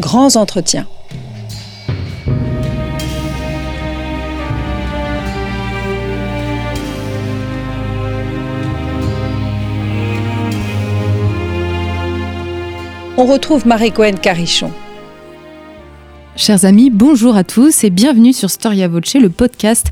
grands 0.00 0.36
entretiens. 0.36 0.86
On 13.16 13.26
retrouve 13.26 13.66
Marie-Cohen 13.66 14.16
Carichon. 14.20 14.72
Chers 16.40 16.64
amis, 16.64 16.88
bonjour 16.88 17.36
à 17.36 17.44
tous 17.44 17.84
et 17.84 17.90
bienvenue 17.90 18.32
sur 18.32 18.48
Storia 18.48 18.88
Voce, 18.88 19.12
le 19.12 19.28
podcast 19.28 19.88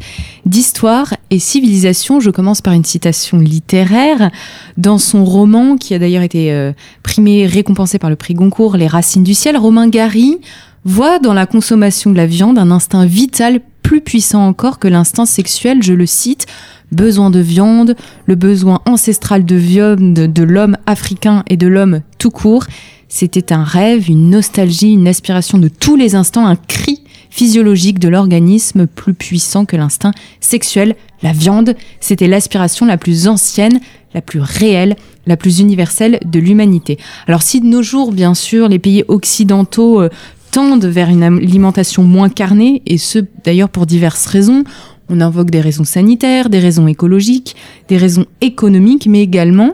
d'histoire 0.46 1.12
et 1.28 1.38
civilisation. 1.38 2.20
Je 2.20 2.30
commence 2.30 2.62
par 2.62 2.72
une 2.72 2.86
citation 2.86 3.36
littéraire. 3.36 4.30
Dans 4.78 4.96
son 4.96 5.26
roman, 5.26 5.76
qui 5.76 5.92
a 5.92 5.98
d'ailleurs 5.98 6.22
été 6.22 6.50
euh, 6.50 6.72
primé, 7.02 7.44
récompensé 7.44 7.98
par 7.98 8.08
le 8.08 8.16
prix 8.16 8.32
Goncourt, 8.32 8.78
Les 8.78 8.86
Racines 8.86 9.24
du 9.24 9.34
ciel, 9.34 9.58
Romain 9.58 9.88
Gary 9.88 10.38
voit 10.86 11.18
dans 11.18 11.34
la 11.34 11.44
consommation 11.44 12.10
de 12.12 12.16
la 12.16 12.24
viande 12.24 12.58
un 12.58 12.70
instinct 12.70 13.04
vital 13.04 13.60
plus 13.82 14.00
puissant 14.00 14.46
encore 14.46 14.78
que 14.78 14.88
l'instinct 14.88 15.26
sexuel, 15.26 15.82
je 15.82 15.92
le 15.92 16.06
cite, 16.06 16.46
besoin 16.92 17.28
de 17.28 17.40
viande, 17.40 17.94
le 18.24 18.36
besoin 18.36 18.80
ancestral 18.86 19.44
de 19.44 19.56
viande 19.56 20.14
de 20.14 20.42
l'homme 20.42 20.78
africain 20.86 21.42
et 21.46 21.58
de 21.58 21.66
l'homme 21.66 22.00
tout 22.18 22.30
court 22.30 22.64
c'était 23.08 23.52
un 23.52 23.64
rêve, 23.64 24.08
une 24.08 24.30
nostalgie, 24.30 24.92
une 24.92 25.08
aspiration 25.08 25.58
de 25.58 25.68
tous 25.68 25.96
les 25.96 26.14
instants, 26.14 26.46
un 26.46 26.56
cri 26.56 27.02
physiologique 27.30 27.98
de 27.98 28.08
l'organisme 28.08 28.86
plus 28.86 29.14
puissant 29.14 29.64
que 29.64 29.76
l'instinct 29.76 30.12
sexuel. 30.40 30.94
La 31.22 31.32
viande, 31.32 31.74
c'était 32.00 32.28
l'aspiration 32.28 32.86
la 32.86 32.96
plus 32.96 33.28
ancienne, 33.28 33.80
la 34.14 34.22
plus 34.22 34.40
réelle, 34.40 34.96
la 35.26 35.36
plus 35.36 35.60
universelle 35.60 36.18
de 36.24 36.38
l'humanité. 36.38 36.98
Alors 37.26 37.42
si 37.42 37.60
de 37.60 37.66
nos 37.66 37.82
jours, 37.82 38.12
bien 38.12 38.34
sûr, 38.34 38.68
les 38.68 38.78
pays 38.78 39.04
occidentaux 39.08 40.00
euh, 40.00 40.08
tendent 40.50 40.86
vers 40.86 41.08
une 41.08 41.22
alimentation 41.22 42.02
moins 42.02 42.28
carnée, 42.28 42.82
et 42.86 42.98
ce 42.98 43.18
d'ailleurs 43.44 43.68
pour 43.68 43.86
diverses 43.86 44.26
raisons, 44.26 44.64
on 45.08 45.20
invoque 45.20 45.50
des 45.50 45.60
raisons 45.60 45.84
sanitaires, 45.84 46.50
des 46.50 46.58
raisons 46.58 46.86
écologiques, 46.86 47.56
des 47.88 47.96
raisons 47.96 48.26
économiques, 48.40 49.06
mais 49.06 49.22
également 49.22 49.72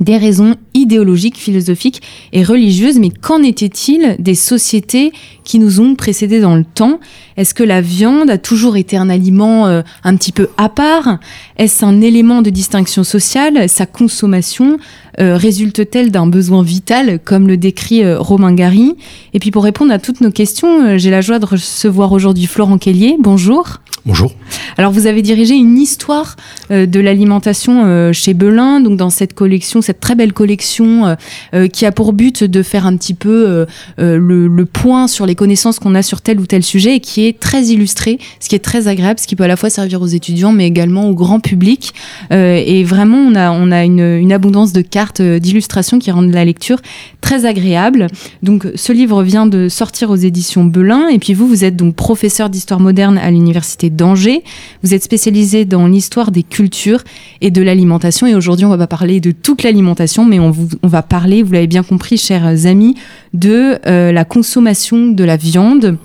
des 0.00 0.16
raisons 0.16 0.56
idéologiques, 0.74 1.38
philosophiques 1.38 2.02
et 2.32 2.42
religieuses. 2.42 2.98
Mais 2.98 3.10
qu'en 3.10 3.42
était-il 3.42 4.16
des 4.18 4.34
sociétés 4.34 5.12
qui 5.44 5.58
nous 5.58 5.80
ont 5.80 5.94
précédés 5.94 6.40
dans 6.40 6.56
le 6.56 6.64
temps? 6.64 7.00
Est-ce 7.36 7.54
que 7.54 7.62
la 7.62 7.80
viande 7.80 8.30
a 8.30 8.38
toujours 8.38 8.76
été 8.76 8.96
un 8.96 9.08
aliment 9.08 9.66
euh, 9.66 9.82
un 10.02 10.16
petit 10.16 10.32
peu 10.32 10.48
à 10.56 10.68
part? 10.68 11.18
Est-ce 11.56 11.84
un 11.84 12.00
élément 12.00 12.42
de 12.42 12.50
distinction 12.50 13.04
sociale? 13.04 13.68
Sa 13.68 13.86
consommation 13.86 14.78
euh, 15.20 15.36
résulte-t-elle 15.36 16.10
d'un 16.10 16.26
besoin 16.26 16.62
vital, 16.62 17.18
comme 17.24 17.46
le 17.46 17.56
décrit 17.56 18.02
euh, 18.02 18.18
Romain 18.18 18.52
Gary? 18.52 18.96
Et 19.32 19.38
puis 19.38 19.50
pour 19.50 19.64
répondre 19.64 19.92
à 19.92 19.98
toutes 19.98 20.20
nos 20.20 20.30
questions, 20.30 20.98
j'ai 20.98 21.10
la 21.10 21.20
joie 21.20 21.38
de 21.38 21.46
recevoir 21.46 22.12
aujourd'hui 22.12 22.46
Florent 22.46 22.78
Kellier. 22.78 23.16
Bonjour. 23.18 23.80
Bonjour. 24.06 24.32
Alors 24.76 24.92
vous 24.92 25.06
avez 25.06 25.22
dirigé 25.22 25.54
une 25.54 25.78
histoire 25.78 26.36
de 26.68 27.00
l'alimentation 27.00 28.12
chez 28.12 28.34
Belin, 28.34 28.80
donc 28.80 28.98
dans 28.98 29.08
cette 29.08 29.32
collection, 29.32 29.80
cette 29.80 29.98
très 29.98 30.14
belle 30.14 30.34
collection 30.34 30.63
euh, 30.80 31.68
qui 31.68 31.86
a 31.86 31.92
pour 31.92 32.12
but 32.12 32.44
de 32.44 32.62
faire 32.62 32.86
un 32.86 32.96
petit 32.96 33.14
peu 33.14 33.66
le, 33.98 34.64
point 34.64 35.06
sur 35.08 35.26
les 35.26 35.34
connaissances 35.34 35.78
qu'on 35.78 35.94
a 35.94 36.02
sur 36.02 36.20
tel 36.20 36.40
ou 36.40 36.46
tel 36.46 36.62
sujet 36.62 36.96
et 36.96 37.00
qui 37.00 37.26
est 37.26 37.38
très 37.38 37.64
illustré, 37.64 38.18
ce 38.40 38.48
qui 38.48 38.54
est 38.54 38.64
très 38.64 38.88
agréable, 38.88 39.20
ce 39.20 39.26
qui 39.26 39.36
peut 39.36 39.44
à 39.44 39.48
la 39.48 39.56
fois 39.56 39.70
servir 39.70 40.00
aux 40.02 40.06
étudiants 40.06 40.52
mais 40.52 40.66
également 40.66 41.08
au 41.08 41.14
grand 41.14 41.40
public. 41.40 41.92
et 42.30 42.84
vraiment 42.84 43.18
on 43.18 43.34
a, 43.34 43.50
on 43.50 43.70
a 43.70 43.84
une, 43.84 44.00
une 44.00 44.32
abondance 44.32 44.72
de 44.72 44.80
cartes, 44.80 45.22
d'illustrations 45.22 45.98
qui 45.98 46.10
rendent 46.10 46.32
la 46.32 46.44
lecture 46.44 46.80
très 47.20 47.46
agréable. 47.46 48.08
Donc 48.42 48.66
ce 48.74 48.92
livre 48.92 49.22
vient 49.22 49.46
de 49.46 49.68
sortir 49.68 50.10
aux 50.10 50.16
éditions 50.16 50.64
Belin 50.64 51.08
et 51.08 51.18
puis 51.18 51.34
vous, 51.34 51.46
vous 51.46 51.64
êtes 51.64 51.76
donc 51.76 51.94
professeur 51.94 52.50
d'histoire 52.50 52.80
moderne 52.80 53.18
à 53.18 53.30
l'université 53.30 53.90
d'Angers. 53.90 54.42
Vous 54.82 54.94
êtes 54.94 55.02
spécialisé 55.02 55.64
dans 55.64 55.86
l'histoire 55.86 56.30
des 56.30 56.42
cultures 56.42 57.02
et 57.40 57.50
de 57.50 57.62
l'alimentation. 57.62 58.26
Et 58.26 58.34
aujourd'hui, 58.34 58.66
on 58.66 58.70
va 58.70 58.78
pas 58.78 58.86
parler 58.86 59.20
de 59.20 59.30
toute 59.30 59.62
l'alimentation, 59.62 60.24
mais 60.24 60.38
on, 60.38 60.50
va 60.82 61.02
parler, 61.02 61.42
vous 61.42 61.52
l'avez 61.52 61.66
bien 61.66 61.82
compris, 61.82 62.16
chers 62.16 62.66
amis, 62.66 62.94
de 63.32 63.78
euh, 63.86 64.12
la 64.12 64.24
consommation 64.24 65.08
de 65.08 65.24
la 65.24 65.36
viande. 65.36 65.98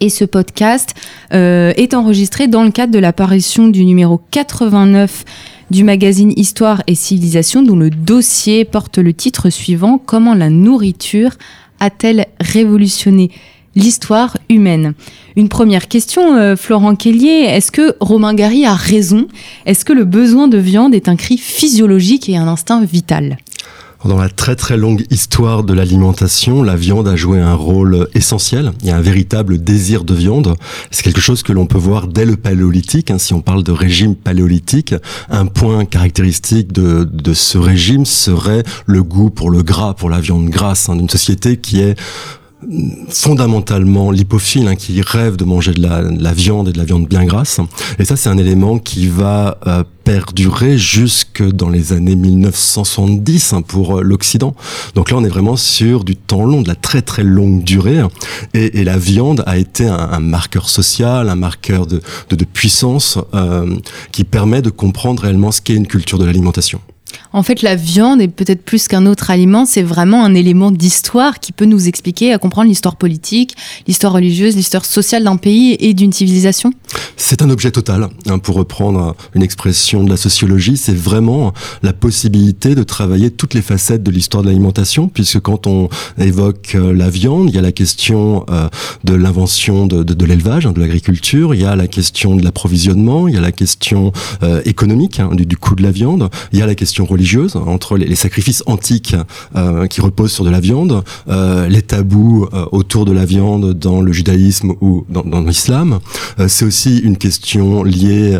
Et 0.00 0.10
ce 0.10 0.24
podcast 0.24 0.94
euh, 1.32 1.72
est 1.76 1.94
enregistré 1.94 2.48
dans 2.48 2.64
le 2.64 2.70
cadre 2.70 2.92
de 2.92 2.98
l'apparition 2.98 3.68
du 3.68 3.84
numéro 3.84 4.20
89 4.30 5.24
du 5.70 5.84
magazine 5.84 6.32
Histoire 6.36 6.82
et 6.86 6.94
Civilisation, 6.94 7.62
dont 7.62 7.76
le 7.76 7.90
dossier 7.90 8.64
porte 8.64 8.98
le 8.98 9.12
titre 9.12 9.50
suivant 9.50 9.98
Comment 9.98 10.34
la 10.34 10.50
nourriture 10.50 11.32
a-t-elle 11.80 12.26
révolutionné 12.40 13.30
l'histoire 13.74 14.36
humaine? 14.48 14.94
Une 15.34 15.48
première 15.48 15.88
question, 15.88 16.36
euh, 16.36 16.56
Florent 16.56 16.94
Kellier, 16.94 17.44
est-ce 17.48 17.72
que 17.72 17.96
Romain 18.00 18.34
Gary 18.34 18.64
a 18.64 18.74
raison? 18.74 19.26
Est-ce 19.66 19.84
que 19.84 19.92
le 19.92 20.04
besoin 20.04 20.48
de 20.48 20.58
viande 20.58 20.94
est 20.94 21.08
un 21.08 21.16
cri 21.16 21.36
physiologique 21.36 22.28
et 22.28 22.36
un 22.36 22.48
instinct 22.48 22.84
vital? 22.84 23.36
Dans 24.04 24.18
la 24.18 24.28
très 24.28 24.56
très 24.56 24.76
longue 24.76 25.04
histoire 25.10 25.64
de 25.64 25.72
l'alimentation, 25.72 26.62
la 26.62 26.76
viande 26.76 27.08
a 27.08 27.16
joué 27.16 27.40
un 27.40 27.54
rôle 27.54 28.08
essentiel. 28.14 28.72
Il 28.82 28.88
y 28.88 28.90
a 28.90 28.96
un 28.96 29.00
véritable 29.00 29.62
désir 29.62 30.04
de 30.04 30.14
viande. 30.14 30.54
C'est 30.90 31.02
quelque 31.02 31.20
chose 31.20 31.42
que 31.42 31.52
l'on 31.52 31.66
peut 31.66 31.78
voir 31.78 32.06
dès 32.06 32.24
le 32.24 32.36
paléolithique. 32.36 33.10
Hein. 33.10 33.18
si 33.18 33.34
on 33.34 33.40
parle 33.40 33.62
de 33.62 33.72
régime 33.72 34.14
paléolithique, 34.14 34.94
un 35.28 35.46
point 35.46 35.84
caractéristique 35.84 36.72
de, 36.72 37.06
ce 37.32 37.58
régime 37.58 38.04
serait 38.04 38.62
le 38.86 39.02
goût 39.02 39.30
pour 39.30 39.50
le 39.50 39.62
gras, 39.62 39.94
pour 39.94 40.10
la 40.10 40.20
viande 40.20 40.48
grasse, 40.48 40.88
hein, 40.88 40.96
d'une 40.96 41.10
société 41.10 41.56
qui 41.56 41.80
est 41.80 41.98
fondamentalement 43.10 44.10
lipophile, 44.10 44.66
hein, 44.66 44.76
qui 44.76 45.00
rêve 45.02 45.36
de 45.36 45.44
manger 45.44 45.72
de 45.72 45.82
la, 45.82 46.32
viande 46.32 46.68
et 46.68 46.72
de 46.72 46.78
la 46.78 46.84
viande 46.84 47.06
bien 47.06 47.24
grasse. 47.24 47.60
Et 47.98 48.04
ça, 48.04 48.16
c'est 48.16 48.28
un 48.28 48.38
élément 48.38 48.78
qui 48.78 49.08
va 49.08 49.58
euh, 49.66 49.84
perdurer 50.04 50.78
jusque 50.78 51.42
dans 51.42 51.68
les 51.68 51.92
années 51.92 52.16
1970 52.16 53.52
hein, 53.52 53.62
pour 53.62 53.98
euh, 53.98 54.02
l'Occident. 54.02 54.54
Donc 54.94 55.10
là, 55.10 55.18
on 55.18 55.24
est 55.24 55.28
vraiment 55.28 55.56
sur 55.56 56.02
du 56.02 56.16
temps 56.16 56.44
long, 56.44 56.62
de 56.62 56.68
la 56.68 56.74
très 56.74 57.02
très 57.02 57.22
longue 57.22 57.62
durée. 57.62 58.00
Et, 58.54 58.84
la 58.84 58.98
viande 58.98 59.42
a 59.46 59.58
été 59.58 59.86
un, 59.86 60.20
marqueur 60.20 60.68
social, 60.68 61.28
un 61.28 61.34
marqueur 61.34 61.86
de, 61.86 62.00
de, 62.30 62.44
puissance 62.44 63.18
euh, 63.34 63.76
qui 64.12 64.22
permet 64.22 64.62
de 64.62 64.70
comprendre 64.70 65.24
réellement 65.24 65.50
ce 65.50 65.60
qu'est 65.60 65.74
une 65.74 65.88
culture 65.88 66.18
de 66.18 66.24
l'alimentation. 66.24 66.80
En 67.36 67.42
fait, 67.42 67.60
la 67.60 67.76
viande 67.76 68.22
est 68.22 68.28
peut-être 68.28 68.62
plus 68.62 68.88
qu'un 68.88 69.04
autre 69.04 69.30
aliment, 69.30 69.66
c'est 69.66 69.82
vraiment 69.82 70.24
un 70.24 70.32
élément 70.32 70.70
d'histoire 70.70 71.38
qui 71.38 71.52
peut 71.52 71.66
nous 71.66 71.86
expliquer 71.86 72.32
à 72.32 72.38
comprendre 72.38 72.70
l'histoire 72.70 72.96
politique, 72.96 73.54
l'histoire 73.86 74.14
religieuse, 74.14 74.56
l'histoire 74.56 74.86
sociale 74.86 75.24
d'un 75.24 75.36
pays 75.36 75.76
et 75.78 75.92
d'une 75.92 76.14
civilisation. 76.14 76.72
C'est 77.18 77.42
un 77.42 77.50
objet 77.50 77.70
total, 77.70 78.08
hein, 78.26 78.38
pour 78.38 78.54
reprendre 78.54 79.14
une 79.34 79.42
expression 79.42 80.02
de 80.02 80.08
la 80.08 80.16
sociologie, 80.16 80.78
c'est 80.78 80.96
vraiment 80.96 81.52
la 81.82 81.92
possibilité 81.92 82.74
de 82.74 82.82
travailler 82.82 83.30
toutes 83.30 83.52
les 83.52 83.60
facettes 83.60 84.02
de 84.02 84.10
l'histoire 84.10 84.42
de 84.42 84.48
l'alimentation, 84.48 85.08
puisque 85.08 85.40
quand 85.40 85.66
on 85.66 85.90
évoque 86.16 86.74
euh, 86.74 86.94
la 86.94 87.10
viande, 87.10 87.50
il 87.50 87.54
y 87.54 87.58
a 87.58 87.62
la 87.62 87.72
question 87.72 88.46
euh, 88.48 88.70
de 89.04 89.12
l'invention 89.12 89.86
de, 89.86 90.24
l'élevage, 90.24 90.64
hein, 90.64 90.72
de 90.72 90.80
l'agriculture, 90.80 91.54
il 91.54 91.60
y 91.60 91.66
a 91.66 91.76
la 91.76 91.86
question 91.86 92.34
de 92.34 92.42
l'approvisionnement, 92.42 93.28
il 93.28 93.34
y 93.34 93.38
a 93.38 93.42
la 93.42 93.52
question 93.52 94.12
euh, 94.42 94.62
économique 94.64 95.20
hein, 95.20 95.28
du 95.34 95.58
coût 95.58 95.74
de 95.74 95.82
la 95.82 95.90
viande, 95.90 96.30
il 96.52 96.60
y 96.60 96.62
a 96.62 96.66
la 96.66 96.74
question 96.74 97.04
religieuse, 97.04 97.25
entre 97.56 97.96
les, 97.96 98.14
sacrifices 98.16 98.62
antiques 98.66 99.16
euh, 99.56 99.86
qui 99.86 100.00
reposent 100.00 100.32
sur 100.32 100.44
de 100.44 100.50
la 100.50 100.60
viande, 100.60 101.04
euh, 101.28 101.68
les 101.68 101.82
tabous 101.82 102.48
euh, 102.52 102.64
autour 102.72 103.04
de 103.04 103.12
la 103.12 103.24
viande 103.24 103.74
dans 103.74 104.00
le 104.00 104.12
judaïsme 104.12 104.72
ou 104.80 105.04
dans, 105.08 105.22
dans 105.22 105.40
l'islam. 105.40 106.00
c'est 106.48 106.64
aussi 106.64 106.98
une 106.98 107.16
question 107.16 107.82
liée 107.82 108.38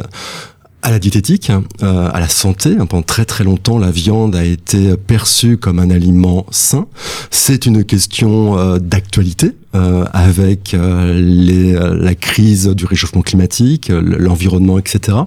à 0.87 0.91
la 0.93 1.01
diététique, 1.01 1.51
euh, 1.83 2.11
à 2.15 2.21
la 2.21 2.29
santé. 2.29 2.77
Pendant 2.77 3.03
très 3.03 3.25
très 3.25 3.43
longtemps, 3.43 3.77
la 3.77 3.91
viande 3.91 4.37
a 4.37 4.45
été 4.45 4.97
perçue 4.97 5.57
comme 5.57 5.81
un 5.81 5.91
aliment 5.91 6.47
sain. 6.53 6.87
C'est 7.33 7.67
une 7.67 7.83
question 7.83 8.57
euh, 8.57 8.79
d'actualité 8.79 9.57
euh, 9.75 10.05
avec 10.13 10.77
la 10.79 12.15
crise 12.15 12.69
du 12.69 12.87
réchauffement 12.87 13.23
climatique, 13.23 13.91
l'environnement, 13.91 14.79
etc. 14.79 15.19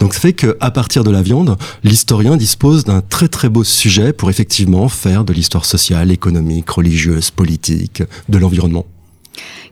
Donc 0.00 0.14
ça 0.14 0.20
fait 0.20 0.32
que 0.32 0.56
à 0.58 0.72
partir 0.72 1.04
de 1.04 1.12
la 1.12 1.22
viande, 1.22 1.56
l'historien 1.84 2.36
dispose 2.36 2.82
d'un 2.82 3.00
très 3.00 3.28
très 3.28 3.48
beau 3.48 3.62
sujet 3.62 4.12
pour 4.12 4.30
effectivement 4.30 4.88
faire 4.88 5.24
de 5.24 5.32
l'histoire 5.32 5.64
sociale, 5.64 6.10
économique, 6.10 6.68
religieuse, 6.70 7.30
politique, 7.30 8.02
de 8.28 8.38
l'environnement. 8.38 8.84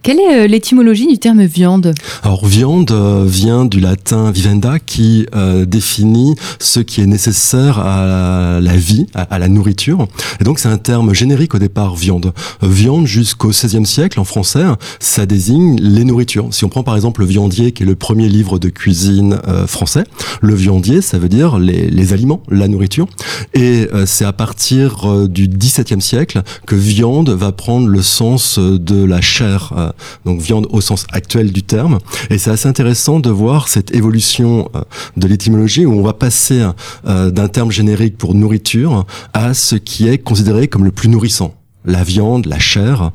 Quelle 0.02 0.18
est 0.18 0.48
l'étymologie 0.48 1.06
du 1.06 1.18
terme 1.18 1.44
viande? 1.44 1.94
Alors 2.24 2.44
viande 2.44 2.92
vient 3.24 3.64
du 3.64 3.78
latin 3.78 4.32
vivenda 4.32 4.78
qui 4.80 5.26
définit 5.66 6.34
ce 6.58 6.80
qui 6.80 7.00
est 7.00 7.06
nécessaire 7.06 7.78
à 7.78 8.58
la 8.60 8.76
vie, 8.76 9.06
à, 9.14 9.38
la 9.38 9.48
nourriture. 9.48 10.08
Et 10.40 10.44
donc 10.44 10.58
c'est 10.58 10.68
un 10.68 10.78
terme 10.78 11.14
générique 11.14 11.54
au 11.54 11.58
départ 11.58 11.94
viande. 11.94 12.32
Viande 12.62 13.06
jusqu'au 13.06 13.50
XVIe 13.50 13.86
siècle 13.86 14.18
en 14.18 14.24
français, 14.24 14.64
ça 14.98 15.24
désigne 15.24 15.76
les 15.80 16.04
nourritures. 16.04 16.48
Si 16.50 16.64
on 16.64 16.68
prend 16.68 16.82
par 16.82 16.96
exemple 16.96 17.20
le 17.20 17.26
viandier 17.28 17.70
qui 17.70 17.84
est 17.84 17.86
le 17.86 17.94
premier 17.94 18.28
livre 18.28 18.58
de 18.58 18.70
cuisine 18.70 19.38
français, 19.66 20.04
le 20.40 20.54
viandier 20.54 21.00
ça 21.00 21.18
veut 21.18 21.28
dire 21.28 21.58
les, 21.58 22.12
aliments, 22.12 22.42
la 22.50 22.66
nourriture. 22.66 23.06
Et 23.54 23.88
c'est 24.06 24.24
à 24.24 24.32
partir 24.32 25.28
du 25.28 25.46
XVIIe 25.46 26.02
siècle 26.02 26.42
que 26.66 26.74
viande 26.74 27.30
va 27.30 27.52
prendre 27.52 27.86
le 27.86 28.02
sens 28.02 28.58
de 28.58 29.04
la 29.04 29.20
chair, 29.20 29.72
euh, 29.76 29.91
donc 30.24 30.40
viande 30.40 30.66
au 30.70 30.80
sens 30.80 31.06
actuel 31.12 31.52
du 31.52 31.62
terme. 31.62 31.98
Et 32.30 32.38
c'est 32.38 32.50
assez 32.50 32.68
intéressant 32.68 33.20
de 33.20 33.30
voir 33.30 33.68
cette 33.68 33.94
évolution 33.94 34.70
euh, 34.74 34.82
de 35.16 35.26
l'étymologie 35.26 35.86
où 35.86 35.92
on 35.92 36.02
va 36.02 36.12
passer 36.12 36.66
euh, 37.06 37.30
d'un 37.30 37.48
terme 37.48 37.70
générique 37.70 38.18
pour 38.18 38.34
nourriture 38.34 39.06
à 39.32 39.54
ce 39.54 39.76
qui 39.76 40.08
est 40.08 40.18
considéré 40.18 40.68
comme 40.68 40.84
le 40.84 40.92
plus 40.92 41.08
nourrissant 41.08 41.54
la 41.84 42.04
viande, 42.04 42.46
la 42.46 42.60
chair, 42.60 43.10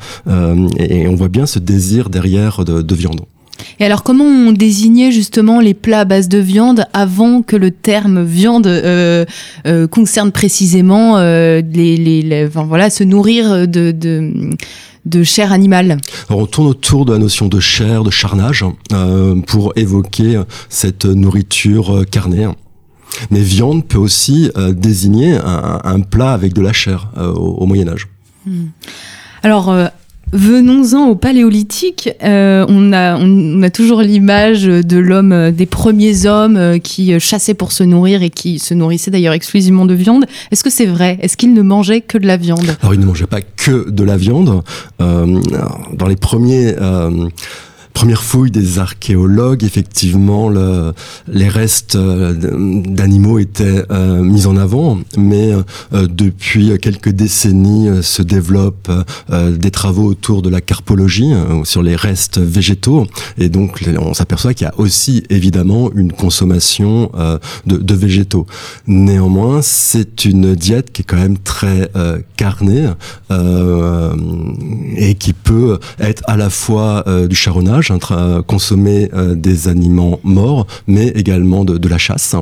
et 0.77 1.07
on 1.07 1.15
voit 1.15 1.29
bien 1.29 1.45
ce 1.45 1.57
désir 1.57 2.09
derrière 2.09 2.65
de 2.65 2.95
viande. 2.95 3.21
Et 3.79 3.85
alors, 3.85 4.03
comment 4.03 4.23
on 4.23 4.51
désignait 4.51 5.11
justement 5.11 5.59
les 5.59 5.73
plats 5.73 6.01
à 6.01 6.05
base 6.05 6.27
de 6.27 6.37
viande 6.37 6.85
avant 6.93 7.41
que 7.41 7.55
le 7.55 7.71
terme 7.71 8.23
viande 8.23 8.67
euh, 8.67 9.25
euh, 9.65 9.87
concerne 9.87 10.31
précisément 10.31 11.17
euh, 11.17 11.61
les, 11.61 11.97
les, 11.97 12.47
enfin, 12.47 12.63
voilà, 12.63 12.89
se 12.89 13.03
nourrir 13.03 13.67
de, 13.67 13.91
de, 13.91 14.51
de 15.05 15.23
chair 15.23 15.51
animale? 15.51 15.97
Alors, 16.29 16.41
On 16.41 16.45
tourne 16.45 16.67
autour 16.67 17.05
de 17.05 17.13
la 17.13 17.19
notion 17.19 17.47
de 17.47 17.59
chair, 17.59 18.03
de 18.03 18.11
charnage, 18.11 18.65
pour 19.45 19.73
évoquer 19.75 20.41
cette 20.69 21.05
nourriture 21.05 22.03
carnée. 22.09 22.47
Mais 23.31 23.39
viande 23.41 23.85
peut 23.85 23.97
aussi 23.97 24.51
désigner 24.73 25.35
un, 25.35 25.79
un, 25.83 25.99
plat 26.01 26.33
avec 26.33 26.53
de 26.53 26.61
la 26.61 26.73
chair 26.73 27.09
au, 27.17 27.39
au 27.39 27.65
Moyen 27.65 27.87
Âge. 27.87 28.07
Hmm. 28.45 28.67
Alors, 29.43 29.73
Venons-en 30.33 31.07
au 31.07 31.15
paléolithique. 31.15 32.09
Euh, 32.23 32.65
on, 32.67 32.91
a, 32.93 33.69
toujours 33.69 34.01
l'image 34.01 34.63
de 34.63 34.97
l'homme, 34.97 35.31
euh, 35.31 35.51
des 35.51 35.65
premiers 35.65 36.25
hommes 36.25 36.57
euh, 36.57 36.77
qui 36.79 37.17
chassaient 37.19 37.53
pour 37.53 37.71
se 37.71 37.83
nourrir 37.83 38.23
et 38.23 38.29
qui 38.29 38.59
se 38.59 38.73
nourrissaient 38.73 39.11
d'ailleurs 39.11 39.33
exclusivement 39.33 39.85
de 39.85 39.93
viande. 39.93 40.25
Est-ce 40.51 40.63
que 40.63 40.69
c'est 40.69 40.85
vrai? 40.85 41.17
Est-ce 41.21 41.37
qu'ils 41.37 41.53
ne 41.53 41.61
mangeaient 41.61 42.01
que 42.01 42.17
de 42.17 42.27
la 42.27 42.37
viande? 42.37 42.75
Alors 42.81 42.93
ils 42.93 42.99
ne 42.99 43.05
mangeaient 43.05 43.27
pas 43.27 43.41
que 43.41 43.89
de 43.89 44.03
la 44.03 44.17
viande. 44.17 44.63
dans 44.99 46.07
les 46.07 46.15
premiers 46.15 46.75
première 47.97 48.21
fouille 48.21 48.51
des 48.51 48.77
archéologues, 48.77 49.63
effectivement, 49.63 50.49
le, 50.49 50.93
les 51.27 51.47
restes 51.47 51.95
euh, 51.95 52.31
d'animaux 52.85 53.39
étaient 53.39 53.85
euh, 53.89 54.21
mis 54.21 54.45
en 54.45 54.55
avant, 54.55 54.99
mais 55.17 55.51
euh, 55.93 56.05
depuis 56.07 56.77
quelques 56.79 57.09
décennies 57.09 58.03
se 58.03 58.21
développent 58.21 58.91
des 59.31 59.71
travaux 59.71 60.05
autour 60.05 60.43
de 60.43 60.49
la 60.49 60.61
carpologie 60.61 61.31
sur 61.63 61.81
les 61.81 61.95
restes 61.95 62.37
végétaux, 62.37 63.07
et 63.39 63.49
donc 63.49 63.83
on 63.99 64.13
s'aperçoit 64.13 64.53
qu'il 64.53 64.65
y 64.65 64.69
a 64.69 64.79
aussi 64.79 65.23
évidemment 65.31 65.89
une 65.95 66.11
consommation 66.11 67.11
de, 67.65 67.77
de, 67.77 67.93
végétaux. 67.95 68.45
Néanmoins, 68.85 69.61
c'est 69.63 70.25
une 70.25 70.53
diète 70.53 70.91
qui 70.91 71.01
est 71.01 71.05
quand 71.05 71.17
même 71.17 71.37
très 71.39 71.89
carnée 72.35 72.89
et 74.97 75.15
qui 75.15 75.33
peut 75.33 75.79
être 75.99 76.23
à 76.27 76.37
la 76.37 76.49
fois 76.49 77.03
du 77.27 77.35
charonnage 77.35 77.86
train 77.97 78.41
consommer 78.41 79.09
euh, 79.13 79.35
des 79.35 79.67
aliments 79.67 80.19
morts, 80.23 80.67
mais 80.87 81.07
également 81.07 81.65
de, 81.65 81.87
la 81.87 81.97
chasse. 81.97 82.35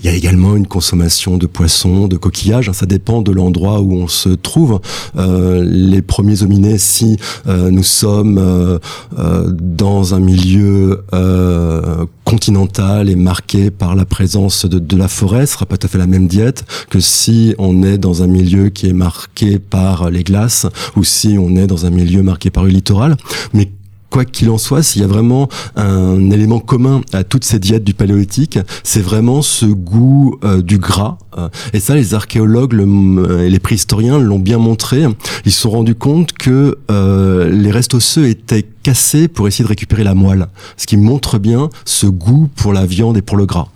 Il 0.00 0.06
y 0.06 0.08
a 0.08 0.14
également 0.14 0.54
une 0.54 0.66
consommation 0.66 1.38
de 1.38 1.46
poissons, 1.46 2.06
de 2.06 2.16
coquillages. 2.16 2.70
Ça 2.72 2.86
dépend 2.86 3.20
de 3.20 3.32
l'endroit 3.32 3.80
où 3.80 3.94
on 3.94 4.06
se 4.06 4.28
trouve. 4.28 4.80
Euh, 5.16 5.64
les 5.66 6.02
premiers 6.02 6.42
hominés, 6.42 6.78
si 6.78 7.16
euh, 7.48 7.70
nous 7.70 7.82
sommes 7.82 8.78
dans 9.16 10.14
un 10.14 10.20
milieu 10.20 11.02
continental 12.24 13.08
et 13.08 13.16
marqué 13.16 13.70
par 13.70 13.94
la 13.94 14.04
présence 14.04 14.66
de, 14.66 14.78
de 14.78 14.96
la 14.96 15.08
forêt, 15.08 15.46
ce 15.46 15.54
sera 15.54 15.66
pas 15.66 15.76
tout 15.76 15.86
à 15.86 15.90
fait 15.90 15.98
la 15.98 16.06
même 16.06 16.28
diète 16.28 16.64
que 16.90 17.00
si 17.00 17.54
on 17.58 17.82
est 17.82 17.98
dans 17.98 18.22
un 18.22 18.26
milieu 18.26 18.68
qui 18.68 18.88
est 18.88 18.92
marqué 18.92 19.58
par 19.58 20.10
les 20.10 20.22
glaces 20.22 20.66
ou 20.96 21.04
si 21.04 21.36
on 21.38 21.56
est 21.56 21.66
dans 21.66 21.86
un 21.86 21.90
milieu 21.90 22.22
marqué 22.22 22.50
par 22.50 22.64
le 22.64 22.70
littoral. 22.70 23.16
Mais 23.52 23.70
quoi 24.10 24.24
qu'il 24.24 24.50
en 24.50 24.58
soit, 24.58 24.82
s'il 24.82 25.02
y 25.02 25.04
a 25.04 25.08
vraiment 25.08 25.48
un 25.76 26.30
élément 26.30 26.60
commun 26.60 27.00
à 27.12 27.24
toutes 27.24 27.44
ces 27.44 27.58
diètes 27.58 27.84
du 27.84 27.94
paléolithique, 27.94 28.58
c'est 28.82 29.00
vraiment 29.00 29.42
ce 29.42 29.66
goût 29.66 30.38
euh, 30.44 30.62
du 30.62 30.78
gras. 30.78 31.18
Euh, 31.38 31.48
et 31.72 31.80
ça, 31.80 31.94
les 31.94 32.14
archéologues 32.14 32.72
le, 32.72 33.42
et 33.42 33.50
les 33.50 33.58
préhistoriens 33.58 34.18
l'ont 34.18 34.38
bien 34.38 34.58
montré. 34.58 35.04
Ils 35.44 35.52
se 35.52 35.60
sont 35.60 35.70
rendus 35.70 35.94
compte 35.94 36.32
que 36.32 36.78
euh, 36.90 37.50
les 37.50 37.70
restes 37.70 37.94
osseux 37.94 38.28
étaient 38.28 38.66
cassés 38.82 39.28
pour 39.28 39.48
essayer 39.48 39.64
de 39.64 39.68
récupérer 39.68 40.04
la 40.04 40.14
moelle, 40.14 40.46
ce 40.76 40.86
qui 40.86 40.96
montre 40.96 41.38
bien 41.38 41.68
ce 41.84 42.06
goût 42.06 42.48
pour 42.56 42.72
la 42.72 42.86
viande 42.86 43.16
et 43.16 43.22
pour 43.22 43.36
le 43.36 43.46
gras. 43.46 43.68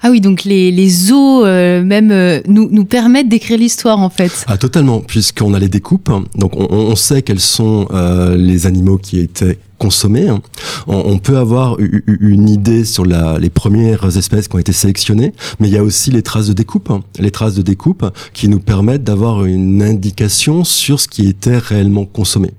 Ah 0.00 0.10
oui, 0.10 0.20
donc 0.20 0.44
les, 0.44 0.70
les 0.70 1.12
os 1.12 1.42
euh, 1.44 1.82
même 1.82 2.10
euh, 2.10 2.40
nous, 2.46 2.68
nous 2.70 2.84
permettent 2.84 3.28
d'écrire 3.28 3.58
l'histoire 3.58 3.98
en 4.00 4.10
fait. 4.10 4.44
Ah 4.46 4.56
totalement, 4.56 5.00
puisqu'on 5.00 5.54
a 5.54 5.58
les 5.58 5.68
découpes, 5.68 6.10
donc 6.36 6.56
on, 6.56 6.68
on 6.70 6.96
sait 6.96 7.22
quels 7.22 7.40
sont 7.40 7.88
euh, 7.92 8.36
les 8.36 8.66
animaux 8.66 8.98
qui 8.98 9.18
étaient 9.18 9.58
consommés. 9.78 10.30
On, 10.30 10.40
on 10.86 11.18
peut 11.18 11.36
avoir 11.36 11.76
une 11.78 12.48
idée 12.48 12.84
sur 12.84 13.04
la, 13.04 13.38
les 13.38 13.50
premières 13.50 14.16
espèces 14.16 14.48
qui 14.48 14.56
ont 14.56 14.58
été 14.58 14.72
sélectionnées, 14.72 15.32
mais 15.60 15.68
il 15.68 15.74
y 15.74 15.78
a 15.78 15.84
aussi 15.84 16.10
les 16.10 16.22
traces 16.22 16.48
de 16.48 16.52
découpe, 16.52 16.92
les 17.18 17.30
traces 17.30 17.54
de 17.54 17.62
découpe 17.62 18.04
qui 18.32 18.48
nous 18.48 18.60
permettent 18.60 19.04
d'avoir 19.04 19.44
une 19.44 19.82
indication 19.82 20.64
sur 20.64 20.98
ce 21.00 21.08
qui 21.08 21.28
était 21.28 21.58
réellement 21.58 22.06
consommé. 22.06 22.50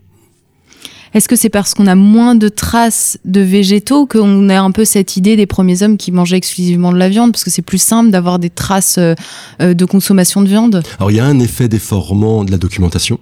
Est-ce 1.14 1.28
que 1.28 1.36
c'est 1.36 1.50
parce 1.50 1.74
qu'on 1.74 1.88
a 1.88 1.96
moins 1.96 2.36
de 2.36 2.50
traces 2.50 3.18
de 3.26 3.42
végétaux 3.42 4.06
qu'on 4.06 4.50
a 4.50 4.60
un 4.60 4.72
peu 4.72 4.86
cette 4.86 5.18
idée 5.18 5.36
des 5.36 5.48
premiers 5.48 5.82
hommes 5.82 5.98
qui 5.98 6.12
mangeaient 6.12 6.38
exclusivement 6.38 6.92
de 6.92 6.98
la 6.98 7.10
viande? 7.10 7.32
Parce 7.32 7.44
que 7.44 7.50
c'est 7.50 7.64
plus 7.64 7.82
simple 7.82 8.12
d'avoir 8.12 8.38
des 8.38 8.50
traces 8.50 8.98
euh, 9.00 9.16
euh, 9.62 9.74
de 9.74 9.86
consommation 9.86 10.42
de 10.42 10.48
viande 10.48 10.84
Alors 11.00 11.12
il 11.12 11.18
y 11.18 11.20
a 11.20 11.26
un 11.26 11.40
effet 11.40 11.68
déformant 11.68 12.44
de 12.44 12.52
la 12.52 12.58
documentation. 12.58 13.20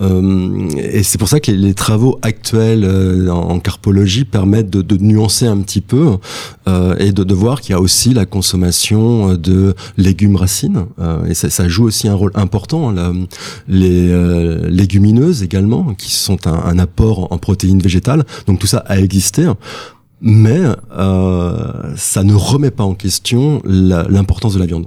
Euh, 0.00 0.68
et 0.76 1.04
c'est 1.04 1.18
pour 1.18 1.28
ça 1.28 1.38
que 1.38 1.52
les, 1.52 1.72
travaux 1.72 2.18
actuels 2.22 3.30
en, 3.30 3.60
carpologie 3.60 4.24
permettent 4.24 4.70
de, 4.70 4.96
nuancer 4.96 5.46
un 5.46 5.58
petit 5.58 5.80
peu 5.80 6.16
et 6.98 7.12
de, 7.12 7.34
voir 7.34 7.60
qu'il 7.60 7.70
y 7.70 7.74
a 7.74 7.80
aussi 7.80 8.12
la 8.12 8.26
consommation 8.26 9.34
de 9.34 9.74
légumes 9.96 10.34
racines. 10.34 10.86
et 11.28 11.34
ça, 11.34 11.68
joue 11.68 11.84
aussi 11.84 12.08
un 12.08 12.14
rôle 12.14 12.32
important. 12.34 12.90
Là, 12.90 13.12
les 13.68 14.10
légumineuses 14.68 15.44
également, 15.44 15.94
qui 15.94 16.10
sont 16.10 16.48
un 16.48 16.78
apport 16.80 17.21
en, 17.30 17.38
protéines 17.38 17.80
végétales. 17.80 18.24
Donc 18.46 18.58
tout 18.58 18.66
ça 18.66 18.78
a 18.78 18.98
existé 18.98 19.46
mais 20.22 20.60
euh, 20.96 21.96
ça 21.96 22.22
ne 22.22 22.32
remet 22.32 22.70
pas 22.70 22.84
en 22.84 22.94
question 22.94 23.60
l'importance 23.64 24.54
de 24.54 24.60
la 24.60 24.66
viande. 24.66 24.86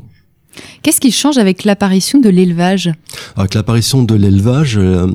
Qu'est-ce 0.85 1.01
qui 1.01 1.11
change 1.11 1.37
avec 1.37 1.63
l'apparition 1.63 2.19
de 2.19 2.29
l'élevage? 2.29 2.91
Avec 3.35 3.55
l'apparition 3.55 4.03
de 4.03 4.13
l'élevage, 4.15 4.77
euh, 4.77 5.07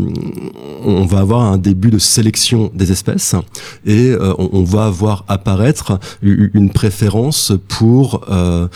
on 0.85 1.04
va 1.04 1.20
avoir 1.20 1.42
un 1.42 1.59
début 1.59 1.90
de 1.90 1.99
sélection 1.99 2.70
des 2.75 2.90
espèces 2.92 3.37
et 3.87 4.11
euh, 4.11 4.35
on, 4.38 4.64
va 4.64 4.90
voir 4.90 5.25
apparaître 5.28 5.99
une 6.23 6.70
préférence 6.70 7.52
pour 7.68 8.23
euh, 8.30 8.68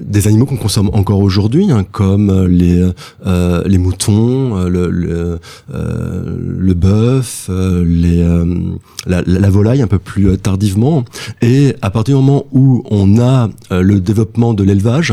des 0.00 0.28
animaux 0.28 0.46
qu'on 0.46 0.56
consomme 0.56 0.90
encore 0.92 1.20
aujourd'hui, 1.20 1.70
hein, 1.70 1.84
comme 1.90 2.46
les 2.46 3.78
moutons, 3.78 4.64
le 4.64 5.38
bœuf, 6.74 7.50
la, 9.06 9.50
volaille 9.50 9.82
un 9.82 9.86
peu 9.86 9.98
plus 9.98 10.38
tardivement. 10.38 11.04
Et 11.42 11.74
à 11.82 11.90
partir 11.90 12.16
du 12.18 12.24
moment 12.24 12.46
où 12.52 12.82
on 12.90 13.20
a 13.20 13.48
le 13.70 14.00
développement 14.00 14.54
de 14.54 14.64
l'élevage, 14.64 15.12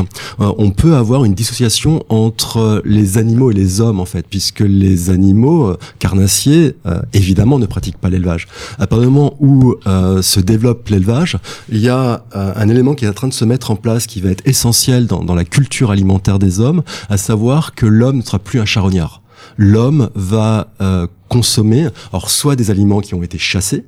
on 0.57 0.71
peut 0.71 0.95
avoir 0.95 1.25
une 1.25 1.33
dissociation 1.33 2.03
entre 2.09 2.81
les 2.85 3.17
animaux 3.17 3.51
et 3.51 3.53
les 3.53 3.81
hommes 3.81 4.00
en 4.00 4.05
fait, 4.05 4.25
puisque 4.27 4.62
les 4.62 5.09
animaux 5.09 5.69
euh, 5.69 5.77
carnassiers 6.00 6.75
euh, 6.85 7.01
évidemment 7.13 7.59
ne 7.59 7.65
pratiquent 7.65 7.97
pas 7.97 8.09
l'élevage. 8.09 8.47
À 8.79 8.88
partir 8.88 9.07
du 9.07 9.13
moment 9.13 9.35
où 9.39 9.75
euh, 9.88 10.21
se 10.21 10.39
développe 10.39 10.88
l'élevage, 10.89 11.38
il 11.69 11.79
y 11.79 11.89
a 11.89 12.25
un 12.33 12.69
élément 12.69 12.93
qui 12.93 13.05
est 13.05 13.07
en 13.07 13.13
train 13.13 13.27
de 13.27 13.33
se 13.33 13.45
mettre 13.45 13.71
en 13.71 13.75
place 13.75 14.07
qui 14.07 14.21
va 14.21 14.29
être 14.29 14.45
essentiel 14.45 15.07
dans, 15.07 15.24
dans 15.24 15.35
la 15.35 15.45
culture 15.45 15.91
alimentaire 15.91 16.39
des 16.39 16.59
hommes, 16.59 16.83
à 17.09 17.17
savoir 17.17 17.75
que 17.75 17.85
l'homme 17.85 18.17
ne 18.17 18.21
sera 18.21 18.39
plus 18.39 18.59
un 18.59 18.65
charognard. 18.65 19.21
L'homme 19.57 20.09
va 20.15 20.67
consommer, 21.29 21.88
alors 22.12 22.29
soit 22.29 22.55
des 22.55 22.71
aliments 22.71 23.01
qui 23.01 23.13
ont 23.13 23.24
été 23.24 23.38
chassés, 23.38 23.85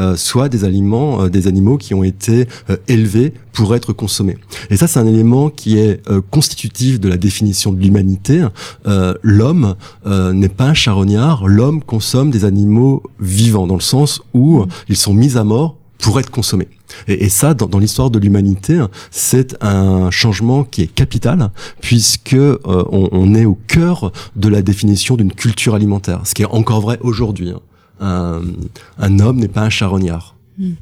euh, 0.00 0.16
soit 0.16 0.48
des 0.48 0.64
aliments, 0.64 1.22
euh, 1.22 1.28
des 1.28 1.46
animaux 1.46 1.78
qui 1.78 1.94
ont 1.94 2.02
été 2.02 2.48
euh, 2.68 2.76
élevés 2.88 3.32
pour 3.52 3.76
être 3.76 3.92
consommés. 3.92 4.36
Et 4.68 4.76
ça, 4.76 4.88
c'est 4.88 4.98
un 4.98 5.06
élément 5.06 5.50
qui 5.50 5.78
est 5.78 6.02
constitutif 6.32 6.98
de 6.98 7.08
la 7.08 7.16
définition 7.16 7.70
de 7.70 7.80
l'humanité. 7.80 8.44
l'homme 9.22 9.76
n'est 10.04 10.48
pas 10.48 10.64
un 10.64 10.74
charognard. 10.74 11.46
L'homme 11.46 11.80
consomme 11.80 12.32
des 12.32 12.44
animaux 12.44 13.04
vivants, 13.20 13.68
dans 13.68 13.76
le 13.76 13.80
sens 13.80 14.22
où 14.34 14.64
ils 14.88 14.96
sont 14.96 15.14
mis 15.14 15.36
à 15.36 15.44
mort 15.44 15.76
pour 15.98 16.18
être 16.18 16.32
consommés. 16.32 16.66
Et, 17.06 17.28
ça, 17.28 17.54
dans, 17.54 17.78
l'histoire 17.78 18.10
de 18.10 18.18
l'humanité, 18.18 18.84
c'est 19.12 19.56
un 19.62 20.10
changement 20.10 20.64
qui 20.64 20.82
est 20.82 20.92
capital, 20.92 21.52
puisque 21.80 22.36
on, 22.64 23.08
on, 23.12 23.34
est 23.36 23.44
au 23.44 23.56
cœur 23.68 24.10
de 24.34 24.48
la 24.48 24.62
définition 24.62 25.16
d'une 25.16 25.32
culture 25.32 25.76
alimentaire, 25.76 26.22
ce 26.24 26.34
qui 26.34 26.42
est 26.42 26.46
encore 26.46 26.80
vrai 26.80 26.98
aujourd'hui. 27.02 27.52
Un, 28.04 29.18
homme 29.18 29.38
n'est 29.38 29.48
pas 29.48 29.62
un 29.62 29.70
charognard. 29.70 30.36
Hmm. 30.58 30.72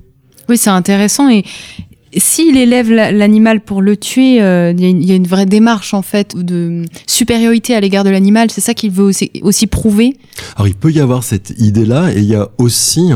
Oui, 0.49 0.57
c'est 0.57 0.71
intéressant. 0.71 1.29
Et 1.29 1.45
s'il 2.17 2.57
élève 2.57 2.91
l'animal 2.91 3.61
pour 3.61 3.81
le 3.81 3.97
tuer, 3.97 4.43
euh, 4.43 4.73
il 4.77 5.05
y, 5.05 5.13
a 5.13 5.15
une 5.15 5.27
vraie 5.27 5.47
démarche 5.47 5.95
en 5.95 6.03
fait 6.03 6.37
de 6.37 6.85
supériorité 7.07 7.75
à 7.75 7.81
l'égard 7.81 8.05
de 8.05 8.11
l'animal. 8.11 8.51
C'est 8.51 8.61
ça 8.61 8.75
qu'il 8.75 8.91
veut 8.91 9.11
aussi, 9.43 9.67
prouver. 9.67 10.17
Alors 10.57 10.69
il 10.69 10.75
peut 10.75 10.93
y 10.93 11.01
avoir 11.01 11.25
cette 11.25 11.55
idée-là, 11.59 12.13
et 12.13 12.19
il 12.19 12.25
y 12.25 12.35
a 12.35 12.49
aussi 12.59 13.11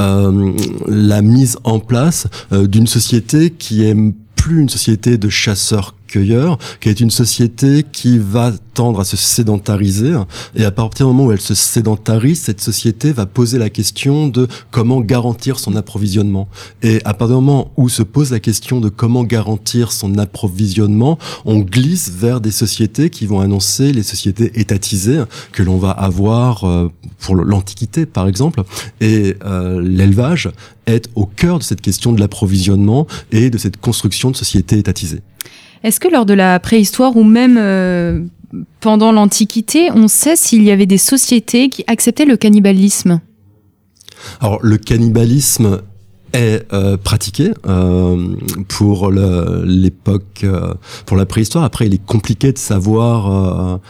euh, 0.00 0.52
la 0.86 1.22
mise 1.22 1.58
en 1.64 1.78
place 1.80 2.26
euh, 2.52 2.66
d'une 2.66 2.86
société 2.86 3.50
qui 3.50 3.84
est 3.84 3.96
plus 4.36 4.60
une 4.60 4.68
société 4.68 5.18
de 5.18 5.28
chasseurs 5.28 5.94
cueilleur, 6.08 6.58
qui 6.80 6.88
est 6.88 6.98
une 7.00 7.10
société 7.10 7.84
qui 7.90 8.18
va 8.18 8.52
tendre 8.74 9.00
à 9.00 9.04
se 9.04 9.16
sédentariser. 9.16 10.14
Et 10.56 10.64
à 10.64 10.70
partir 10.70 11.06
du 11.06 11.12
moment 11.12 11.26
où 11.26 11.32
elle 11.32 11.40
se 11.40 11.54
sédentarise, 11.54 12.40
cette 12.40 12.60
société 12.60 13.12
va 13.12 13.26
poser 13.26 13.58
la 13.58 13.70
question 13.70 14.26
de 14.26 14.48
comment 14.70 15.00
garantir 15.00 15.58
son 15.58 15.76
approvisionnement. 15.76 16.48
Et 16.82 17.00
à 17.04 17.14
partir 17.14 17.38
du 17.38 17.44
moment 17.44 17.70
où 17.76 17.88
se 17.88 18.02
pose 18.02 18.32
la 18.32 18.40
question 18.40 18.80
de 18.80 18.88
comment 18.88 19.24
garantir 19.24 19.92
son 19.92 20.18
approvisionnement, 20.18 21.18
on 21.44 21.58
glisse 21.60 22.10
vers 22.10 22.40
des 22.40 22.50
sociétés 22.50 23.10
qui 23.10 23.26
vont 23.26 23.40
annoncer 23.40 23.92
les 23.92 24.02
sociétés 24.02 24.60
étatisées 24.60 25.22
que 25.52 25.62
l'on 25.62 25.78
va 25.78 25.90
avoir 25.90 26.64
euh, 26.64 26.88
pour 27.18 27.36
l'Antiquité, 27.36 28.06
par 28.06 28.28
exemple. 28.28 28.62
Et 29.00 29.36
euh, 29.44 29.80
l'élevage 29.80 30.50
est 30.86 31.08
au 31.14 31.26
cœur 31.26 31.58
de 31.58 31.64
cette 31.64 31.80
question 31.80 32.12
de 32.12 32.20
l'approvisionnement 32.20 33.06
et 33.32 33.50
de 33.50 33.58
cette 33.58 33.76
construction 33.76 34.30
de 34.30 34.36
sociétés 34.36 34.78
étatisées. 34.78 35.20
Est-ce 35.84 36.00
que 36.00 36.08
lors 36.08 36.26
de 36.26 36.34
la 36.34 36.58
préhistoire 36.60 37.16
ou 37.16 37.24
même 37.24 37.56
euh, 37.58 38.20
pendant 38.80 39.12
l'Antiquité, 39.12 39.90
on 39.94 40.08
sait 40.08 40.36
s'il 40.36 40.62
y 40.62 40.70
avait 40.70 40.86
des 40.86 40.98
sociétés 40.98 41.68
qui 41.68 41.84
acceptaient 41.86 42.24
le 42.24 42.36
cannibalisme? 42.36 43.20
Alors 44.40 44.58
le 44.62 44.76
cannibalisme 44.78 45.80
est 46.32 46.66
euh, 46.72 46.96
pratiqué 46.96 47.52
euh, 47.66 48.34
pour 48.68 49.10
l'époque, 49.10 50.44
pour 51.06 51.16
la 51.16 51.26
préhistoire. 51.26 51.64
Après, 51.64 51.86
il 51.86 51.94
est 51.94 52.04
compliqué 52.04 52.52
de 52.52 52.58
savoir 52.58 53.80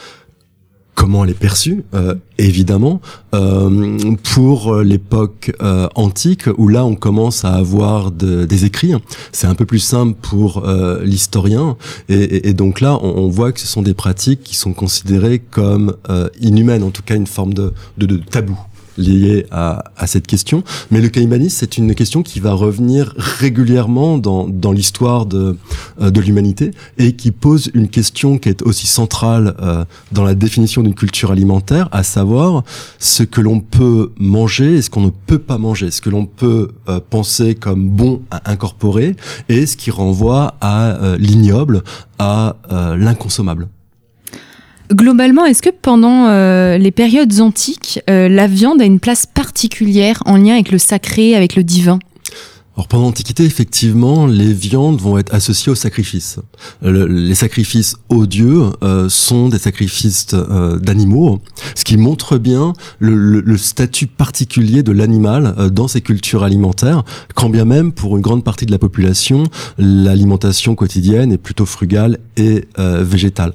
comment 0.99 1.23
elle 1.25 1.31
est 1.31 1.35
perçue, 1.35 1.85
euh, 1.95 2.17
évidemment, 2.39 3.01
euh, 3.33 4.17
pour 4.35 4.75
l'époque 4.79 5.53
euh, 5.63 5.87
antique, 5.95 6.49
où 6.59 6.67
là 6.67 6.85
on 6.85 6.97
commence 6.97 7.45
à 7.45 7.55
avoir 7.55 8.11
des 8.11 8.65
écrits, 8.65 8.95
c'est 9.31 9.47
un 9.47 9.55
peu 9.55 9.65
plus 9.65 9.79
simple 9.79 10.19
pour 10.21 10.67
l'historien, 11.05 11.77
et, 12.09 12.53
donc 12.53 12.81
là 12.81 12.99
on, 13.01 13.29
voit 13.29 13.53
que 13.53 13.61
ce 13.61 13.69
sont 13.69 13.83
des 13.83 13.95
pratiques 13.95 14.43
qui 14.43 14.57
sont 14.57 14.73
considérées 14.73 15.39
comme 15.39 15.95
inhumaines, 16.41 16.83
en 16.83 16.91
tout 16.91 17.03
cas 17.03 17.15
une 17.15 17.29
forme 17.29 17.55
de 17.55 17.73
tabou 18.31 18.59
liées 18.99 19.47
à, 19.51 19.85
à, 19.97 20.07
cette 20.07 20.27
question. 20.27 20.63
Mais 20.91 21.01
le 21.01 21.09
cannibalisme, 21.09 21.57
c'est 21.59 21.79
une 21.79 21.95
question 21.95 22.23
qui 22.23 22.41
va 22.41 22.53
revenir 22.53 23.15
régulièrement 23.17 24.19
dans, 24.19 24.49
dans 24.49 24.73
l'histoire 24.73 25.27
de, 25.27 25.57
euh, 26.01 26.11
de 26.11 26.21
l'humanité 26.21 26.73
et 26.99 27.13
qui 27.13 27.31
pose 27.31 27.71
une 27.75 27.89
question 27.89 28.39
qui 28.39 28.49
est 28.49 28.63
aussi 28.63 28.87
centrale 28.87 29.55
euh, 29.61 29.85
dans 30.13 30.25
la 30.25 30.35
définition 30.35 30.83
d'une 30.83 30.95
culture 30.95 31.31
alimentaire, 31.31 31.89
à 31.93 32.03
savoir 32.03 32.65
ce 32.99 33.23
que 33.23 33.41
l'on 33.41 33.61
peut 33.61 34.13
manger 34.19 34.75
et 34.75 34.83
ce 34.83 34.91
qu'on 34.91 35.01
ne 35.01 35.11
peut 35.11 35.39
pas 35.39 35.59
manger, 35.59 35.91
ce 35.91 36.01
que 36.01 36.11
l'on 36.11 36.27
peut 36.27 36.73
euh, 36.89 37.01
penser 37.09 37.55
comme 37.55 37.89
bon 37.89 38.23
à 38.31 38.51
incorporer 38.51 39.17
et 39.49 39.67
ce 39.67 39.77
qui 39.77 39.91
renvoie 39.91 40.55
à 40.61 41.17
l'ignoble, 41.19 41.83
à 42.19 42.57
l'inconsommable. 42.97 43.69
Globalement, 44.93 45.45
est-ce 45.45 45.61
que 45.61 45.69
pendant 45.71 46.29
euh, 46.29 46.79
les 46.79 46.91
périodes 46.91 47.41
antiques, 47.41 48.01
euh, 48.09 48.29
la 48.29 48.47
viande 48.47 48.81
a 48.81 48.85
une 48.85 49.01
place 49.01 49.27
particulière 49.27 50.23
en 50.25 50.37
lien 50.37 50.55
avec 50.55 50.71
le 50.71 50.79
sacré, 50.79 51.35
avec 51.35 51.57
le 51.57 51.63
divin? 51.63 51.99
Alors 52.75 52.89
pendant 52.89 53.05
l'Antiquité, 53.05 53.45
effectivement, 53.45 54.27
les 54.27 54.53
viandes 54.53 55.01
vont 55.01 55.19
être 55.19 55.35
associées 55.35 55.73
aux 55.73 55.75
sacrifices. 55.75 56.39
les 56.81 57.35
sacrifices 57.35 57.97
aux 58.09 58.25
dieux 58.25 58.63
euh, 58.83 59.09
sont 59.09 59.49
des 59.49 59.59
sacrifices 59.59 60.29
d'animaux, 60.81 61.41
ce 61.75 61.85
qui 61.85 61.97
montre 61.97 62.39
bien 62.39 62.73
le, 63.01 63.57
statut 63.57 64.07
particulier 64.07 64.85
de 64.85 64.93
l'animal 64.93 65.57
dans 65.73 65.89
ces 65.89 66.01
cultures 66.01 66.45
alimentaires, 66.45 67.03
quand 67.35 67.51
bien 67.51 67.65
même 67.65 67.91
pour 67.91 68.17
une 68.17 68.23
grande 68.23 68.45
partie 68.45 68.65
de 68.65 68.71
la 68.71 68.79
population, 68.79 69.43
l'alimentation 69.77 70.77
quotidienne 70.77 71.33
est 71.33 71.39
plutôt 71.39 71.67
frugale 71.67 72.19
et 72.37 72.69
végétale. 72.77 73.55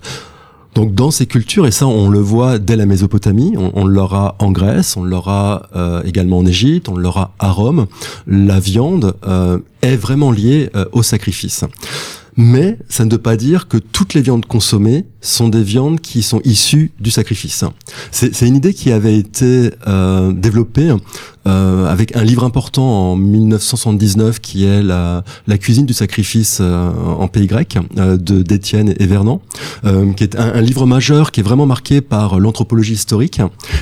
Donc 0.76 0.96
dans 0.96 1.12
ces 1.12 1.26
cultures, 1.26 1.68
et 1.68 1.72
ça 1.72 1.88
on 1.88 2.10
le 2.10 2.20
voit 2.20 2.58
dès 2.58 2.76
la 2.76 2.86
Mésopotamie, 2.86 3.54
on, 3.58 3.86
l'aura 3.86 4.36
en 4.40 4.52
Grèce, 4.52 4.98
on 4.98 5.04
l'aura 5.04 5.70
euh, 5.76 6.02
également 6.04 6.40
en 6.40 6.46
Égypte, 6.46 6.90
on 6.90 6.98
l'aura 6.98 7.34
à 7.40 7.52
Rome, 7.52 7.86
la 8.26 8.60
viande 8.60 9.16
euh, 9.28 9.60
est 9.82 9.96
vraiment 9.96 10.32
liée 10.32 10.70
euh, 10.76 10.86
au 10.92 11.04
sacrifice. 11.04 11.64
Mais 12.36 12.80
ça 12.90 13.06
ne 13.06 13.12
veut 13.12 13.20
pas 13.20 13.38
dire 13.38 13.68
que 13.68 13.78
toutes 13.78 14.16
les 14.16 14.22
viandes 14.22 14.48
consommées 14.48 15.06
sont 15.24 15.50
des 15.50 15.64
viandes 15.64 16.00
qui 16.00 16.22
sont 16.22 16.42
issues 16.44 16.92
du 17.00 17.10
sacrifice. 17.10 17.64
C'est 18.12 18.46
une 18.46 18.56
idée 18.56 18.74
qui 18.74 18.92
avait 18.92 19.18
été 19.18 19.72
euh, 19.88 20.32
développée 20.32 20.94
euh, 21.46 21.88
avec 21.88 22.16
un 22.16 22.24
livre 22.24 22.44
important 22.46 23.12
en 23.12 23.16
1979 23.18 24.40
qui 24.40 24.66
est 24.66 24.82
la, 24.82 25.24
la 25.48 25.58
cuisine 25.58 25.86
du 25.86 25.94
sacrifice 25.94 26.60
euh, 26.62 26.90
en 26.90 27.28
pays 27.28 27.48
grec 27.48 27.78
euh, 27.98 28.18
de 28.18 28.42
d'Étienne 28.42 28.94
et 28.98 29.06
Vernon, 29.06 29.42
euh, 29.86 30.14
qui 30.14 30.24
est 30.24 30.38
un, 30.38 30.54
un, 30.54 30.62
livre 30.62 30.86
majeur 30.86 31.32
qui 31.32 31.42
est 31.42 31.44
vraiment 31.44 31.66
marqué 31.66 32.02
par 32.02 32.40
l'anthropologie 32.40 32.94
historique 32.94 33.42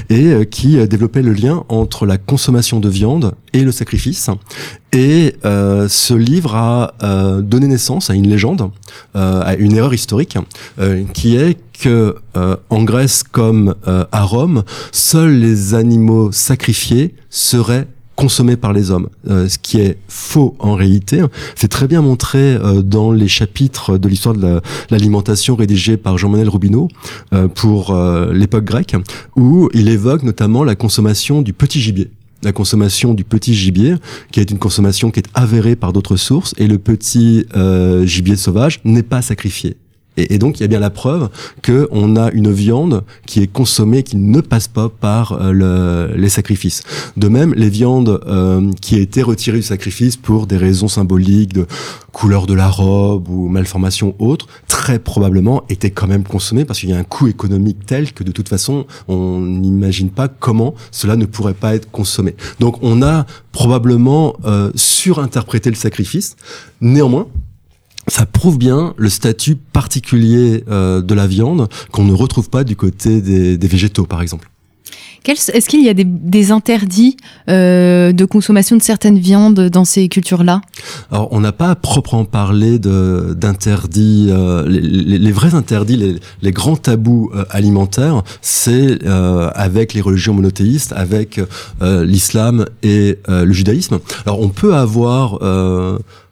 et 0.09 0.27
euh, 0.27 0.43
qui 0.43 0.87
développait 0.87 1.21
le 1.21 1.33
lien 1.33 1.63
entre 1.69 2.05
la 2.05 2.17
consommation 2.17 2.79
de 2.79 2.89
viande 2.89 3.33
et 3.53 3.61
le 3.61 3.71
sacrifice. 3.71 4.29
Et 4.93 5.35
ce 5.43 6.13
livre 6.13 6.53
a 6.55 6.95
donné 7.41 7.67
naissance 7.67 8.09
à 8.09 8.13
une 8.13 8.27
légende, 8.27 8.71
à 9.13 9.55
une 9.55 9.73
erreur 9.73 9.93
historique, 9.93 10.37
qui 11.13 11.30
est 11.35 11.57
que 11.79 12.15
en 12.69 12.83
Grèce 12.83 13.23
comme 13.23 13.75
à 13.85 14.23
Rome, 14.23 14.63
seuls 14.91 15.39
les 15.39 15.73
animaux 15.73 16.31
sacrifiés 16.31 17.15
seraient 17.29 17.87
consommés 18.21 18.55
par 18.55 18.71
les 18.71 18.91
hommes, 18.91 19.09
euh, 19.29 19.47
ce 19.47 19.57
qui 19.57 19.79
est 19.79 19.97
faux 20.07 20.55
en 20.59 20.75
réalité. 20.75 21.23
C'est 21.55 21.69
très 21.69 21.87
bien 21.87 22.03
montré 22.03 22.53
euh, 22.53 22.83
dans 22.83 23.11
les 23.11 23.27
chapitres 23.27 23.97
de 23.97 24.07
l'histoire 24.07 24.35
de 24.35 24.61
l'alimentation 24.91 25.55
rédigés 25.55 25.97
par 25.97 26.19
Jean-Manuel 26.19 26.49
Rubineau 26.49 26.87
euh, 27.33 27.47
pour 27.47 27.95
l'époque 28.31 28.65
grecque, 28.65 28.95
où 29.35 29.69
il 29.73 29.89
évoque 29.89 30.21
notamment 30.21 30.63
la 30.63 30.75
consommation 30.75 31.41
du 31.41 31.53
petit 31.53 31.81
gibier 31.81 32.11
la 32.43 32.51
consommation 32.51 33.13
du 33.13 33.23
petit 33.23 33.53
gibier, 33.53 33.93
qui 34.31 34.39
est 34.39 34.49
une 34.49 34.57
consommation 34.57 35.11
qui 35.11 35.19
est 35.19 35.29
avérée 35.35 35.75
par 35.75 35.93
d'autres 35.93 36.15
sources, 36.15 36.55
et 36.57 36.65
le 36.65 36.79
petit 36.79 37.45
gibier 38.03 38.35
sauvage 38.35 38.79
n'est 38.83 39.03
pas 39.03 39.21
sacrifié. 39.21 39.77
Et, 40.17 40.37
donc 40.37 40.59
il 40.59 40.61
y 40.61 40.63
a 40.65 40.67
bien 40.67 40.79
la 40.79 40.89
preuve 40.89 41.29
que 41.61 41.87
on 41.91 42.17
a 42.17 42.31
une 42.31 42.51
viande 42.51 43.03
qui 43.25 43.41
est 43.41 43.47
consommée, 43.47 44.03
qui 44.03 44.17
ne 44.17 44.41
passe 44.41 44.67
pas 44.67 44.89
par 44.89 45.33
euh, 45.33 45.51
le, 45.53 46.15
les 46.17 46.27
sacrifices. 46.27 46.83
De 47.15 47.29
même, 47.29 47.53
les 47.55 47.69
viandes 47.69 48.19
euh, 48.27 48.71
qui 48.81 48.97
étaient 48.97 49.21
retirées 49.21 49.59
du 49.59 49.63
sacrifice 49.63 50.17
pour 50.17 50.47
des 50.47 50.57
raisons 50.57 50.89
symboliques 50.89 51.53
de 51.53 51.65
couleur 52.11 52.45
de 52.45 52.53
la 52.53 52.67
robe 52.67 53.29
ou 53.29 53.47
malformation 53.47 54.15
autre, 54.19 54.47
très 54.67 54.99
probablement 54.99 55.63
étaient 55.69 55.91
quand 55.91 56.07
même 56.07 56.23
consommées 56.23 56.65
parce 56.65 56.79
qu'il 56.79 56.89
y 56.89 56.93
a 56.93 56.97
un 56.97 57.05
coût 57.05 57.27
économique 57.27 57.85
tel 57.85 58.11
que 58.11 58.25
de 58.25 58.33
toute 58.33 58.49
façon 58.49 58.85
on 59.07 59.39
n'imagine 59.39 60.09
pas 60.09 60.27
comment 60.27 60.75
cela 60.91 61.15
ne 61.15 61.25
pourrait 61.25 61.53
pas 61.53 61.73
être 61.73 61.89
consommé. 61.89 62.35
Donc 62.59 62.77
on 62.81 63.01
a 63.01 63.25
probablement 63.53 64.35
euh, 64.43 64.71
surinterprété 64.75 65.69
le 65.69 65.75
sacrifice. 65.75 66.35
Néanmoins, 66.81 67.27
ça 68.11 68.25
prouve 68.25 68.57
bien 68.57 68.93
le 68.97 69.07
statut 69.07 69.55
particulier 69.55 70.65
euh, 70.69 71.01
de 71.01 71.13
la 71.13 71.27
viande 71.27 71.69
qu'on 71.91 72.03
ne 72.03 72.13
retrouve 72.13 72.49
pas 72.49 72.65
du 72.65 72.75
côté 72.75 73.21
des, 73.21 73.67
végétaux, 73.67 74.05
par 74.05 74.21
exemple. 74.21 74.49
Est-ce 75.25 75.69
qu'il 75.69 75.85
y 75.85 75.87
a 75.87 75.93
des, 75.93 76.51
interdits 76.51 77.15
euh, 77.47 78.11
de 78.11 78.25
consommation 78.25 78.75
de 78.75 78.81
certaines 78.81 79.19
viandes 79.19 79.69
dans 79.69 79.85
ces 79.85 80.09
cultures-là? 80.09 80.61
Alors, 81.11 81.29
on 81.31 81.39
n'a 81.39 81.53
pas 81.53 81.69
à 81.69 81.75
proprement 81.75 82.25
parler 82.25 82.79
d'interdits. 82.79 84.27
Euh, 84.29 84.65
les, 84.67 85.31
vrais 85.31 85.53
interdits, 85.53 86.19
les, 86.41 86.51
grands 86.51 86.75
tabous 86.75 87.31
euh, 87.33 87.45
alimentaires, 87.51 88.23
c'est 88.41 88.99
avec 89.05 89.93
les 89.93 90.01
religions 90.01 90.33
monothéistes, 90.33 90.91
avec 90.93 91.39
l'islam 91.81 92.65
et 92.83 93.19
le 93.27 93.53
judaïsme. 93.53 93.99
Alors, 94.25 94.41
on 94.41 94.49
peut 94.49 94.75
avoir 94.75 95.39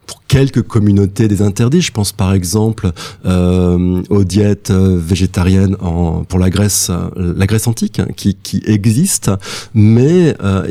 pour 0.09 0.23
quelques 0.27 0.63
communautés 0.63 1.27
des 1.27 1.43
interdits. 1.43 1.81
Je 1.81 1.91
pense 1.91 2.11
par 2.11 2.33
exemple 2.33 2.91
euh, 3.25 4.01
aux 4.09 4.23
diètes 4.23 4.71
euh, 4.71 4.97
végétariennes 4.99 5.75
en, 5.81 6.23
pour 6.23 6.39
la 6.39 6.49
Grèce, 6.49 6.89
euh, 6.89 7.35
la 7.37 7.45
Grèce 7.45 7.67
antique, 7.67 7.99
hein, 7.99 8.07
qui, 8.15 8.33
qui 8.33 8.63
existe, 8.65 9.29
mais 9.75 10.35
euh, 10.43 10.65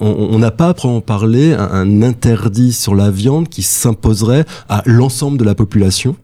on 0.00 0.38
n'a 0.38 0.52
pas 0.52 0.68
à 0.68 0.86
en 0.86 1.00
parler 1.00 1.54
un, 1.54 2.02
interdit 2.02 2.72
sur 2.72 2.94
la 2.94 3.10
viande 3.10 3.48
qui 3.48 3.62
s'imposerait 3.62 4.44
à 4.68 4.82
l'ensemble 4.86 5.38
de 5.38 5.44
la 5.44 5.54
population, 5.54 6.16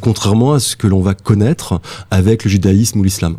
contrairement 0.00 0.52
à 0.54 0.60
ce 0.60 0.76
que 0.76 0.86
l'on 0.86 1.00
va 1.00 1.14
connaître 1.14 1.80
avec 2.10 2.44
le 2.44 2.50
judaïsme 2.50 3.00
ou 3.00 3.02
l'islam. 3.02 3.36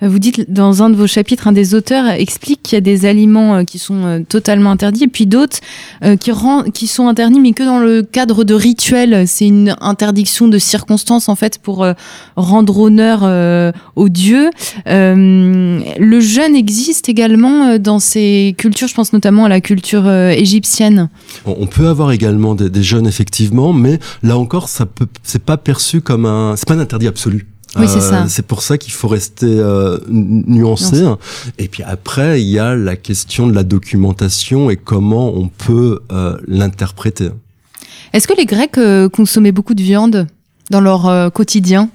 Vous 0.00 0.18
dites 0.18 0.52
dans 0.52 0.82
un 0.82 0.90
de 0.90 0.96
vos 0.96 1.06
chapitres, 1.06 1.48
un 1.48 1.52
des 1.52 1.74
auteurs 1.74 2.08
explique 2.10 2.62
qu'il 2.62 2.76
y 2.76 2.78
a 2.78 2.80
des 2.80 3.06
aliments 3.06 3.56
euh, 3.56 3.64
qui 3.64 3.78
sont 3.78 4.04
euh, 4.04 4.20
totalement 4.26 4.70
interdits 4.70 5.04
et 5.04 5.08
puis 5.08 5.26
d'autres 5.26 5.58
euh, 6.04 6.16
qui, 6.16 6.30
qui 6.72 6.86
sont 6.86 7.08
interdits 7.08 7.40
mais 7.40 7.52
que 7.52 7.62
dans 7.62 7.78
le 7.78 8.02
cadre 8.02 8.44
de 8.44 8.54
rituels. 8.54 9.26
C'est 9.26 9.46
une 9.46 9.74
interdiction 9.80 10.46
de 10.48 10.58
circonstances 10.58 11.28
en 11.28 11.34
fait 11.34 11.58
pour 11.58 11.86
rendre 12.36 12.78
honneur 12.78 13.22
aux 13.96 14.08
dieux. 14.08 14.50
le 14.86 16.20
jeûne 16.20 16.54
existe 16.54 17.08
également 17.08 17.78
dans 17.78 17.98
ces 17.98 18.54
cultures, 18.58 18.88
je 18.88 18.94
pense 18.94 19.12
notamment 19.12 19.44
à 19.44 19.48
la 19.48 19.60
culture 19.60 20.10
égyptienne. 20.10 21.08
On 21.46 21.66
peut 21.66 21.88
avoir 21.88 22.12
également 22.12 22.54
des, 22.54 22.70
des 22.70 22.82
jeûnes 22.82 23.06
effectivement, 23.06 23.72
mais 23.72 23.98
là 24.22 24.38
encore, 24.38 24.68
ça 24.68 24.86
peut, 24.86 25.06
c'est 25.22 25.42
pas 25.42 25.56
perçu 25.56 26.00
comme 26.00 26.26
un, 26.26 26.54
c'est 26.56 26.68
pas 26.68 26.74
un 26.74 26.80
interdit 26.80 27.06
absolu. 27.06 27.46
Oui, 27.78 27.88
c'est 27.88 28.00
ça. 28.00 28.22
Euh, 28.22 28.26
c'est 28.28 28.46
pour 28.46 28.62
ça 28.62 28.78
qu'il 28.78 28.92
faut 28.92 29.08
rester 29.08 29.46
euh, 29.46 29.98
nuancé. 30.08 31.04
Et 31.58 31.68
puis 31.68 31.82
après, 31.82 32.40
il 32.40 32.48
y 32.48 32.58
a 32.58 32.74
la 32.74 32.96
question 32.96 33.46
de 33.46 33.54
la 33.54 33.62
documentation 33.62 34.70
et 34.70 34.76
comment 34.76 35.32
on 35.34 35.48
peut 35.48 36.00
euh, 36.12 36.36
l'interpréter. 36.46 37.30
Est-ce 38.12 38.26
que 38.26 38.34
les 38.36 38.46
Grecs 38.46 38.78
consommaient 39.12 39.52
beaucoup 39.52 39.74
de 39.74 39.82
viande 39.82 40.26
dans 40.70 40.80
leur 40.80 41.32
quotidien? 41.32 41.90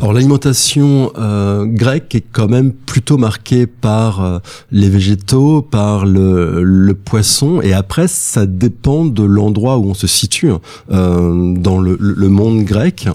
Alors 0.00 0.12
l'alimentation 0.12 1.12
euh, 1.18 1.64
grecque 1.66 2.14
est 2.14 2.24
quand 2.32 2.48
même 2.48 2.72
plutôt 2.72 3.16
marquée 3.16 3.66
par 3.66 4.22
euh, 4.22 4.38
les 4.70 4.88
végétaux, 4.88 5.62
par 5.62 6.06
le, 6.06 6.62
le, 6.62 6.94
poisson, 6.94 7.60
et 7.60 7.72
après 7.72 8.08
ça 8.08 8.46
dépend 8.46 9.04
de 9.04 9.22
l'endroit 9.22 9.78
où 9.78 9.90
on 9.90 9.94
se 9.94 10.06
situe 10.06 10.50
hein, 10.50 10.60
euh, 10.90 11.54
dans 11.56 11.78
le, 11.78 11.96
le, 12.00 12.28
monde 12.28 12.64
grec. 12.64 13.08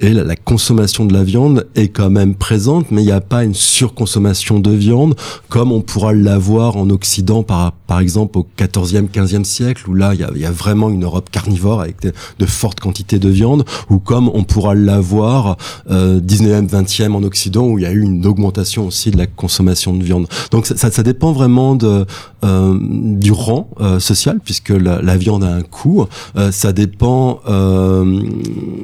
Et 0.00 0.10
la, 0.10 0.24
la, 0.24 0.36
consommation 0.36 1.04
de 1.04 1.12
la 1.12 1.24
viande 1.24 1.66
est 1.74 1.88
quand 1.88 2.10
même 2.10 2.34
présente, 2.34 2.90
mais 2.90 3.02
il 3.02 3.06
n'y 3.06 3.12
a 3.12 3.20
pas 3.20 3.44
une 3.44 3.54
surconsommation 3.54 4.60
de 4.60 4.70
viande 4.70 5.14
comme 5.48 5.72
on 5.72 5.80
pourra 5.80 6.12
l'avoir 6.12 6.76
en 6.76 6.90
Occident 6.90 7.42
par, 7.42 7.72
par 7.72 8.00
exemple 8.00 8.38
au 8.38 8.46
14e, 8.58 9.08
15e 9.08 9.44
siècle, 9.44 9.88
où 9.88 9.94
là 9.94 10.14
il 10.14 10.20
y 10.40 10.46
a, 10.46 10.50
vraiment 10.50 10.90
une 10.90 11.04
Europe 11.04 11.30
carnivore 11.30 11.80
avec 11.80 12.00
de, 12.02 12.12
de, 12.38 12.46
fortes 12.46 12.80
quantités 12.80 13.18
de 13.18 13.28
viande, 13.28 13.64
ou 13.90 13.98
comme 13.98 14.30
on 14.32 14.44
pourra 14.44 14.74
l'avoir 14.74 15.56
euh, 15.90 16.05
19e, 16.20 16.68
20e 16.68 17.12
en 17.12 17.22
Occident 17.22 17.66
où 17.66 17.78
il 17.78 17.82
y 17.82 17.86
a 17.86 17.92
eu 17.92 18.02
une 18.02 18.26
augmentation 18.26 18.86
aussi 18.86 19.10
de 19.10 19.18
la 19.18 19.26
consommation 19.26 19.94
de 19.94 20.02
viande. 20.02 20.26
Donc 20.50 20.66
ça, 20.66 20.90
ça, 20.90 21.02
dépend 21.02 21.32
vraiment 21.32 21.74
de, 21.74 22.06
euh, 22.44 22.78
du 22.80 23.32
rang 23.32 23.70
euh, 23.80 23.98
social 23.98 24.40
puisque 24.44 24.70
la, 24.70 25.00
la, 25.02 25.16
viande 25.16 25.44
a 25.44 25.52
un 25.52 25.62
coût. 25.62 26.06
Euh, 26.36 26.52
ça 26.52 26.72
dépend 26.72 27.40
euh, 27.48 28.22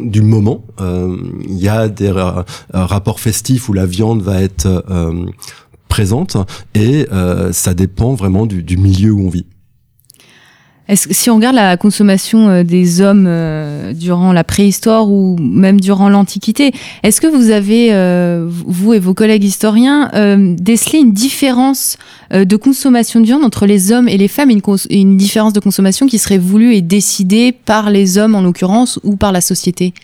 du 0.02 0.23
moment. 0.23 0.64
Il 0.81 1.59
y 1.59 1.69
a 1.69 1.88
des 1.88 2.12
rapports 2.73 3.21
festifs 3.21 3.69
où 3.69 3.73
la 3.73 3.87
viande 3.87 4.23
va 4.23 4.43
être 4.43 4.85
présente 5.88 6.37
et 6.75 7.07
ça 7.52 7.75
dépend 7.75 8.14
vraiment 8.14 8.47
du, 8.47 8.62
du 8.62 8.76
milieu 8.76 9.12
où 9.12 9.26
on 9.26 9.31
vit. 9.31 9.47
Est-ce 10.93 11.09
que 11.09 11.15
si 11.15 11.31
on 11.31 11.37
regarde 11.37 11.57
la 11.57 11.79
consommation 11.79 12.51
euh, 12.51 12.65
des 12.65 13.01
hommes 13.01 13.25
euh, 13.27 13.95
durant 13.95 14.35
la 14.35 14.45
préhistoire 14.45 15.11
ou 15.11 15.39
même 15.41 15.81
durant 15.81 16.11
l'Antiquité, 16.11 16.71
est-ce 17.03 17.23
que 17.23 17.27
vous 17.27 17.49
avez, 17.49 17.95
euh, 17.95 18.47
vous 18.47 18.93
et 18.93 18.99
vos 18.99 19.15
collègues 19.15 19.43
historiens, 19.43 20.11
décelé 20.59 20.99
une 20.99 21.15
différence 21.15 21.97
de 22.31 22.57
consommation 22.57 23.21
de 23.21 23.25
viande 23.25 23.43
entre 23.43 23.65
les 23.65 23.91
hommes 23.91 24.07
et 24.07 24.19
les 24.19 24.29
femmes, 24.29 24.51
une, 24.51 25.17
différence 25.17 25.55
de 25.55 25.61
consommation 25.61 26.07
qui 26.07 26.19
serait 26.19 26.37
voulue 26.37 26.75
et 26.75 26.83
décidée 26.83 27.53
par 27.53 27.89
les 27.89 28.19
hommes 28.19 28.35
en 28.35 28.43
l'occurrence 28.43 29.01
ou 29.03 29.17
par 29.17 29.33
la 29.33 29.41
société? 29.41 29.95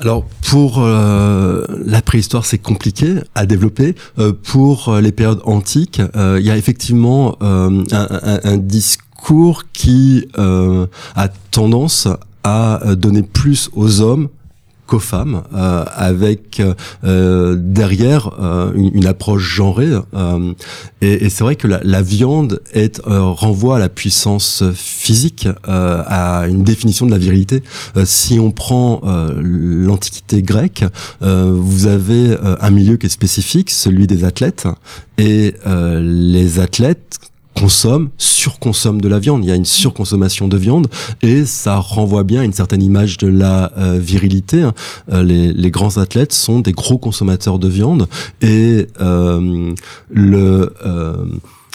Alors 0.00 0.24
pour 0.50 0.80
la 0.82 2.02
préhistoire, 2.02 2.44
c'est 2.44 2.58
compliqué 2.58 3.14
à 3.34 3.46
développer. 3.46 3.94
pour 4.42 4.96
les 5.00 5.12
périodes 5.12 5.40
antiques, 5.44 6.00
il 6.14 6.44
y 6.44 6.50
a 6.50 6.56
effectivement 6.56 7.36
un, 7.40 7.84
un, 7.92 8.56
discours 8.56 9.03
cours 9.24 9.64
qui 9.72 10.28
euh, 10.36 10.86
a 11.16 11.28
tendance 11.28 12.08
à 12.42 12.84
euh, 12.84 12.94
donner 12.94 13.22
plus 13.22 13.70
aux 13.72 14.02
hommes 14.02 14.28
qu'aux 14.86 14.98
femmes, 14.98 15.44
euh, 15.54 15.82
avec 15.94 16.60
euh, 17.04 17.56
derrière 17.58 18.32
euh, 18.38 18.70
une, 18.74 18.94
une, 18.94 19.06
approche 19.06 19.42
genrée. 19.42 19.92
Euh, 20.12 20.52
et, 21.00 21.24
et 21.24 21.30
c'est 21.30 21.42
vrai 21.42 21.56
que 21.56 21.66
la, 21.66 21.80
la 21.82 22.02
viande 22.02 22.60
est 22.74 23.00
renvoie 23.02 23.76
à 23.76 23.78
la 23.78 23.88
puissance 23.88 24.62
physique, 24.74 25.48
à 25.66 26.44
une 26.46 26.62
définition 26.62 27.06
de 27.06 27.10
la 27.10 27.18
virilité. 27.18 27.62
si 28.04 28.38
on 28.38 28.50
prend 28.50 29.00
l'Antiquité 29.04 30.42
grecque, 30.42 30.84
vous 31.20 31.86
avez 31.86 32.36
un 32.60 32.70
milieu 32.70 32.96
qui 32.96 33.06
est 33.06 33.10
spécifique, 33.10 33.70
celui 33.70 34.06
des 34.06 34.24
athlètes, 34.24 34.66
et 35.18 35.54
les 35.66 36.60
athlètes 36.60 37.18
consomme, 37.54 38.10
surconsomme 38.18 39.00
de 39.00 39.08
la 39.08 39.18
viande. 39.18 39.44
Il 39.44 39.48
y 39.48 39.52
a 39.52 39.54
une 39.54 39.64
surconsommation 39.64 40.48
de 40.48 40.56
viande 40.56 40.88
et 41.22 41.44
ça 41.44 41.76
renvoie 41.76 42.24
bien 42.24 42.42
une 42.42 42.52
certaine 42.52 42.82
image 42.82 43.18
de 43.18 43.28
la 43.28 43.72
euh, 43.78 43.98
virilité. 43.98 44.62
Hein. 44.62 44.74
Euh, 45.12 45.22
les, 45.22 45.52
les, 45.52 45.70
grands 45.70 45.96
athlètes 45.98 46.32
sont 46.32 46.60
des 46.60 46.72
gros 46.72 46.98
consommateurs 46.98 47.58
de 47.58 47.68
viande 47.68 48.08
et 48.42 48.86
euh, 49.00 49.72
le 50.10 50.72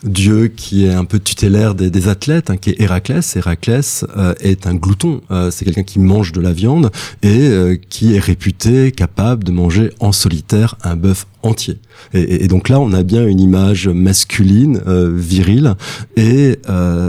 dieu 0.04 0.48
qui 0.48 0.86
est 0.86 0.94
un 0.94 1.06
peu 1.06 1.20
tutélaire 1.20 1.76
des, 1.76 2.08
athlètes, 2.08 2.50
hein, 2.50 2.58
qui 2.58 2.72
est 2.72 2.82
Héraclès. 2.82 3.36
Héraclès 3.36 4.06
euh, 4.18 4.34
est 4.40 4.68
un 4.68 4.76
glouton, 4.76 5.22
euh, 5.32 5.52
c'est 5.52 5.66
quelqu'un 5.66 5.84
qui 5.84 6.00
mange 6.00 6.32
de 6.32 6.40
la 6.40 6.54
viande 6.54 6.92
et 7.22 7.48
euh, 7.48 7.76
qui 7.90 8.16
est 8.16 8.20
réputé 8.20 8.92
capable 8.92 9.44
de 9.44 9.52
manger 9.52 9.92
en 10.00 10.12
solitaire 10.12 10.76
un 10.84 10.96
bœuf 10.96 11.28
entier. 11.44 11.78
Et, 12.14 12.46
et, 12.46 12.48
donc 12.48 12.70
là, 12.70 12.80
on 12.80 12.94
a 12.94 13.04
bien 13.04 13.26
une 13.26 13.40
image 13.40 13.88
masculine, 13.88 14.82
virile, 15.16 15.76
et 16.16 16.60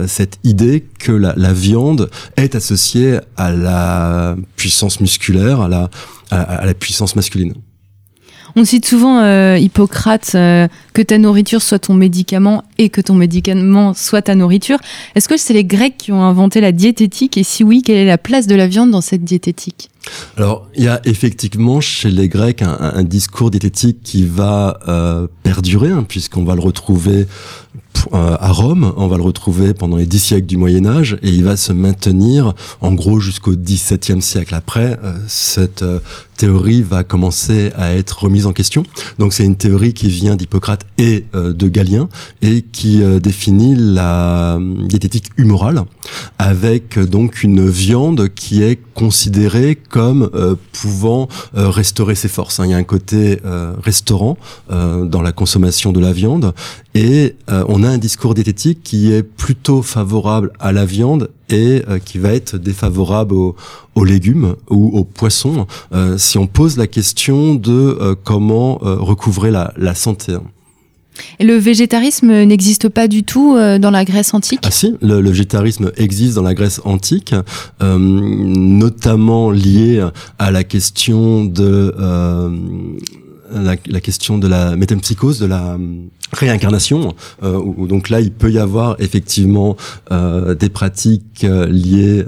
cette 0.06 0.38
idée 0.44 0.84
que 0.98 1.12
la, 1.12 1.34
la, 1.36 1.52
viande 1.52 2.10
est 2.36 2.54
associée 2.54 3.18
à 3.36 3.50
la 3.50 4.36
puissance 4.56 5.00
musculaire, 5.00 5.60
à 5.60 5.68
la, 5.68 5.90
à 6.30 6.64
la 6.64 6.74
puissance 6.74 7.16
masculine. 7.16 7.54
On 8.56 8.64
cite 8.64 8.86
souvent 8.86 9.20
euh, 9.20 9.56
Hippocrate 9.56 10.32
euh, 10.34 10.68
que 10.92 11.02
ta 11.02 11.18
nourriture 11.18 11.62
soit 11.62 11.78
ton 11.78 11.94
médicament 11.94 12.64
et 12.78 12.88
que 12.88 13.00
ton 13.00 13.14
médicament 13.14 13.94
soit 13.94 14.22
ta 14.22 14.34
nourriture. 14.34 14.78
Est-ce 15.14 15.28
que 15.28 15.36
c'est 15.36 15.54
les 15.54 15.64
Grecs 15.64 15.96
qui 15.96 16.12
ont 16.12 16.22
inventé 16.22 16.60
la 16.60 16.72
diététique? 16.72 17.36
Et 17.36 17.44
si 17.44 17.64
oui, 17.64 17.82
quelle 17.82 17.96
est 17.96 18.06
la 18.06 18.18
place 18.18 18.46
de 18.46 18.54
la 18.54 18.66
viande 18.66 18.90
dans 18.90 19.00
cette 19.00 19.24
diététique? 19.24 19.90
Alors, 20.36 20.68
il 20.74 20.84
y 20.84 20.88
a 20.88 21.00
effectivement 21.04 21.80
chez 21.80 22.10
les 22.10 22.28
Grecs 22.28 22.62
un, 22.62 23.02
discours 23.04 23.50
diététique 23.50 23.98
qui 24.02 24.24
va 24.24 24.78
euh, 24.88 25.26
perdurer, 25.42 25.90
hein, 25.90 26.04
puisqu'on 26.06 26.44
va 26.44 26.54
le 26.54 26.60
retrouver 26.60 27.26
euh, 28.14 28.36
à 28.40 28.50
Rome, 28.52 28.92
on 28.96 29.06
va 29.08 29.16
le 29.16 29.22
retrouver 29.22 29.74
pendant 29.74 29.96
les 29.96 30.06
dix 30.06 30.18
siècles 30.18 30.46
du 30.46 30.56
Moyen 30.56 30.86
Âge, 30.86 31.18
et 31.22 31.28
il 31.28 31.44
va 31.44 31.56
se 31.56 31.72
maintenir 31.72 32.54
en 32.80 32.92
gros 32.92 33.20
jusqu'au 33.20 33.54
XVIIe 33.54 34.22
siècle. 34.22 34.54
Après, 34.54 34.98
euh, 35.04 35.14
cette 35.26 35.84
théorie 36.36 36.82
va 36.82 37.04
commencer 37.04 37.70
à 37.76 37.92
être 37.92 38.24
remise 38.24 38.46
en 38.46 38.52
question. 38.52 38.84
Donc 39.18 39.34
c'est 39.34 39.44
une 39.44 39.56
théorie 39.56 39.92
qui 39.92 40.08
vient 40.08 40.36
d'Hippocrate 40.36 40.86
et 40.96 41.26
de 41.34 41.68
Galien, 41.68 42.08
et 42.40 42.62
qui 42.62 43.02
définit 43.20 43.74
la 43.76 44.58
diététique 44.58 45.26
humorale, 45.36 45.84
avec 46.38 46.98
donc 46.98 47.42
une 47.42 47.68
viande 47.68 48.30
qui 48.34 48.62
est 48.62 48.78
considérée 48.94 49.76
comme 49.76 49.99
euh, 50.00 50.54
pouvant 50.72 51.28
euh, 51.56 51.68
restaurer 51.68 52.14
ses 52.14 52.28
forces. 52.28 52.60
Hein. 52.60 52.66
Il 52.66 52.70
y 52.70 52.74
a 52.74 52.76
un 52.76 52.84
côté 52.84 53.40
euh, 53.44 53.72
restaurant 53.82 54.36
dans 54.68 55.22
la 55.22 55.32
consommation 55.32 55.92
de 55.92 56.00
la 56.00 56.12
viande 56.12 56.54
et 56.94 57.36
on 57.48 57.82
a 57.82 57.88
un 57.88 57.98
discours 57.98 58.34
diététique 58.34 58.82
qui 58.82 59.12
est 59.12 59.22
plutôt 59.22 59.82
favorable 59.82 60.52
à 60.60 60.72
la 60.72 60.84
viande 60.84 61.30
et 61.48 61.82
qui 62.04 62.18
va 62.18 62.32
être 62.32 62.56
défavorable 62.56 63.34
aux, 63.34 63.56
aux 63.94 64.04
légumes 64.04 64.54
ou 64.68 64.96
aux 64.96 65.04
poissons 65.04 65.66
si 66.16 66.38
on 66.38 66.46
pose 66.46 66.76
la 66.76 66.86
question 66.86 67.54
de 67.54 68.16
comment 68.24 68.78
recouvrer 68.80 69.50
la, 69.50 69.72
la 69.76 69.94
santé. 69.94 70.36
Le 71.40 71.54
végétarisme 71.54 72.44
n'existe 72.44 72.88
pas 72.88 73.08
du 73.08 73.22
tout 73.22 73.56
euh, 73.56 73.78
dans 73.78 73.90
la 73.90 74.04
Grèce 74.04 74.34
antique 74.34 74.60
Ah 74.62 74.70
si, 74.70 74.94
le, 75.00 75.20
végétarisme 75.20 75.92
existe 75.96 76.34
dans 76.34 76.42
la 76.42 76.54
Grèce 76.54 76.80
antique, 76.84 77.34
euh, 77.82 77.98
notamment 77.98 79.50
lié 79.50 80.04
à 80.38 80.50
la 80.50 80.64
question 80.64 81.44
de 81.44 81.94
euh, 81.98 82.50
la, 83.52 84.00
question 84.00 84.38
de 84.38 84.48
la 84.48 84.76
métempsychose, 84.76 85.40
de 85.40 85.46
la 85.46 85.76
réincarnation, 86.32 87.14
où, 87.42 87.86
donc 87.88 88.08
là 88.08 88.20
il 88.20 88.30
peut 88.30 88.50
y 88.50 88.58
avoir 88.58 88.94
effectivement 89.00 89.76
des 90.10 90.68
pratiques 90.68 91.44
liées 91.68 92.24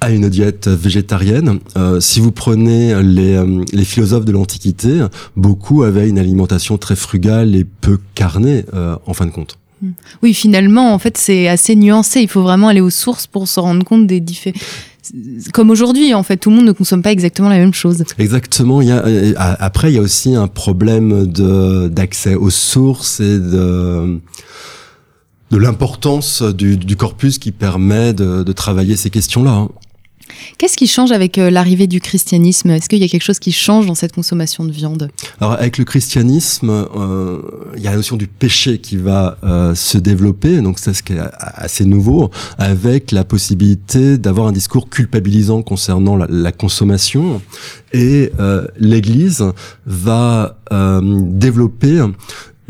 à 0.00 0.10
une 0.10 0.28
diète 0.28 0.68
végétarienne. 0.68 1.60
Euh, 1.76 2.00
si 2.00 2.20
vous 2.20 2.32
prenez 2.32 3.02
les, 3.02 3.34
euh, 3.34 3.64
les 3.72 3.84
philosophes 3.84 4.24
de 4.24 4.32
l'Antiquité, 4.32 5.04
beaucoup 5.36 5.82
avaient 5.82 6.08
une 6.08 6.18
alimentation 6.18 6.78
très 6.78 6.96
frugale 6.96 7.54
et 7.54 7.64
peu 7.64 7.98
carnée, 8.14 8.64
euh, 8.74 8.96
en 9.06 9.14
fin 9.14 9.26
de 9.26 9.30
compte. 9.30 9.58
Hmm. 9.82 9.90
Oui, 10.22 10.34
finalement, 10.34 10.94
en 10.94 10.98
fait, 10.98 11.18
c'est 11.18 11.48
assez 11.48 11.76
nuancé. 11.76 12.20
Il 12.20 12.28
faut 12.28 12.42
vraiment 12.42 12.68
aller 12.68 12.80
aux 12.80 12.90
sources 12.90 13.26
pour 13.26 13.46
se 13.46 13.60
rendre 13.60 13.84
compte 13.84 14.06
des 14.06 14.20
différents. 14.20 14.58
Comme 15.52 15.70
aujourd'hui, 15.70 16.14
en 16.14 16.22
fait, 16.22 16.36
tout 16.36 16.50
le 16.50 16.56
monde 16.56 16.66
ne 16.66 16.72
consomme 16.72 17.02
pas 17.02 17.10
exactement 17.10 17.48
la 17.48 17.56
même 17.56 17.74
chose. 17.74 18.04
Exactement. 18.18 18.80
Il 18.80 18.88
y 18.88 18.92
a, 18.92 19.02
après, 19.58 19.90
il 19.90 19.96
y 19.96 19.98
a 19.98 20.02
aussi 20.02 20.34
un 20.34 20.46
problème 20.46 21.26
de 21.26 21.88
d'accès 21.88 22.34
aux 22.34 22.50
sources 22.50 23.18
et 23.18 23.38
de 23.38 24.20
de 25.50 25.56
l'importance 25.56 26.42
du, 26.42 26.76
du, 26.76 26.94
corpus 26.94 27.38
qui 27.38 27.50
permet 27.50 28.12
de, 28.12 28.44
de 28.44 28.52
travailler 28.52 28.94
ces 28.94 29.10
questions-là. 29.10 29.66
Qu'est-ce 30.58 30.76
qui 30.76 30.86
change 30.86 31.12
avec 31.12 31.38
euh, 31.38 31.50
l'arrivée 31.50 31.86
du 31.86 32.00
christianisme? 32.00 32.70
Est-ce 32.70 32.88
qu'il 32.88 32.98
y 32.98 33.04
a 33.04 33.08
quelque 33.08 33.22
chose 33.22 33.38
qui 33.38 33.52
change 33.52 33.86
dans 33.86 33.94
cette 33.94 34.12
consommation 34.12 34.64
de 34.64 34.72
viande? 34.72 35.10
Alors 35.40 35.54
avec 35.54 35.78
le 35.78 35.84
christianisme, 35.84 36.70
euh, 36.70 37.40
il 37.76 37.82
y 37.82 37.86
a 37.86 37.90
la 37.90 37.96
notion 37.96 38.16
du 38.16 38.26
péché 38.26 38.78
qui 38.78 38.96
va 38.96 39.38
euh, 39.44 39.74
se 39.74 39.98
développer, 39.98 40.60
donc 40.60 40.78
c'est 40.78 40.94
ce 40.94 41.02
qui 41.02 41.14
est 41.14 41.20
assez 41.38 41.84
nouveau, 41.84 42.30
avec 42.58 43.12
la 43.12 43.24
possibilité 43.24 44.18
d'avoir 44.18 44.48
un 44.48 44.52
discours 44.52 44.88
culpabilisant 44.88 45.62
concernant 45.62 46.16
la, 46.16 46.52
consommation. 46.52 47.40
Et 47.92 48.32
l'Église 48.78 49.44
va 49.86 50.58
développer 50.70 52.02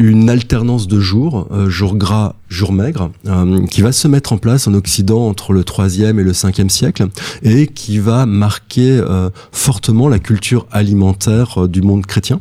une 0.00 0.30
alternance 0.30 0.88
de 0.88 0.98
jours, 0.98 1.46
euh, 1.50 1.68
jour 1.68 1.94
gras, 1.94 2.34
jour 2.48 2.72
maigre, 2.72 3.10
euh, 3.26 3.66
qui 3.66 3.82
va 3.82 3.92
se 3.92 4.08
mettre 4.08 4.32
en 4.32 4.38
place 4.38 4.66
en 4.66 4.72
Occident 4.72 5.28
entre 5.28 5.52
le 5.52 5.62
3e 5.62 6.18
et 6.18 6.24
le 6.24 6.32
5e 6.32 6.70
siècle 6.70 7.08
et 7.42 7.66
qui 7.66 7.98
va 7.98 8.24
marquer 8.24 8.92
euh, 8.92 9.28
fortement 9.52 10.08
la 10.08 10.18
culture 10.18 10.66
alimentaire 10.72 11.68
du 11.68 11.82
monde 11.82 12.06
chrétien. 12.06 12.40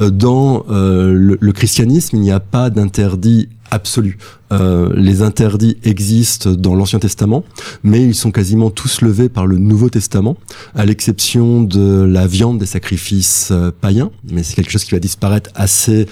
dans 0.00 0.64
le, 0.68 1.52
christianisme, 1.52 2.16
il 2.16 2.22
n'y 2.22 2.32
a 2.32 2.40
pas 2.40 2.70
d'interdit 2.70 3.48
absolu. 3.70 4.18
Euh, 4.52 4.92
les 4.94 5.22
interdits 5.22 5.76
existent 5.82 6.52
dans 6.52 6.76
l'Ancien 6.76 6.98
Testament, 6.98 7.44
mais 7.82 8.02
ils 8.02 8.14
sont 8.14 8.30
quasiment 8.30 8.70
tous 8.70 9.00
levés 9.00 9.28
par 9.28 9.46
le 9.46 9.58
Nouveau 9.58 9.90
Testament, 9.90 10.36
à 10.74 10.84
l'exception 10.84 11.62
de 11.62 12.02
la 12.02 12.26
viande 12.26 12.58
des 12.58 12.66
sacrifices 12.66 13.48
euh, 13.50 13.72
païens, 13.80 14.10
mais 14.30 14.42
c'est 14.42 14.54
quelque 14.54 14.70
chose 14.70 14.84
qui 14.84 14.92
va 14.92 15.00
disparaître 15.00 15.50
assez 15.54 16.02
euh, 16.02 16.06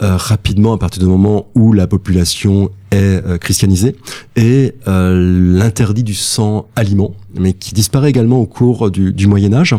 rapidement 0.00 0.74
à 0.74 0.78
partir 0.78 1.02
du 1.02 1.08
moment 1.08 1.46
où 1.54 1.72
la 1.72 1.86
population 1.86 2.70
est 2.90 3.22
christianisée, 3.38 3.96
et 4.36 4.74
l'interdit 4.86 6.02
du 6.02 6.14
sang 6.14 6.66
aliment, 6.76 7.14
mais 7.38 7.52
qui 7.52 7.74
disparaît 7.74 8.10
également 8.10 8.40
au 8.40 8.46
cours 8.46 8.90
du, 8.90 9.12
du 9.12 9.26
Moyen 9.26 9.52
Âge. 9.52 9.74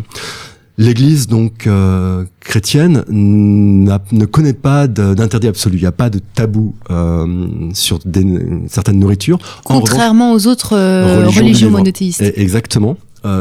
L'Église 0.79 1.25
donc 1.25 1.65
euh, 1.65 2.25
chrétienne 2.39 3.03
ne 3.09 4.25
connaît 4.25 4.53
pas 4.53 4.85
d'interdit 4.87 5.47
absolu. 5.47 5.77
Il 5.77 5.81
n'y 5.81 5.87
a 5.87 5.91
pas 5.91 6.11
de 6.11 6.19
tabou 6.19 6.75
euh, 6.91 7.25
sur 7.73 7.97
des, 8.05 8.23
certaines 8.67 8.99
nourritures. 8.99 9.39
Contrairement 9.63 10.33
aux 10.33 10.45
autres 10.45 10.75
euh, 10.75 11.27
religions, 11.29 11.71
monothéistes. 11.71 12.21
Exactement. 12.35 12.95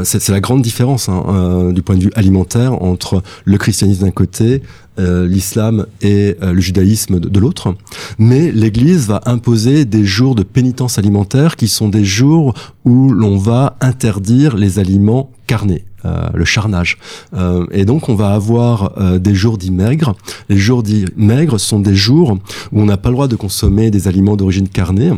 C'est 0.05 0.29
la 0.29 0.41
grande 0.41 0.63
différence 0.63 1.09
hein, 1.09 1.71
du 1.73 1.83
point 1.83 1.97
de 1.97 2.05
vue 2.05 2.13
alimentaire 2.15 2.83
entre 2.83 3.23
le 3.45 3.59
christianisme 3.59 4.05
d'un 4.05 4.11
côté, 4.11 4.63
l'islam 4.99 5.87
et 6.03 6.37
le 6.41 6.61
judaïsme 6.61 7.21
de, 7.21 7.29
de 7.29 7.41
l'autre. 7.41 7.75
Mais 8.19 8.51
l'Église 8.53 9.07
va 9.07 9.21
imposer 9.27 9.85
des 9.85 10.05
jours 10.05 10.35
de 10.35 10.43
pénitence 10.43 10.99
alimentaire 10.99 11.57
qui 11.57 11.69
sont 11.69 11.89
des 11.89 12.05
jours 12.05 12.55
où 12.85 13.11
l'on 13.13 13.39
va 13.39 13.77
interdire 13.81 14.57
les 14.57 14.79
aliments 14.79 15.31
carnés. 15.47 15.85
Euh, 16.07 16.29
le 16.35 16.45
charnage. 16.45 16.99
Euh, 17.35 17.67
et 17.73 17.85
donc 17.85 18.09
on 18.09 18.15
va 18.15 18.35
avoir 18.35 18.93
euh, 18.99 19.19
des 19.19 19.35
jours 19.35 19.59
dits 19.59 19.73
maigres. 19.73 20.15
Les 20.49 20.57
jours 20.57 20.83
dits 20.83 21.07
maigres 21.17 21.59
sont 21.59 21.81
des 21.81 21.97
jours 21.97 22.39
où 22.71 22.81
on 22.81 22.85
n'a 22.85 22.97
pas 22.97 23.09
le 23.09 23.15
droit 23.15 23.29
de 23.29 23.35
consommer 23.35 23.91
des 23.91 24.07
aliments 24.07 24.37
d'origine 24.37 24.69
carnée. 24.69 25.11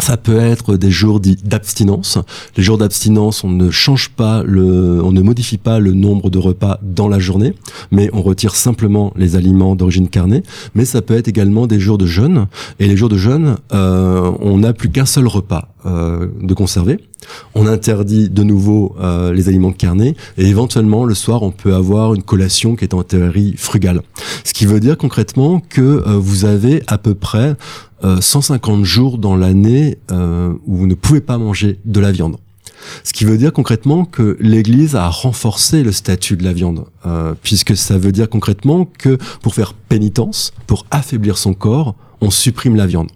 Ça 0.00 0.16
peut 0.16 0.38
être 0.38 0.76
des 0.76 0.90
jours 0.90 1.20
d'abstinence. 1.20 2.18
Les 2.56 2.62
jours 2.62 2.78
d'abstinence, 2.78 3.44
on 3.44 3.50
ne 3.50 3.70
change 3.70 4.10
pas 4.10 4.42
le, 4.44 5.00
on 5.04 5.12
ne 5.12 5.20
modifie 5.20 5.58
pas 5.58 5.78
le 5.78 5.92
nombre 5.92 6.30
de 6.30 6.38
repas 6.38 6.78
dans 6.82 7.08
la 7.08 7.18
journée, 7.18 7.54
mais 7.90 8.10
on 8.12 8.22
retire 8.22 8.54
simplement 8.54 9.12
les 9.16 9.36
aliments 9.36 9.74
d'origine 9.76 10.08
carnée. 10.08 10.42
Mais 10.74 10.84
ça 10.84 11.02
peut 11.02 11.14
être 11.14 11.28
également 11.28 11.66
des 11.66 11.78
jours 11.78 11.98
de 11.98 12.06
jeûne. 12.06 12.46
Et 12.78 12.86
les 12.86 12.96
jours 12.96 13.08
de 13.08 13.18
jeûne, 13.18 13.56
euh, 13.72 14.32
on 14.40 14.58
n'a 14.58 14.72
plus 14.72 14.90
qu'un 14.90 15.06
seul 15.06 15.26
repas 15.26 15.68
euh, 15.86 16.28
de 16.42 16.52
conserver. 16.52 16.98
On 17.54 17.66
interdit 17.66 18.28
de 18.28 18.42
nouveau 18.42 18.94
euh, 19.00 19.32
les 19.32 19.48
aliments 19.48 19.72
carnés 19.72 20.14
et 20.36 20.46
éventuellement 20.46 21.04
le 21.04 21.14
soir 21.14 21.42
on 21.42 21.50
peut 21.50 21.74
avoir 21.74 22.14
une 22.14 22.22
collation 22.22 22.76
qui 22.76 22.84
est 22.84 22.92
en 22.92 23.02
théorie 23.02 23.54
frugale. 23.56 24.02
Ce 24.44 24.52
qui 24.52 24.66
veut 24.66 24.80
dire 24.80 24.98
concrètement 24.98 25.62
que 25.68 25.80
euh, 25.80 26.18
vous 26.18 26.44
avez 26.44 26.82
à 26.86 26.98
peu 26.98 27.14
près 27.14 27.56
150 28.02 28.80
euh, 28.80 28.84
jours 28.84 29.18
dans 29.18 29.36
l'année 29.36 29.98
euh, 30.10 30.54
où 30.66 30.76
vous 30.76 30.86
ne 30.86 30.94
pouvez 30.94 31.20
pas 31.20 31.38
manger 31.38 31.78
de 31.84 32.00
la 32.00 32.12
viande. 32.12 32.36
Ce 33.04 33.12
qui 33.12 33.24
veut 33.24 33.36
dire 33.36 33.52
concrètement 33.52 34.04
que 34.04 34.36
l'Église 34.40 34.96
a 34.96 35.08
renforcé 35.08 35.82
le 35.82 35.92
statut 35.92 36.36
de 36.36 36.44
la 36.44 36.52
viande, 36.52 36.86
euh, 37.06 37.34
puisque 37.42 37.76
ça 37.76 37.98
veut 37.98 38.12
dire 38.12 38.28
concrètement 38.28 38.86
que 38.86 39.18
pour 39.42 39.54
faire 39.54 39.74
pénitence, 39.74 40.52
pour 40.66 40.86
affaiblir 40.90 41.36
son 41.36 41.54
corps, 41.54 41.94
on 42.20 42.30
supprime 42.30 42.76
la 42.76 42.86
viande. 42.86 43.10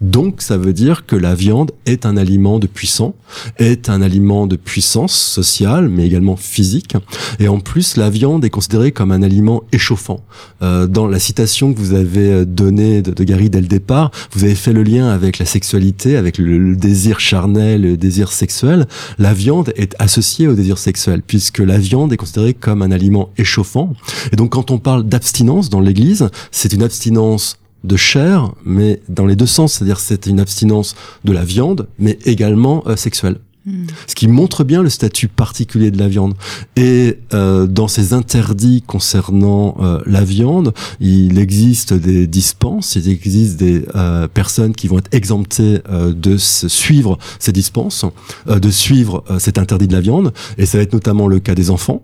Donc 0.00 0.40
ça 0.40 0.56
veut 0.56 0.72
dire 0.72 1.04
que 1.04 1.14
la 1.14 1.34
viande 1.34 1.72
est 1.84 2.06
un 2.06 2.16
aliment 2.16 2.58
de 2.58 2.66
puissant, 2.66 3.14
est 3.58 3.90
un 3.90 4.00
aliment 4.00 4.46
de 4.46 4.56
puissance 4.56 5.14
sociale, 5.14 5.88
mais 5.90 6.06
également 6.06 6.36
physique. 6.36 6.96
Et 7.38 7.48
en 7.48 7.60
plus, 7.60 7.96
la 7.96 8.08
viande 8.08 8.44
est 8.44 8.50
considérée 8.50 8.92
comme 8.92 9.12
un 9.12 9.22
aliment 9.22 9.62
échauffant. 9.72 10.20
Euh, 10.62 10.86
dans 10.86 11.06
la 11.06 11.18
citation 11.18 11.74
que 11.74 11.78
vous 11.78 11.92
avez 11.92 12.46
donnée 12.46 13.02
de, 13.02 13.24
Gary 13.24 13.50
dès 13.50 13.60
le 13.60 13.66
départ, 13.66 14.10
vous 14.32 14.44
avez 14.44 14.54
fait 14.54 14.72
le 14.72 14.82
lien 14.82 15.08
avec 15.08 15.38
la 15.38 15.44
sexualité, 15.44 16.16
avec 16.16 16.38
le, 16.38 16.74
désir 16.76 17.20
charnel, 17.20 17.82
le 17.82 17.96
désir 17.98 18.32
sexuel. 18.32 18.86
La 19.18 19.34
viande 19.34 19.72
est 19.76 19.94
associée 19.98 20.48
au 20.48 20.54
désir 20.54 20.78
sexuel, 20.78 21.22
puisque 21.26 21.58
la 21.58 21.78
viande 21.78 22.12
est 22.12 22.16
considérée 22.16 22.54
comme 22.54 22.80
un 22.80 22.90
aliment 22.90 23.30
échauffant. 23.36 23.92
Et 24.32 24.36
donc 24.36 24.52
quand 24.52 24.70
on 24.70 24.78
parle 24.78 25.04
d'abstinence 25.04 25.68
dans 25.68 25.80
l'Église, 25.80 26.30
c'est 26.50 26.72
une 26.72 26.82
abstinence 26.82 27.58
de 27.84 27.96
chair, 27.96 28.52
mais 28.64 29.00
dans 29.08 29.26
les 29.26 29.36
deux 29.36 29.46
sens, 29.46 29.74
c'est-à-dire 29.74 30.00
c'est 30.00 30.26
une 30.26 30.40
abstinence 30.40 30.94
de 31.24 31.32
la 31.32 31.44
viande, 31.44 31.88
mais 31.98 32.18
également 32.24 32.82
euh, 32.86 32.96
sexuelle. 32.96 33.38
Hmm. 33.66 33.86
Ce 34.06 34.14
qui 34.14 34.26
montre 34.26 34.64
bien 34.64 34.82
le 34.82 34.88
statut 34.88 35.28
particulier 35.28 35.90
de 35.90 35.98
la 35.98 36.08
viande. 36.08 36.34
Et 36.76 37.18
euh, 37.34 37.66
dans 37.66 37.88
ces 37.88 38.14
interdits 38.14 38.82
concernant 38.86 39.76
euh, 39.80 40.00
la 40.06 40.24
viande, 40.24 40.72
il 40.98 41.38
existe 41.38 41.92
des 41.92 42.26
dispenses, 42.26 42.96
il 42.96 43.08
existe 43.10 43.58
des 43.58 43.84
personnes 44.32 44.74
qui 44.74 44.88
vont 44.88 44.98
être 44.98 45.14
exemptées 45.14 45.80
de 45.90 46.36
suivre 46.38 47.18
ces 47.38 47.52
dispenses, 47.52 48.06
de 48.46 48.70
suivre 48.70 49.24
cet 49.38 49.58
interdit 49.58 49.88
de 49.88 49.92
la 49.92 50.00
viande. 50.00 50.32
Et 50.56 50.64
ça 50.64 50.78
va 50.78 50.82
être 50.82 50.94
notamment 50.94 51.28
le 51.28 51.38
cas 51.38 51.54
des 51.54 51.70
enfants 51.70 52.02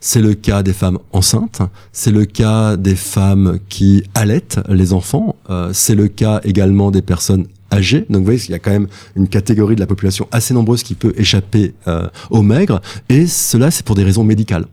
c'est 0.00 0.20
le 0.20 0.34
cas 0.34 0.62
des 0.62 0.72
femmes 0.72 0.98
enceintes, 1.12 1.62
c'est 1.92 2.10
le 2.10 2.24
cas 2.24 2.76
des 2.76 2.96
femmes 2.96 3.58
qui 3.68 4.04
allaitent 4.14 4.60
les 4.68 4.92
enfants, 4.92 5.36
euh, 5.50 5.70
c'est 5.72 5.94
le 5.94 6.08
cas 6.08 6.40
également 6.44 6.90
des 6.90 7.02
personnes 7.02 7.46
âgées. 7.72 8.06
Donc 8.08 8.20
vous 8.20 8.24
voyez, 8.24 8.40
il 8.48 8.50
y 8.50 8.54
a 8.54 8.58
quand 8.58 8.70
même 8.70 8.88
une 9.16 9.28
catégorie 9.28 9.74
de 9.74 9.80
la 9.80 9.86
population 9.86 10.28
assez 10.30 10.54
nombreuse 10.54 10.82
qui 10.82 10.94
peut 10.94 11.12
échapper 11.16 11.74
euh, 11.88 12.08
au 12.30 12.42
maigre, 12.42 12.80
et 13.08 13.26
cela 13.26 13.70
c'est 13.70 13.84
pour 13.84 13.96
des 13.96 14.04
raisons 14.04 14.24
médicales. 14.24 14.66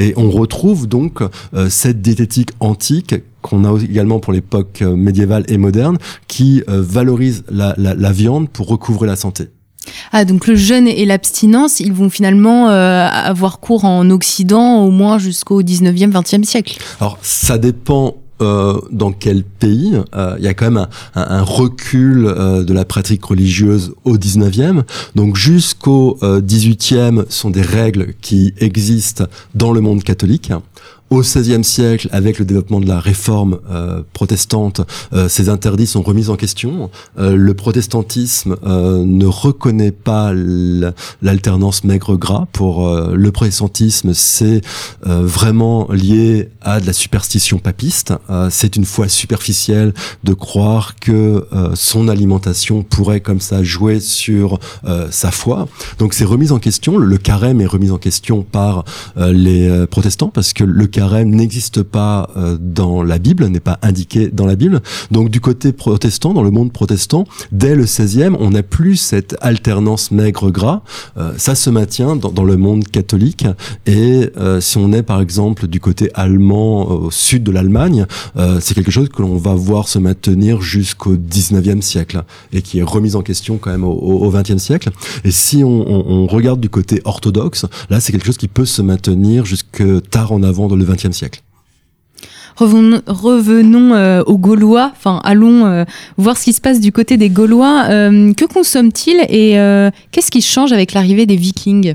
Et 0.00 0.14
on 0.16 0.30
retrouve 0.30 0.86
donc 0.86 1.22
euh, 1.22 1.68
cette 1.68 2.00
diététique 2.00 2.50
antique 2.60 3.16
qu'on 3.42 3.64
a 3.64 3.80
également 3.82 4.20
pour 4.20 4.32
l'époque 4.32 4.80
médiévale 4.82 5.44
et 5.48 5.58
moderne, 5.58 5.96
qui 6.26 6.62
valorise 6.66 7.44
la 7.48 8.12
viande 8.12 8.48
pour 8.48 8.66
recouvrer 8.66 9.06
la 9.06 9.14
santé. 9.14 9.48
Ah, 10.12 10.24
donc 10.24 10.46
le 10.46 10.54
jeûne 10.54 10.88
et 10.88 11.04
l'abstinence, 11.04 11.80
ils 11.80 11.92
vont 11.92 12.10
finalement 12.10 12.70
euh, 12.70 13.06
avoir 13.08 13.60
cours 13.60 13.84
en 13.84 14.10
Occident 14.10 14.84
au 14.84 14.90
moins 14.90 15.18
jusqu'au 15.18 15.62
19e, 15.62 16.12
20e 16.12 16.44
siècle. 16.44 16.78
Alors, 17.00 17.18
ça 17.22 17.58
dépend 17.58 18.16
euh, 18.40 18.78
dans 18.92 19.12
quel 19.12 19.42
pays. 19.42 19.94
Euh, 20.14 20.36
il 20.38 20.44
y 20.44 20.48
a 20.48 20.54
quand 20.54 20.70
même 20.70 20.86
un, 21.14 21.42
recul 21.42 22.22
de 22.22 22.72
la 22.72 22.84
pratique 22.84 23.24
religieuse 23.24 23.94
au 24.04 24.16
19e. 24.16 24.82
Donc 25.14 25.36
jusqu'au 25.36 26.18
18e 26.22 27.24
sont 27.28 27.50
des 27.50 27.62
règles 27.62 28.14
qui 28.20 28.54
existent 28.58 29.24
dans 29.54 29.72
le 29.72 29.80
monde 29.80 30.02
catholique. 30.02 30.52
Au 31.10 31.22
XVIe 31.22 31.64
siècle, 31.64 32.08
avec 32.12 32.38
le 32.38 32.44
développement 32.44 32.80
de 32.80 32.86
la 32.86 33.00
réforme 33.00 33.60
euh, 33.70 34.02
protestante, 34.12 34.82
euh, 35.12 35.28
ces 35.28 35.48
interdits 35.48 35.86
sont 35.86 36.02
remis 36.02 36.28
en 36.28 36.36
question. 36.36 36.90
Euh, 37.18 37.34
le 37.34 37.54
protestantisme 37.54 38.56
ne 38.64 39.26
reconnaît 39.26 39.92
pas 39.92 40.32
l'alternance 41.22 41.84
maigre-gras. 41.84 42.46
Pour 42.52 42.88
le 42.88 43.32
protestantisme, 43.32 44.12
c'est 44.14 44.60
vraiment 45.04 45.88
lié 45.90 46.50
à 46.60 46.80
de 46.80 46.86
la 46.86 46.92
superstition 46.92 47.58
papiste. 47.58 48.12
c'est 48.50 48.76
une 48.76 48.84
foi 48.84 49.08
superficielle 49.08 49.94
de 50.24 50.34
croire 50.34 50.96
que 50.96 51.46
son 51.74 52.08
alimentation 52.08 52.82
pourrait 52.82 53.20
comme 53.20 53.40
ça 53.40 53.62
jouer 53.62 54.00
sur 54.00 54.58
sa 55.10 55.30
foi. 55.30 55.68
Donc 55.98 56.14
c'est 56.14 56.24
remis 56.24 56.52
en 56.52 56.58
question. 56.58 56.98
Le 56.98 57.18
carême 57.18 57.60
est 57.60 57.66
remis 57.66 57.90
en 57.90 57.98
question 57.98 58.42
par 58.42 58.84
les 59.16 59.86
protestants 59.90 60.28
parce 60.28 60.52
que 60.52 60.64
le 60.64 60.86
carême 60.98 61.30
n'existe 61.30 61.84
pas 61.84 62.28
euh, 62.36 62.58
dans 62.60 63.04
la 63.04 63.20
Bible, 63.20 63.46
n'est 63.46 63.60
pas 63.60 63.78
indiqué 63.82 64.30
dans 64.30 64.46
la 64.46 64.56
Bible. 64.56 64.80
Donc 65.12 65.30
du 65.30 65.40
côté 65.40 65.72
protestant, 65.72 66.34
dans 66.34 66.42
le 66.42 66.50
monde 66.50 66.72
protestant, 66.72 67.24
dès 67.52 67.76
le 67.76 67.84
16e, 67.84 68.34
on 68.40 68.50
n'a 68.50 68.64
plus 68.64 68.96
cette 68.96 69.36
alternance 69.40 70.10
maigre-gras. 70.10 70.82
Euh, 71.16 71.34
ça 71.36 71.54
se 71.54 71.70
maintient 71.70 72.16
dans, 72.16 72.42
le 72.42 72.56
monde 72.56 72.84
catholique. 72.88 73.46
Et 73.86 74.28
euh, 74.38 74.60
si 74.60 74.76
on 74.76 74.92
est 74.92 75.04
par 75.04 75.20
exemple 75.20 75.68
du 75.68 75.78
côté 75.78 76.10
allemand, 76.14 76.90
au 76.90 77.10
sud 77.12 77.44
de 77.44 77.52
l'Allemagne, 77.52 78.06
c'est 78.60 78.74
quelque 78.74 78.90
chose 78.90 79.08
que 79.08 79.22
l'on 79.22 79.36
va 79.36 79.54
voir 79.54 79.86
se 79.86 79.98
maintenir 79.98 80.60
jusqu'au 80.60 81.14
19e 81.14 81.80
siècle 81.80 82.22
et 82.52 82.62
qui 82.62 82.78
est 82.78 82.82
remise 82.82 83.14
en 83.14 83.22
question 83.22 83.58
quand 83.58 83.70
même 83.70 83.84
au, 83.84 83.92
au 83.92 84.32
20e 84.32 84.58
siècle. 84.58 84.90
Et 85.24 85.30
si 85.30 85.62
on, 85.62 85.68
on 85.68 86.26
regarde 86.26 86.60
du 86.60 86.70
côté 86.70 87.00
orthodoxe, 87.04 87.66
là 87.90 88.00
c'est 88.00 88.12
quelque 88.12 88.26
chose 88.26 88.36
qui 88.36 88.48
peut 88.48 88.66
se 88.66 88.82
maintenir 88.82 89.44
jusque 89.44 89.84
tard 90.10 90.32
en 90.32 90.42
avant 90.42 90.66
dans 90.66 90.76
le 90.76 90.87
20e 90.88 91.12
siècle. 91.12 91.42
Revenons, 92.58 93.94
euh, 93.94 94.22
aux 94.24 94.36
Gaulois, 94.36 94.90
enfin 94.96 95.20
allons 95.22 95.66
euh, 95.66 95.84
voir 96.16 96.36
ce 96.36 96.44
qui 96.44 96.52
se 96.52 96.60
passe 96.60 96.80
du 96.80 96.90
côté 96.90 97.16
des 97.16 97.30
Gaulois. 97.30 97.86
Euh, 97.88 98.32
que 98.34 98.44
consomment-ils 98.44 99.20
et 99.28 99.52
qu'est-ce 100.10 100.30
qui 100.30 100.42
change 100.42 100.72
avec 100.72 100.92
l'arrivée 100.92 101.26
des 101.26 101.36
Vikings? 101.36 101.94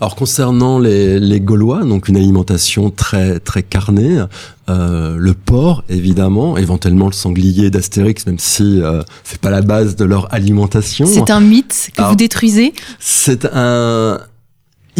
Alors 0.00 0.16
concernant 0.16 0.78
les, 0.78 1.40
Gaulois, 1.40 1.84
donc 1.84 2.08
une 2.08 2.16
alimentation 2.16 2.90
très 2.90 3.38
très 3.38 3.62
carnée, 3.62 4.24
le 4.68 5.32
porc 5.32 5.84
évidemment, 5.88 6.56
éventuellement 6.56 7.06
le 7.06 7.12
sanglier 7.12 7.70
d'Astérix, 7.70 8.26
même 8.26 8.38
si 8.38 8.80
c'est 9.24 9.40
pas 9.40 9.50
la 9.50 9.62
base 9.62 9.94
de 9.94 10.04
leur 10.04 10.32
alimentation. 10.34 11.06
C'est 11.06 11.30
un 11.30 11.40
mythe 11.40 11.90
que 11.94 12.02
vous 12.02 12.16
détruisez? 12.16 12.72
C'est 12.98 13.46
un 13.52 14.20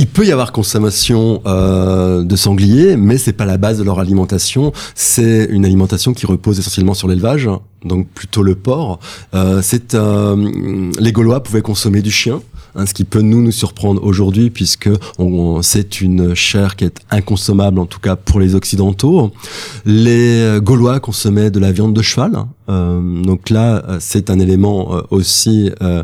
il 0.01 0.07
peut 0.07 0.25
y 0.25 0.33
avoir 0.33 0.51
consommation 0.51 1.43
euh, 1.45 2.25
de 2.25 2.35
sangliers, 2.35 2.97
mais 2.97 3.19
c'est 3.19 3.35
pas 3.35 3.45
la 3.45 3.59
base 3.59 3.77
de 3.79 3.85
leur 3.85 3.99
alimentation. 3.99 4.73
C'est 4.95 5.47
une 5.51 5.67
alimentation 5.67 6.15
qui 6.15 6.25
repose 6.25 6.59
essentiellement 6.59 6.95
sur 6.95 7.07
l'élevage, 7.07 7.51
donc 7.85 8.09
plutôt 8.09 8.43
le 8.43 8.55
porc. 8.55 8.99
Euh, 9.35 9.61
c'est 9.63 9.95
euh, 9.95 10.91
les 10.99 11.13
Gaulois 11.13 11.43
pouvaient 11.43 11.61
consommer 11.61 12.01
du 12.01 12.11
chien. 12.11 12.41
Hein, 12.77 12.87
ce 12.87 12.95
qui 12.95 13.05
peut 13.05 13.21
nous 13.21 13.43
nous 13.43 13.51
surprendre 13.51 14.03
aujourd'hui 14.05 14.49
puisque 14.49 14.89
c'est 15.63 16.01
une 16.01 16.37
chair 16.37 16.77
qui 16.77 16.85
est 16.85 17.01
inconsommable 17.11 17.81
en 17.81 17.87
tout 17.87 17.99
cas 17.99 18.15
pour 18.15 18.39
les 18.39 18.55
occidentaux. 18.55 19.33
Les 19.85 20.59
Gaulois 20.63 21.01
consommaient 21.01 21.51
de 21.51 21.59
la 21.59 21.73
viande 21.73 21.95
de 21.95 22.03
cheval, 22.03 22.45
euh, 22.69 23.23
donc 23.23 23.51
là 23.51 23.83
c'est 23.99 24.31
un 24.31 24.39
élément 24.39 24.95
euh, 24.95 25.03
aussi 25.11 25.73
euh, 25.83 26.03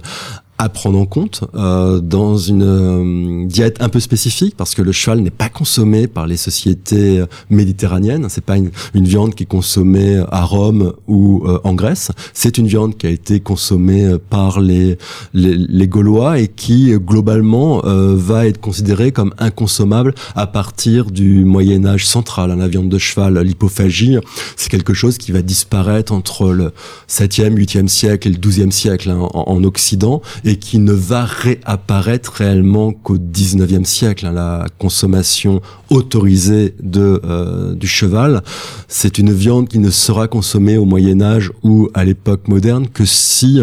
à 0.59 0.69
prendre 0.69 0.99
en 0.99 1.07
compte 1.07 1.45
euh, 1.55 2.01
dans 2.01 2.37
une 2.37 2.63
euh, 2.63 3.47
diète 3.47 3.77
un 3.81 3.89
peu 3.89 4.01
spécifique 4.01 4.55
parce 4.57 4.75
que 4.75 4.83
le 4.83 4.93
cheval 4.93 5.21
n'est 5.21 5.31
pas 5.31 5.49
consommé 5.49 6.07
par 6.07 6.27
les 6.27 6.37
sociétés 6.37 7.21
euh, 7.21 7.27
méditerranéennes. 7.51 8.27
C'est 8.31 8.45
pas 8.45 8.57
une, 8.57 8.71
viande 8.95 9.35
qui 9.35 9.45
est 9.45 9.47
consommée 9.47 10.23
à 10.33 10.43
Rome 10.45 10.95
ou 11.07 11.45
euh, 11.47 11.61
en 11.65 11.75
Grèce. 11.75 12.11
C'est 12.33 12.59
une 12.59 12.67
viande 12.67 12.97
qui 12.97 13.07
a 13.07 13.11
été 13.11 13.41
consommée 13.41 14.17
par 14.31 14.61
les 14.61 14.99
les, 15.35 15.57
les 15.57 15.89
Gaulois 15.89 16.39
et 16.39 16.49
qui 16.49 16.93
globalement 16.93 17.83
va 17.85 18.47
être 18.47 18.61
considérée 18.61 19.13
comme 19.13 19.33
inconsommable 19.39 20.15
à 20.35 20.47
partir 20.47 21.11
du 21.11 21.45
Moyen 21.45 21.85
Âge 21.85 22.07
central. 22.07 22.57
La 22.57 22.69
viande 22.69 22.89
de 22.89 22.99
cheval, 22.99 23.39
l'hypophagie, 23.39 24.19
c'est 24.57 24.71
quelque 24.71 24.95
chose 24.95 25.19
qui 25.19 25.33
va 25.33 25.43
disparaître 25.43 26.13
entre 26.13 26.51
le 26.51 26.73
7e, 27.09 27.55
8e 27.55 27.89
siècle 27.89 28.29
et 28.29 28.31
le 28.33 28.39
12e 28.39 28.71
siècle 28.71 29.11
hein, 29.11 29.29
en 29.33 29.63
Occident 29.65 30.23
et 30.47 30.57
qui 30.57 30.79
ne 30.79 30.93
va 30.93 31.25
réapparaître 31.25 32.33
réellement 32.33 32.93
qu'au 32.93 33.19
19e 33.19 33.85
siècle. 33.85 34.27
Hein, 34.27 34.33
la 34.33 34.67
consommation 34.79 35.61
autorisée 35.91 36.75
de, 36.81 37.21
euh, 37.25 37.75
du 37.75 37.89
cheval, 37.89 38.43
c'est 38.87 39.19
une 39.19 39.33
viande 39.33 39.69
qui 39.69 39.81
ne 39.81 39.91
sera 39.91 40.29
consommée 40.29 40.79
au 40.79 40.85
Moyen 40.85 41.21
Âge 41.21 41.51
ou 41.65 41.91
à 41.95 42.05
l'époque 42.05 42.49
moderne 42.49 42.87
que 42.89 43.05
si 43.05 43.61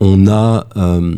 on 0.00 0.26
a... 0.26 0.66
Euh, 0.76 1.14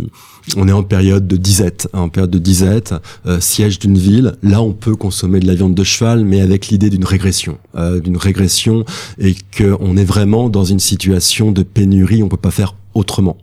on 0.56 0.68
est 0.68 0.72
en 0.72 0.84
période 0.84 1.26
de 1.26 1.36
disette, 1.36 1.88
hein, 1.92 2.02
en 2.02 2.08
période 2.08 2.30
de 2.30 2.38
disette, 2.38 2.94
euh, 3.26 3.40
siège 3.40 3.80
d'une 3.80 3.98
ville. 3.98 4.36
Là, 4.44 4.62
on 4.62 4.72
peut 4.72 4.94
consommer 4.94 5.40
de 5.40 5.46
la 5.48 5.56
viande 5.56 5.74
de 5.74 5.82
cheval, 5.82 6.24
mais 6.24 6.40
avec 6.40 6.68
l'idée 6.68 6.88
d'une 6.88 7.04
régression, 7.04 7.58
d'une 7.74 8.16
régression, 8.16 8.84
et 9.18 9.34
qu'on 9.58 9.96
est 9.96 10.04
vraiment 10.04 10.48
dans 10.48 10.62
une 10.62 10.78
situation 10.78 11.50
de 11.50 11.64
pénurie. 11.64 12.22
On 12.22 12.28
peut 12.28 12.36
pas 12.36 12.52
faire 12.52 12.76
autrement. 12.94 13.38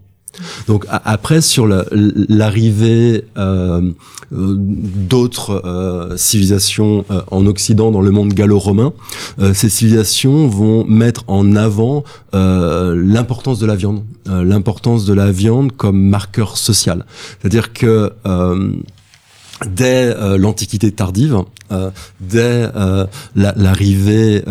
Donc 0.67 0.85
après 0.89 1.41
sur 1.41 1.67
l'arrivée 1.67 3.25
euh, 3.37 3.91
euh, 4.33 4.55
d'autres 4.57 5.61
euh, 5.65 6.17
civilisations 6.17 7.05
en 7.29 7.45
Occident 7.45 7.91
dans 7.91 8.01
le 8.01 8.11
monde 8.11 8.33
gallo-romain, 8.33 8.93
ces 9.53 9.69
civilisations 9.69 10.47
vont 10.47 10.85
mettre 10.85 11.23
en 11.27 11.55
avant 11.55 12.03
l'importance 12.33 13.59
de 13.59 13.65
la 13.65 13.75
viande, 13.75 14.03
l'importance 14.25 15.05
de 15.05 15.13
la 15.13 15.31
viande 15.31 15.71
comme 15.71 16.01
marqueur 16.01 16.57
social. 16.57 17.05
C'est-à-dire 17.39 17.73
que 17.73 18.11
dès 19.67 20.37
l'Antiquité 20.37 20.91
tardive, 20.91 21.37
dès 22.19 22.69
l'arrivée 23.35 24.43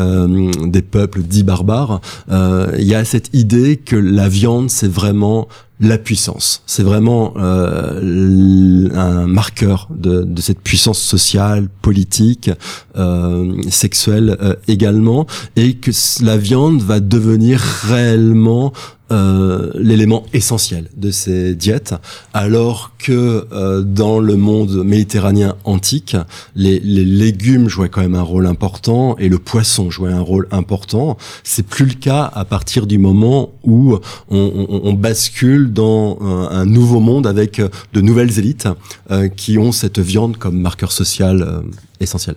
des 0.64 0.82
peuples 0.82 1.22
dits 1.22 1.44
barbares, 1.44 2.00
il 2.30 2.84
y 2.84 2.94
a 2.94 3.04
cette 3.04 3.30
idée 3.32 3.76
que 3.76 3.96
la 3.96 4.28
viande, 4.28 4.70
c'est 4.70 4.90
vraiment 4.90 5.48
la 5.82 5.98
puissance. 5.98 6.62
C'est 6.66 6.84
vraiment 6.84 7.34
euh, 7.36 8.88
un 8.94 9.26
marqueur 9.26 9.88
de, 9.90 10.22
de, 10.22 10.40
cette 10.40 10.60
puissance 10.60 11.00
sociale, 11.00 11.68
politique, 11.82 12.50
euh, 12.96 13.60
sexuelle 13.68 14.36
euh, 14.40 14.54
également, 14.68 15.26
et 15.56 15.74
que 15.74 15.90
la 16.22 16.36
viande 16.36 16.80
va 16.82 17.00
devenir 17.00 17.60
réellement 17.88 18.72
euh, 19.10 19.70
l'élément 19.74 20.24
essentiel 20.32 20.88
de 20.96 21.10
ces 21.10 21.54
diètes, 21.54 21.94
alors 22.32 22.92
que 22.98 23.46
euh, 23.52 23.82
dans 23.82 24.20
le 24.20 24.36
monde 24.36 24.84
méditerranéen 24.84 25.56
antique, 25.64 26.16
les, 26.54 26.80
les, 26.80 27.04
légumes 27.04 27.68
jouaient 27.68 27.90
quand 27.90 28.00
même 28.00 28.14
un 28.14 28.22
rôle 28.22 28.46
important 28.46 29.16
et 29.18 29.28
le 29.28 29.38
poisson 29.38 29.90
jouait 29.90 30.12
un 30.12 30.20
rôle 30.20 30.48
important. 30.50 31.18
C'est 31.44 31.66
plus 31.66 31.84
le 31.84 31.94
cas 31.94 32.30
à 32.32 32.44
partir 32.46 32.86
du 32.86 32.96
moment 32.96 33.50
où 33.64 33.98
on, 34.30 34.52
on, 34.70 34.80
on 34.84 34.92
bascule 34.94 35.72
dans 35.72 36.18
un, 36.22 36.64
nouveau 36.64 37.00
monde 37.00 37.26
avec 37.26 37.60
de 37.60 38.00
nouvelles 38.00 38.38
élites 38.38 38.68
euh, 39.10 39.28
qui 39.28 39.58
ont 39.58 39.72
cette 39.72 39.98
viande 39.98 40.38
comme 40.38 40.58
marqueur 40.58 40.92
social 40.92 41.62
essentiel. 42.00 42.36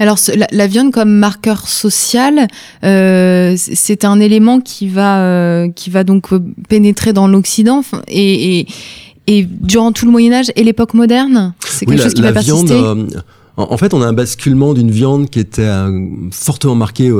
Alors 0.00 0.18
la, 0.50 0.66
viande 0.66 0.92
comme 0.92 1.10
marqueur 1.10 1.68
social, 1.68 2.48
euh, 2.84 3.54
c'est 3.56 4.06
un 4.06 4.18
élément 4.18 4.60
qui 4.60 4.88
va 4.88 5.20
euh, 5.20 5.68
qui 5.68 5.90
va 5.90 6.04
donc 6.04 6.32
euh, 6.32 6.40
pénétrer 6.70 7.12
dans 7.12 7.28
l'Occident 7.28 7.82
et, 8.08 8.66
et, 9.26 9.46
durant 9.46 9.92
tout 9.92 10.06
le 10.06 10.10
Moyen 10.10 10.32
Âge 10.32 10.50
et 10.56 10.64
l'époque 10.64 10.94
moderne, 10.94 11.52
c'est 11.66 11.84
quelque 11.84 12.02
chose 12.02 12.14
qui 12.14 12.22
va 12.22 12.32
persister. 12.32 12.80
en 13.58 13.76
fait, 13.76 13.92
on 13.92 14.00
a 14.00 14.06
un 14.06 14.14
basculement 14.14 14.72
d'une 14.72 14.90
viande 14.90 15.28
qui 15.28 15.38
était 15.38 15.70
fortement 16.32 16.74
marquée 16.74 17.12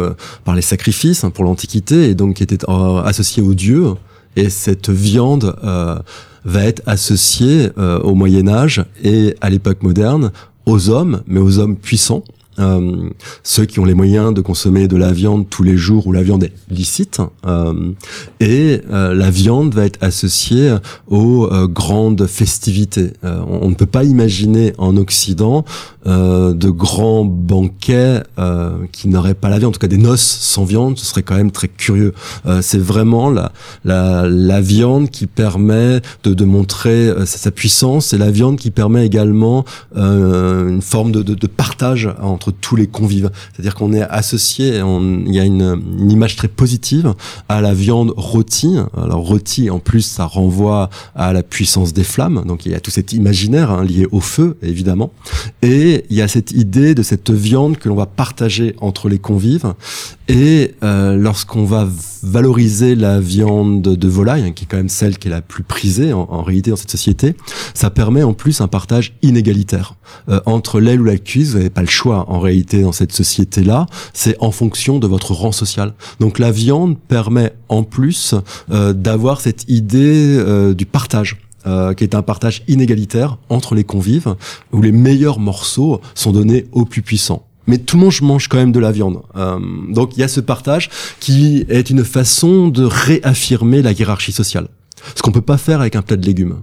par 0.44 0.54
les 0.54 0.62
sacrifices 0.62 1.22
hein, 1.22 1.30
pour 1.30 1.44
l'Antiquité 1.44 2.08
et 2.08 2.14
donc 2.14 2.36
qui 2.36 2.42
était 2.42 2.64
associée 3.04 3.42
aux 3.42 3.54
dieux. 3.54 3.92
Et 4.36 4.48
cette 4.48 4.88
viande 4.88 5.54
va 5.62 6.64
être 6.64 6.82
associée 6.86 7.68
au 7.76 8.14
Moyen 8.14 8.48
Âge 8.48 8.84
et 9.04 9.36
à 9.42 9.50
l'époque 9.50 9.82
moderne 9.82 10.32
aux 10.70 10.88
hommes, 10.88 11.22
mais 11.26 11.40
aux 11.40 11.58
hommes 11.58 11.76
puissants. 11.76 12.24
Euh, 12.60 13.10
ceux 13.42 13.64
qui 13.64 13.80
ont 13.80 13.84
les 13.84 13.94
moyens 13.94 14.34
de 14.34 14.40
consommer 14.40 14.86
de 14.86 14.96
la 14.96 15.12
viande 15.12 15.48
tous 15.48 15.62
les 15.62 15.76
jours 15.76 16.06
où 16.06 16.12
la 16.12 16.22
viande 16.22 16.44
est 16.44 16.52
licite. 16.68 17.20
Euh, 17.46 17.92
et 18.38 18.82
euh, 18.90 19.14
la 19.14 19.30
viande 19.30 19.74
va 19.74 19.86
être 19.86 20.02
associée 20.02 20.74
aux 21.08 21.48
grandes 21.68 22.26
festivités. 22.26 23.12
On, 23.22 23.68
ne 23.68 23.74
peut 23.74 23.86
pas 23.86 24.04
imaginer 24.04 24.72
en 24.78 24.96
Occident 24.96 25.64
de 26.04 26.70
grands 26.70 27.24
banquets 27.24 28.22
qui 28.92 29.08
n'auraient 29.08 29.34
pas 29.34 29.48
la 29.48 29.58
viande. 29.58 29.70
En 29.70 29.72
tout 29.72 29.80
cas, 29.80 29.88
des 29.88 29.98
noces 29.98 30.20
sans 30.20 30.64
viande, 30.64 30.98
ce 30.98 31.06
serait 31.06 31.22
quand 31.22 31.36
même 31.36 31.50
très 31.50 31.68
curieux. 31.68 32.12
C'est 32.60 32.80
vraiment 32.80 33.30
la, 33.30 33.52
la, 33.84 34.26
la, 34.28 34.60
viande 34.60 35.10
qui 35.10 35.26
permet 35.26 36.00
de, 36.24 36.34
de 36.34 36.44
montrer 36.44 37.12
sa, 37.24 37.50
puissance 37.50 38.12
et 38.12 38.18
la 38.18 38.30
viande 38.30 38.58
qui 38.58 38.70
permet 38.70 39.06
également 39.06 39.64
une 39.96 40.82
forme 40.82 41.12
de, 41.12 41.22
de, 41.22 41.34
de 41.34 41.46
partage 41.46 42.08
entre 42.20 42.49
tous 42.50 42.76
les 42.76 42.86
convives. 42.86 43.30
C'est-à-dire 43.52 43.74
qu'on 43.74 43.92
est 43.92 44.02
associé, 44.02 44.78
il 44.78 45.34
y 45.34 45.40
a 45.40 45.44
une, 45.44 45.82
une, 45.98 46.10
image 46.10 46.36
très 46.36 46.48
positive 46.48 47.14
à 47.48 47.60
la 47.60 47.74
viande 47.74 48.12
rôtie. 48.16 48.76
Alors 48.96 49.20
rôtie, 49.20 49.70
en 49.70 49.78
plus, 49.78 50.02
ça 50.02 50.24
renvoie 50.24 50.90
à 51.14 51.32
la 51.32 51.42
puissance 51.42 51.92
des 51.92 52.04
flammes. 52.04 52.42
Donc 52.46 52.66
il 52.66 52.72
y 52.72 52.74
a 52.74 52.80
tout 52.80 52.90
cet 52.90 53.12
imaginaire 53.12 53.70
hein, 53.70 53.84
lié 53.84 54.06
au 54.10 54.20
feu, 54.20 54.56
évidemment. 54.62 55.12
Et 55.62 56.04
il 56.10 56.16
y 56.16 56.22
a 56.22 56.28
cette 56.28 56.52
idée 56.52 56.94
de 56.94 57.02
cette 57.02 57.30
viande 57.30 57.76
que 57.76 57.88
l'on 57.88 57.96
va 57.96 58.06
partager 58.06 58.74
entre 58.80 59.08
les 59.08 59.18
convives. 59.18 59.74
Et 60.28 60.74
euh, 60.84 61.16
lorsqu'on 61.16 61.64
va 61.64 61.88
valoriser 62.22 62.94
la 62.94 63.20
viande 63.20 63.82
de 63.82 64.08
volaille, 64.08 64.44
hein, 64.44 64.52
qui 64.52 64.64
est 64.64 64.66
quand 64.68 64.76
même 64.76 64.88
celle 64.88 65.18
qui 65.18 65.28
est 65.28 65.30
la 65.30 65.42
plus 65.42 65.64
prisée 65.64 66.12
en, 66.12 66.42
réalité 66.42 66.70
dans 66.70 66.76
cette 66.76 66.90
société, 66.90 67.34
ça 67.74 67.90
permet 67.90 68.22
en 68.22 68.32
plus 68.32 68.60
un 68.60 68.68
partage 68.68 69.12
inégalitaire. 69.22 69.94
Euh, 70.28 70.40
entre 70.46 70.80
l'aile 70.80 71.00
ou 71.00 71.04
la 71.04 71.18
cuisse, 71.18 71.50
vous 71.50 71.58
n'avez 71.58 71.70
pas 71.70 71.80
le 71.80 71.88
choix 71.88 72.30
réalité 72.40 72.82
dans 72.82 72.92
cette 72.92 73.12
société-là, 73.12 73.86
c'est 74.12 74.36
en 74.40 74.50
fonction 74.50 74.98
de 74.98 75.06
votre 75.06 75.32
rang 75.32 75.52
social. 75.52 75.94
Donc 76.18 76.38
la 76.38 76.50
viande 76.50 76.98
permet 76.98 77.52
en 77.68 77.82
plus 77.82 78.34
euh, 78.70 78.92
d'avoir 78.92 79.40
cette 79.40 79.64
idée 79.68 80.36
euh, 80.38 80.74
du 80.74 80.86
partage. 80.86 81.36
Euh, 81.66 81.92
qui 81.92 82.04
est 82.04 82.14
un 82.14 82.22
partage 82.22 82.62
inégalitaire 82.68 83.36
entre 83.50 83.74
les 83.74 83.84
convives, 83.84 84.34
où 84.72 84.80
les 84.80 84.92
meilleurs 84.92 85.38
morceaux 85.38 86.00
sont 86.14 86.32
donnés 86.32 86.64
aux 86.72 86.86
plus 86.86 87.02
puissants 87.02 87.44
mais 87.66 87.78
tout 87.78 87.96
le 87.96 88.02
monde 88.02 88.12
mange 88.22 88.48
quand 88.48 88.56
même 88.56 88.72
de 88.72 88.80
la 88.80 88.92
viande. 88.92 89.22
Euh, 89.36 89.58
donc 89.88 90.16
il 90.16 90.20
y 90.20 90.22
a 90.22 90.28
ce 90.28 90.40
partage 90.40 90.90
qui 91.20 91.64
est 91.68 91.88
une 91.88 92.04
façon 92.04 92.68
de 92.68 92.84
réaffirmer 92.84 93.80
la 93.80 93.92
hiérarchie 93.92 94.32
sociale. 94.32 94.68
Ce 95.14 95.22
qu'on 95.22 95.32
peut 95.32 95.40
pas 95.40 95.56
faire 95.56 95.80
avec 95.80 95.96
un 95.96 96.02
plat 96.02 96.16
de 96.16 96.26
légumes. 96.26 96.62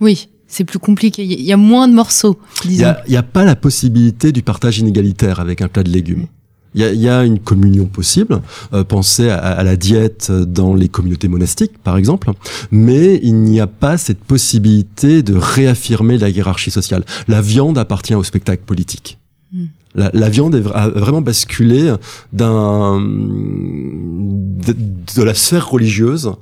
Oui, 0.00 0.28
c'est 0.48 0.64
plus 0.64 0.78
compliqué. 0.78 1.24
Il 1.24 1.42
y 1.42 1.52
a 1.52 1.56
moins 1.56 1.88
de 1.88 1.94
morceaux. 1.94 2.38
Il 2.64 2.70
n'y 2.72 2.84
a, 2.84 3.02
a, 3.08 3.22
pas 3.22 3.44
la 3.44 3.56
possibilité 3.56 4.32
du 4.32 4.42
partage 4.42 4.78
inégalitaire 4.78 5.40
avec 5.40 5.60
un 5.60 5.68
plat 5.68 5.82
de 5.82 5.90
légumes. 5.90 6.26
Il 6.74 6.84
y, 6.84 6.96
y 6.98 7.08
a, 7.08 7.24
une 7.24 7.38
communion 7.38 7.86
possible. 7.86 8.40
Euh, 8.72 8.84
pensez 8.84 9.30
à, 9.30 9.38
à, 9.38 9.62
la 9.64 9.76
diète 9.76 10.30
dans 10.30 10.74
les 10.74 10.88
communautés 10.88 11.28
monastiques, 11.28 11.78
par 11.82 11.96
exemple. 11.96 12.30
Mais 12.70 13.18
il 13.22 13.36
n'y 13.36 13.60
a 13.60 13.66
pas 13.66 13.96
cette 13.96 14.22
possibilité 14.22 15.22
de 15.22 15.34
réaffirmer 15.34 16.18
la 16.18 16.28
hiérarchie 16.28 16.70
sociale. 16.70 17.04
La 17.28 17.40
viande 17.40 17.78
appartient 17.78 18.14
au 18.14 18.22
spectacle 18.22 18.62
politique. 18.64 19.18
Hmm. 19.52 19.66
La, 19.94 20.10
la, 20.12 20.28
viande 20.28 20.54
a 20.74 20.88
vraiment 20.90 21.22
basculé 21.22 21.94
d'un 22.32 23.00
de, 23.00 24.76
de, 25.16 25.22
la 25.22 25.34
sphère 25.34 25.70
religieuse 25.70 26.32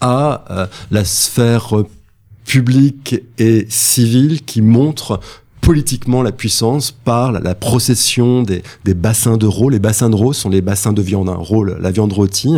à 0.00 0.44
euh, 0.50 0.66
la 0.92 1.04
sphère 1.04 1.74
publique 2.44 3.22
et 3.38 3.66
civile 3.68 4.42
qui 4.42 4.62
montre 4.62 5.20
politiquement 5.62 6.22
la 6.22 6.32
puissance 6.32 6.90
par 6.90 7.32
la, 7.32 7.54
procession 7.54 8.42
des, 8.42 8.62
des, 8.84 8.94
bassins 8.94 9.38
de 9.38 9.48
Les 9.70 9.78
bassins 9.78 10.10
de 10.10 10.32
sont 10.32 10.50
les 10.50 10.60
bassins 10.60 10.92
de 10.92 11.00
viande, 11.00 11.30
un 11.30 11.34
rôle, 11.34 11.78
la 11.80 11.90
viande 11.90 12.12
rôtie, 12.12 12.56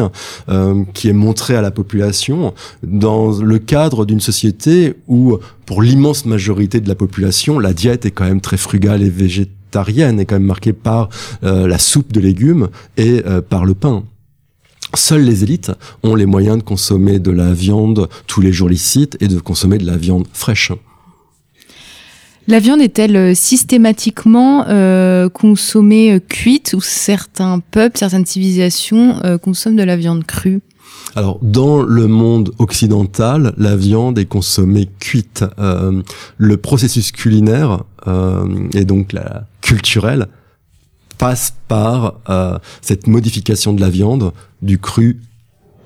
euh, 0.49 0.83
qui 0.95 1.09
est 1.09 1.13
montrée 1.13 1.55
à 1.55 1.61
la 1.61 1.71
population 1.71 2.55
dans 2.83 3.31
le 3.31 3.59
cadre 3.59 4.07
d'une 4.07 4.21
société 4.21 4.95
où, 5.07 5.39
pour 5.67 5.83
l'immense 5.83 6.25
majorité 6.25 6.81
de 6.81 6.89
la 6.89 6.95
population, 6.95 7.59
la 7.59 7.75
diète 7.75 8.07
est 8.07 8.11
quand 8.11 8.25
même 8.25 8.41
très 8.41 8.57
frugale 8.57 9.03
et 9.03 9.11
végétarienne, 9.11 10.19
est 10.19 10.25
quand 10.25 10.37
même 10.37 10.45
marquée 10.45 10.73
par 10.73 11.11
euh, 11.45 11.69
la 11.69 11.79
soupe 11.79 12.11
de 12.11 12.21
légumes 12.21 12.69
et 12.97 13.23
euh, 13.27 13.43
par 13.43 13.67
le 13.67 13.75
pain. 13.75 14.03
Seules 14.97 15.25
les 15.25 15.43
élites 15.43 15.73
ont 16.03 16.15
les 16.15 16.27
moyens 16.27 16.59
de 16.59 16.63
consommer 16.63 17.19
de 17.19 17.31
la 17.31 17.53
viande 17.53 18.09
tous 18.27 18.41
les 18.41 18.53
jours 18.53 18.69
licite 18.69 19.17
et 19.21 19.29
de 19.29 19.39
consommer 19.39 19.79
de 19.79 19.87
la 19.87 19.97
viande 19.97 20.27
fraîche. 20.33 20.73
La 22.47 22.59
viande 22.59 22.83
est-elle 22.83 23.17
euh, 23.17 23.35
systématiquement 23.35 24.67
euh, 24.69 25.31
consommée 25.31 26.13
euh, 26.13 26.19
cuite 26.21 26.75
ou 26.77 26.81
certains 26.83 27.61
peuples, 27.61 27.97
certaines 27.97 28.27
civilisations 28.27 29.17
euh, 29.25 29.39
consomment 29.39 29.77
de 29.77 29.83
la 29.83 29.97
viande 29.97 30.25
crue? 30.25 30.61
Alors, 31.17 31.39
dans 31.43 31.83
le 31.83 32.07
monde 32.07 32.53
occidental, 32.59 33.55
la 33.57 33.77
viande 33.77 34.19
est 34.19 34.27
consommée 34.27 34.91
cuite. 35.01 35.45
Euh, 35.59 36.03
le 36.37 36.57
processus 36.57 37.13
culinaire 37.13 37.85
euh, 38.07 38.45
et 38.75 38.85
donc 38.85 39.13
la 39.13 39.47
culturelle 39.63 40.27
passe 41.19 41.55
par 41.69 42.21
euh, 42.29 42.59
cette 42.81 43.07
modification 43.07 43.73
de 43.73 43.81
la 43.81 43.91
viande 43.91 44.33
du 44.63 44.79
cru 44.79 45.21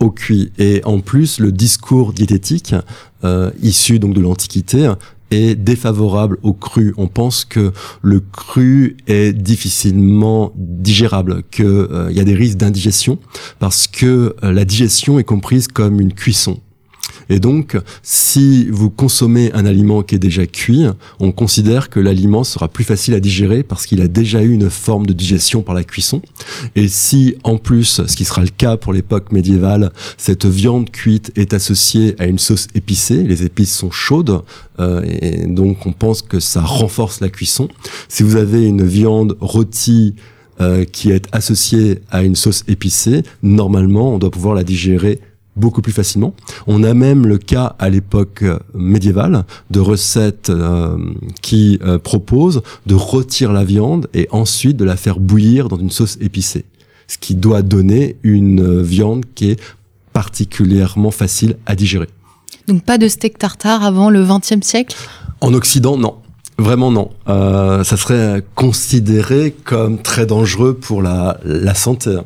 au 0.01 0.11
cuit. 0.11 0.53
Et 0.59 0.81
en 0.85 1.01
plus, 1.01 1.41
le 1.41 1.53
discours 1.53 2.13
diététique, 2.13 2.75
euh, 3.25 3.51
issu 3.63 3.99
donc 3.99 4.15
de 4.15 4.21
l'Antiquité, 4.21 4.93
est 5.31 5.55
défavorable 5.55 6.39
au 6.43 6.53
cru. 6.53 6.95
On 6.97 7.07
pense 7.07 7.45
que 7.45 7.73
le 8.03 8.21
cru 8.21 8.97
est 9.07 9.33
difficilement 9.33 10.53
digérable, 10.57 11.43
qu'il 11.51 11.67
euh, 11.67 12.11
y 12.13 12.21
a 12.21 12.25
des 12.25 12.35
risques 12.35 12.57
d'indigestion, 12.57 13.19
parce 13.59 13.87
que 13.87 14.35
euh, 14.43 14.53
la 14.53 14.65
digestion 14.65 15.19
est 15.19 15.25
comprise 15.25 15.69
comme 15.69 16.01
une 16.01 16.15
cuisson. 16.15 16.61
Et 17.29 17.41
donc, 17.41 17.77
si 18.03 18.69
vous 18.71 18.91
consommez 18.91 19.53
un 19.53 19.67
aliment 19.67 20.03
qui 20.03 20.15
est 20.15 20.19
déjà 20.19 20.47
cuit, 20.47 20.85
on 21.21 21.33
considère 21.33 21.91
que 21.91 22.01
l'aliment 22.01 22.45
sera 22.45 22.69
plus 22.69 22.85
facile 22.85 23.15
à 23.15 23.21
digérer 23.21 23.63
parce 23.63 23.87
qu'il 23.87 24.01
a 24.01 24.09
déjà 24.09 24.43
eu 24.43 24.53
une 24.53 24.71
forme 24.71 25.07
de 25.07 25.13
digestion 25.13 25.63
par 25.63 25.75
la 25.75 25.85
cuisson. 25.85 26.23
Et 26.75 26.89
si, 26.89 27.37
en 27.45 27.59
plus, 27.59 28.03
ce 28.07 28.17
qui 28.17 28.25
sera 28.25 28.43
le 28.43 28.49
cas 28.49 28.77
pour 28.77 28.93
l'époque 28.93 29.33
médiévale, 29.33 29.93
cette 30.17 30.47
viande 30.47 30.91
cuite 30.91 31.33
est 31.37 31.55
associée 31.55 32.15
à 32.19 32.27
une 32.27 32.39
sauce 32.39 32.69
épicée, 32.75 33.23
les 33.23 33.45
épices 33.45 33.75
sont 33.75 33.91
chaudes, 33.91 34.43
euh, 34.81 35.03
et 35.05 35.47
donc 35.47 35.87
on 35.87 35.93
pense 35.93 36.23
que 36.23 36.41
ça 36.41 36.61
renforce 36.61 37.21
la 37.21 37.29
cuisson. 37.29 37.69
Si 38.09 38.23
vous 38.23 38.37
avez 38.37 38.65
une 38.65 38.85
viande 38.87 39.37
rôtie, 39.41 40.15
euh, 40.61 40.85
qui 40.85 41.13
est 41.13 41.29
associée 41.31 42.01
à 42.11 42.25
une 42.25 42.35
sauce 42.35 42.65
épicée, 42.67 43.23
normalement, 43.45 44.15
on 44.15 44.19
doit 44.19 44.33
pouvoir 44.33 44.57
la 44.57 44.65
digérer 44.65 45.21
beaucoup 45.59 45.83
plus 45.83 45.93
facilement. 45.93 46.35
On 46.67 46.83
a 46.83 46.95
même 46.95 47.27
le 47.27 47.39
cas 47.39 47.77
à 47.79 47.91
l'époque 47.91 48.43
euh, 48.43 48.59
médiévale 48.75 49.45
de 49.71 49.81
recettes 49.81 50.51
euh, 50.51 50.97
qui 51.43 51.79
euh, 51.83 51.99
proposent 51.99 52.63
de 52.87 52.95
rôtir 52.95 53.53
la 53.53 53.65
viande 53.65 54.09
et 54.15 54.29
ensuite 54.31 54.77
de 54.77 54.85
la 54.85 54.97
faire 54.97 55.19
bouillir 55.21 55.69
dans 55.69 55.79
une 55.79 55.91
sauce 55.91 56.17
épicée, 56.21 56.65
ce 57.07 57.19
qui 57.19 57.35
doit 57.35 57.63
donner 57.63 58.17
une 58.23 58.83
viande 58.83 59.25
qui 59.35 59.51
est 59.51 59.61
particulièrement 60.13 61.11
facile 61.11 61.57
à 61.67 61.75
digérer. 61.75 62.09
Donc 62.67 62.83
pas 62.85 62.99
de 62.99 63.09
steak 63.09 63.39
tartare 63.39 63.85
avant 63.85 64.11
le 64.11 64.25
XXe 64.25 64.67
siècle? 64.67 64.97
En 65.41 65.55
Occident, 65.55 65.97
non. 65.97 66.17
Vraiment 66.59 66.91
non. 66.91 67.11
Euh, 67.29 67.85
ça 67.85 67.97
serait 67.97 68.45
considéré 68.57 69.55
comme 69.65 70.03
très 70.03 70.27
dangereux 70.27 70.75
pour 70.75 71.03
la, 71.03 71.39
la 71.45 71.75
santé. 71.75 72.19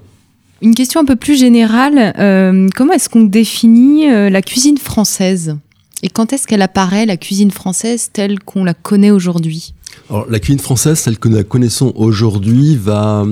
Une 0.62 0.76
question 0.76 1.00
un 1.00 1.04
peu 1.04 1.16
plus 1.16 1.36
générale, 1.36 2.14
euh, 2.20 2.68
comment 2.76 2.92
est-ce 2.92 3.08
qu'on 3.08 3.24
définit 3.24 4.08
euh, 4.08 4.30
la 4.30 4.42
cuisine 4.42 4.78
française? 4.78 5.56
Et 6.04 6.08
quand 6.08 6.32
est-ce 6.32 6.46
qu'elle 6.46 6.62
apparaît, 6.62 7.04
la 7.04 7.16
cuisine 7.16 7.50
française 7.50 8.10
telle 8.12 8.38
qu'on 8.38 8.62
la 8.62 8.72
connaît 8.72 9.10
aujourd'hui? 9.10 9.74
Alors, 10.08 10.30
la 10.30 10.38
cuisine 10.38 10.60
française 10.60 11.02
telle 11.02 11.18
que 11.18 11.26
nous 11.26 11.34
la 11.34 11.42
connaissons 11.42 11.92
aujourd'hui 11.96 12.76
va 12.76 13.26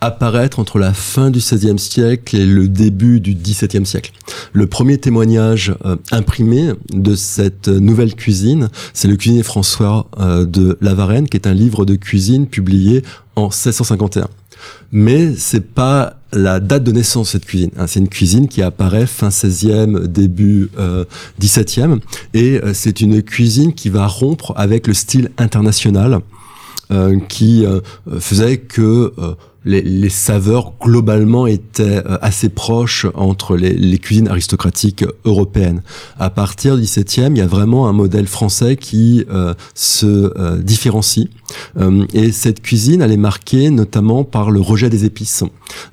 apparaître 0.00 0.58
entre 0.58 0.78
la 0.78 0.92
fin 0.94 1.30
du 1.30 1.38
XVIe 1.38 1.78
siècle 1.78 2.36
et 2.36 2.46
le 2.46 2.68
début 2.68 3.20
du 3.20 3.34
XVIIe 3.34 3.84
siècle. 3.84 4.12
Le 4.52 4.66
premier 4.66 4.98
témoignage 4.98 5.74
euh, 5.84 5.96
imprimé 6.10 6.72
de 6.92 7.14
cette 7.14 7.68
nouvelle 7.68 8.14
cuisine, 8.14 8.68
c'est 8.94 9.08
le 9.08 9.16
cuisinier 9.16 9.42
François 9.42 10.08
euh, 10.18 10.44
de 10.44 10.78
Lavarenne, 10.80 11.28
qui 11.28 11.36
est 11.36 11.46
un 11.46 11.54
livre 11.54 11.84
de 11.84 11.96
cuisine 11.96 12.46
publié 12.46 13.02
en 13.36 13.44
1651 13.44 14.28
mais 14.92 15.34
c'est 15.36 15.72
pas 15.74 16.16
la 16.32 16.60
date 16.60 16.84
de 16.84 16.92
naissance 16.92 17.28
de 17.28 17.32
cette 17.32 17.44
cuisine. 17.44 17.70
Hein. 17.76 17.86
C'est 17.86 18.00
une 18.00 18.08
cuisine 18.08 18.48
qui 18.48 18.62
apparaît 18.62 19.06
fin 19.06 19.28
16e, 19.28 20.06
début 20.06 20.70
euh, 20.78 21.04
17e, 21.40 22.00
et 22.34 22.60
euh, 22.62 22.72
c'est 22.74 23.00
une 23.00 23.22
cuisine 23.22 23.72
qui 23.72 23.88
va 23.88 24.06
rompre 24.06 24.52
avec 24.56 24.86
le 24.86 24.94
style 24.94 25.30
international 25.38 26.20
euh, 26.92 27.18
qui 27.28 27.64
faisait 28.18 28.58
que 28.58 29.12
les, 29.64 29.82
les, 29.82 30.08
saveurs 30.08 30.72
globalement 30.80 31.46
étaient 31.46 32.02
assez 32.22 32.48
proches 32.48 33.06
entre 33.14 33.56
les, 33.56 33.74
les, 33.74 33.98
cuisines 33.98 34.28
aristocratiques 34.28 35.04
européennes. 35.24 35.82
À 36.18 36.30
partir 36.30 36.76
du 36.76 36.82
XVIIe, 36.82 37.30
il 37.30 37.38
y 37.38 37.42
a 37.42 37.46
vraiment 37.46 37.88
un 37.88 37.92
modèle 37.92 38.26
français 38.26 38.76
qui 38.76 39.24
euh, 39.30 39.54
se 39.74 40.06
euh, 40.06 40.56
différencie. 40.62 41.28
Euh, 41.78 42.06
et 42.14 42.32
cette 42.32 42.62
cuisine, 42.62 43.02
elle 43.02 43.12
est 43.12 43.16
marquée 43.16 43.70
notamment 43.70 44.24
par 44.24 44.50
le 44.50 44.60
rejet 44.60 44.88
des 44.88 45.04
épices. 45.04 45.44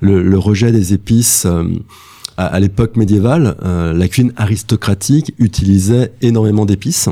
Le, 0.02 0.24
le 0.24 0.40
rejet 0.40 0.72
des 0.72 0.94
épices 0.94 1.46
à, 2.38 2.46
à 2.46 2.60
l'époque 2.60 2.96
médiévale, 2.96 3.58
la 3.64 4.08
cuisine 4.08 4.34
aristocratique 4.38 5.34
utilisait 5.40 6.12
énormément 6.22 6.66
d'épices. 6.66 7.10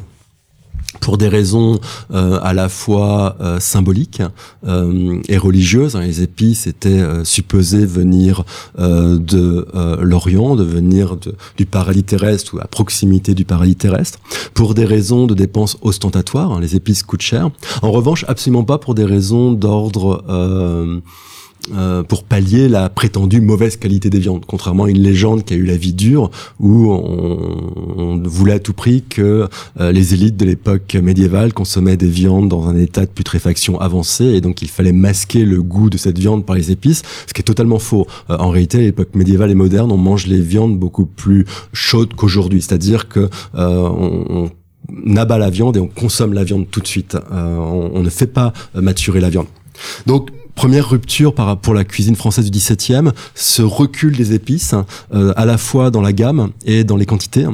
Pour 1.00 1.18
des 1.18 1.28
raisons 1.28 1.80
euh, 2.14 2.40
à 2.42 2.54
la 2.54 2.70
fois 2.70 3.36
euh, 3.40 3.60
symboliques 3.60 4.22
euh, 4.66 5.20
et 5.28 5.38
religieuses. 5.38 5.96
Les 5.96 6.22
épices 6.22 6.68
étaient 6.68 7.04
supposées 7.24 7.86
venir 7.86 8.44
de 8.78 9.68
l'Orient, 10.02 10.56
de 10.56 10.64
venir 10.64 11.18
du 11.58 11.66
paradis 11.66 12.04
terrestre 12.04 12.56
ou 12.56 12.60
à 12.60 12.66
proximité 12.66 13.34
du 13.34 13.46
paradis 13.46 13.76
terrestre, 13.76 14.20
pour 14.54 14.74
des 14.74 14.86
raisons 14.86 15.28
de 15.28 15.34
dépenses 15.34 15.78
ostentatoires. 15.82 16.52
Hein, 16.52 16.60
les 16.60 16.76
épices 16.76 17.04
coûtent 17.04 17.22
cher. 17.22 17.50
En 17.82 17.92
revanche, 17.92 18.26
absolument 18.28 18.64
pas 18.64 18.78
pour 18.78 18.96
des 18.96 19.06
raisons 19.06 19.52
d'ordre 19.52 20.24
euh, 21.74 22.04
pour 22.04 22.24
pallier 22.24 22.70
la 22.70 22.90
prétendue 22.90 23.42
mauvaise 23.42 23.78
qualité 23.78 24.12
des 24.12 24.20
viandes, 24.20 24.46
contrairement 24.46 24.84
à 24.84 24.90
une 24.90 25.00
légende 25.00 25.44
qui 25.44 25.56
a 25.56 25.58
eu 25.58 25.66
la 25.66 25.78
vie 25.78 25.94
dure 25.94 26.30
où 26.60 26.92
on, 26.92 28.22
voulait 28.24 28.54
à 28.54 28.60
tout 28.60 28.74
prix 28.74 29.04
que 29.08 29.48
euh, 29.80 29.92
les 29.92 30.14
élites 30.14 30.38
de 30.38 30.46
l'époque 30.46 30.96
médiévale 30.96 31.54
consommaient 31.54 31.98
des 31.98 32.08
viandes 32.08 32.50
dans 32.50 32.68
un 32.68 32.76
état 32.76 33.02
de 33.02 33.12
putréfaction 33.12 33.80
avancé 33.80 34.26
et 34.26 34.42
donc 34.42 34.62
il 34.62 34.68
fallait 34.70 34.92
masquer 34.92 35.44
le 35.44 35.64
goût 35.64 35.90
de 35.90 35.98
cette 35.98 36.20
viande 36.20 36.46
par 36.46 36.56
les 36.56 36.72
épices, 36.72 37.02
ce 37.26 37.34
qui 37.34 37.42
est 37.42 37.46
totalement 37.46 37.80
faux. 37.80 38.06
Euh, 38.30 38.38
en 38.38 38.50
réalité, 38.50 38.78
à 38.78 38.82
l'époque 38.82 39.16
médiévale 39.16 39.50
et 39.50 39.56
moderne, 39.56 39.92
on 39.92 39.98
mange 39.98 40.28
les 40.28 40.42
viandes 40.42 40.78
beaucoup 40.78 41.06
plus 41.06 41.46
chaudes 41.74 42.14
qu'aujourd'hui, 42.14 42.62
c'est-à-dire 42.62 43.08
que 43.08 43.30
on, 43.56 44.50
on 45.06 45.18
abat 45.18 45.40
la 45.40 45.50
viande 45.50 45.78
et 45.78 45.80
on 45.80 45.88
consomme 45.88 46.34
la 46.34 46.44
viande 46.44 46.68
tout 46.70 46.80
de 46.80 46.88
suite. 46.88 47.18
on, 47.32 47.92
on, 47.94 48.04
ne 48.04 48.10
fait 48.10 48.28
pas 48.28 48.54
maturer 48.76 49.20
la 49.20 49.30
viande. 49.30 49.48
Donc 50.06 50.30
première 50.56 50.90
rupture 50.90 51.34
pour 51.62 51.74
la 51.74 51.84
cuisine 51.84 52.16
française 52.16 52.50
du 52.50 52.58
XVIIe, 52.58 53.12
ce 53.36 53.62
recul 53.62 54.16
des 54.16 54.34
épices, 54.34 54.74
euh, 55.14 55.34
à 55.36 55.46
la 55.46 55.58
fois 55.58 55.92
dans 55.92 56.02
la 56.02 56.14
gamme 56.14 56.52
et 56.66 56.84
dans 56.84 56.96
les 56.96 57.06
quantités. 57.06 57.46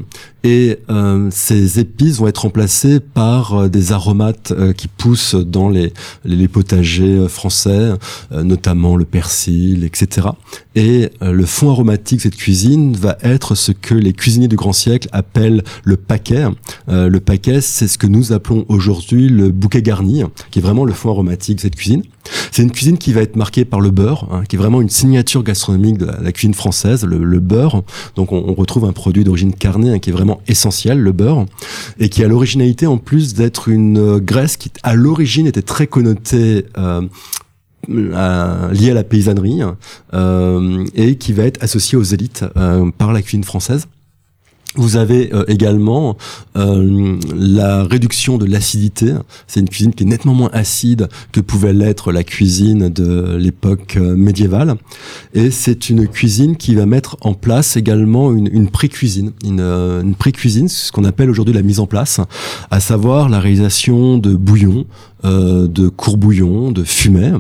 Et 0.43 0.79
euh, 0.89 1.29
ces 1.31 1.79
épices 1.79 2.17
vont 2.17 2.27
être 2.27 2.43
remplacées 2.43 2.99
par 2.99 3.53
euh, 3.53 3.69
des 3.69 3.91
aromates 3.91 4.53
qui 4.77 4.87
poussent 4.87 5.35
dans 5.35 5.69
les, 5.69 5.93
les 6.23 6.47
potagers 6.47 7.27
français, 7.27 7.93
notamment 8.31 8.95
le 8.95 9.05
persil, 9.05 9.83
etc. 9.83 10.27
Et 10.75 11.09
le 11.21 11.45
fond 11.45 11.71
aromatique 11.71 12.17
de 12.19 12.23
cette 12.23 12.35
cuisine 12.35 12.93
va 12.95 13.17
être 13.23 13.55
ce 13.55 13.71
que 13.71 13.95
les 13.95 14.13
cuisiniers 14.13 14.47
du 14.47 14.55
grand 14.55 14.73
siècle 14.73 15.07
appellent 15.11 15.63
le 15.83 15.97
paquet. 15.97 16.45
le 16.87 17.19
paquet, 17.19 17.61
c'est 17.61 17.87
ce 17.87 17.97
que 17.97 18.07
nous 18.07 18.31
appelons 18.31 18.65
aujourd'hui 18.67 19.29
le 19.29 19.49
bouquet 19.49 19.81
garni, 19.81 20.23
qui 20.51 20.59
est 20.59 20.61
vraiment 20.61 20.85
le 20.85 20.93
fond 20.93 21.09
aromatique 21.09 21.57
de 21.57 21.61
cette 21.61 21.75
cuisine. 21.75 22.03
C'est 22.51 22.63
une 22.63 22.72
cuisine 22.72 22.97
qui 22.97 23.13
va 23.13 23.22
être 23.22 23.36
marquée 23.36 23.65
par 23.65 23.80
le 23.80 23.91
beurre, 23.91 24.28
hein, 24.32 24.43
qui 24.47 24.55
est 24.55 24.59
vraiment 24.59 24.82
une 24.82 24.89
signature 24.89 25.43
gastronomique 25.43 25.97
de 25.97 26.05
la, 26.05 26.32
cuisine 26.32 26.53
française, 26.53 27.05
le, 27.05 27.39
beurre. 27.39 27.84
Donc 28.15 28.32
on, 28.32 28.53
retrouve 28.53 28.86
un 28.86 28.93
produit 28.93 29.24
d'origine 29.24 29.53
carnée 29.53 29.91
hein, 29.91 29.99
qui 29.99 30.09
est 30.09 30.13
vraiment 30.13 30.41
essentiel, 30.47 30.99
le 30.99 31.11
beurre, 31.11 31.45
et 31.99 32.09
qui 32.09 32.24
a 32.24 32.28
l'originalité 32.28 32.88
en 32.88 32.97
plus 32.97 33.34
d'être 33.34 33.69
une 33.69 33.97
euh, 33.97 34.19
graisse 34.19 34.57
qui 34.57 34.72
à 34.84 34.95
l'origine 34.95 35.47
était 35.47 35.61
très 35.61 35.88
connotée 35.88 36.65
euh, 36.78 37.01
liée 37.88 38.91
à 38.91 38.93
la 38.93 39.03
paysannerie 39.03 39.61
euh, 40.13 40.86
et 40.93 41.15
qui 41.15 41.34
va 41.34 41.43
être 41.43 41.63
associée 41.63 41.97
aux 41.97 42.03
élites 42.03 42.45
par 42.97 43.11
la 43.11 43.22
cuisine 43.22 43.43
française. 43.43 43.88
Vous 44.76 44.95
avez 44.95 45.34
euh, 45.34 45.43
également 45.49 46.17
euh, 46.55 47.17
la 47.36 47.84
réduction 47.84 48.38
de 48.38 48.45
l'acidité. 48.45 49.13
C'est 49.45 49.59
une 49.59 49.67
cuisine 49.67 49.93
qui 49.93 50.03
est 50.03 50.07
nettement 50.07 50.34
moins 50.34 50.49
acide 50.53 51.09
que 51.34 51.41
pouvait 51.41 51.74
l'être 51.74 52.13
la 52.13 52.24
cuisine 52.24 52.88
de 52.88 53.36
l'époque 53.36 53.97
euh, 53.97 54.15
médiévale. 54.15 54.76
Et 55.34 55.51
c'est 55.51 55.89
une 55.89 56.07
cuisine 56.07 56.55
qui 56.55 56.74
va 56.76 56.86
mettre 56.86 57.17
en 57.19 57.34
place 57.34 57.76
également 57.76 58.32
une, 58.32 58.49
une 58.51 58.69
pré-cuisine. 58.69 59.32
Une, 59.43 59.59
une 59.59 60.15
pré-cuisine, 60.15 60.69
ce 60.69 60.91
qu'on 60.93 61.03
appelle 61.03 61.30
aujourd'hui 61.30 61.53
la 61.53 61.63
mise 61.63 61.82
en 61.82 61.86
place, 61.86 62.22
à 62.69 62.80
savoir 62.80 63.28
la 63.28 63.41
réalisation 63.41 64.17
de 64.17 64.36
bouillons, 64.36 64.86
euh, 65.24 65.67
de 65.67 65.88
courbouillons, 65.88 66.72
de 66.72 66.84
fumée, 66.84 67.34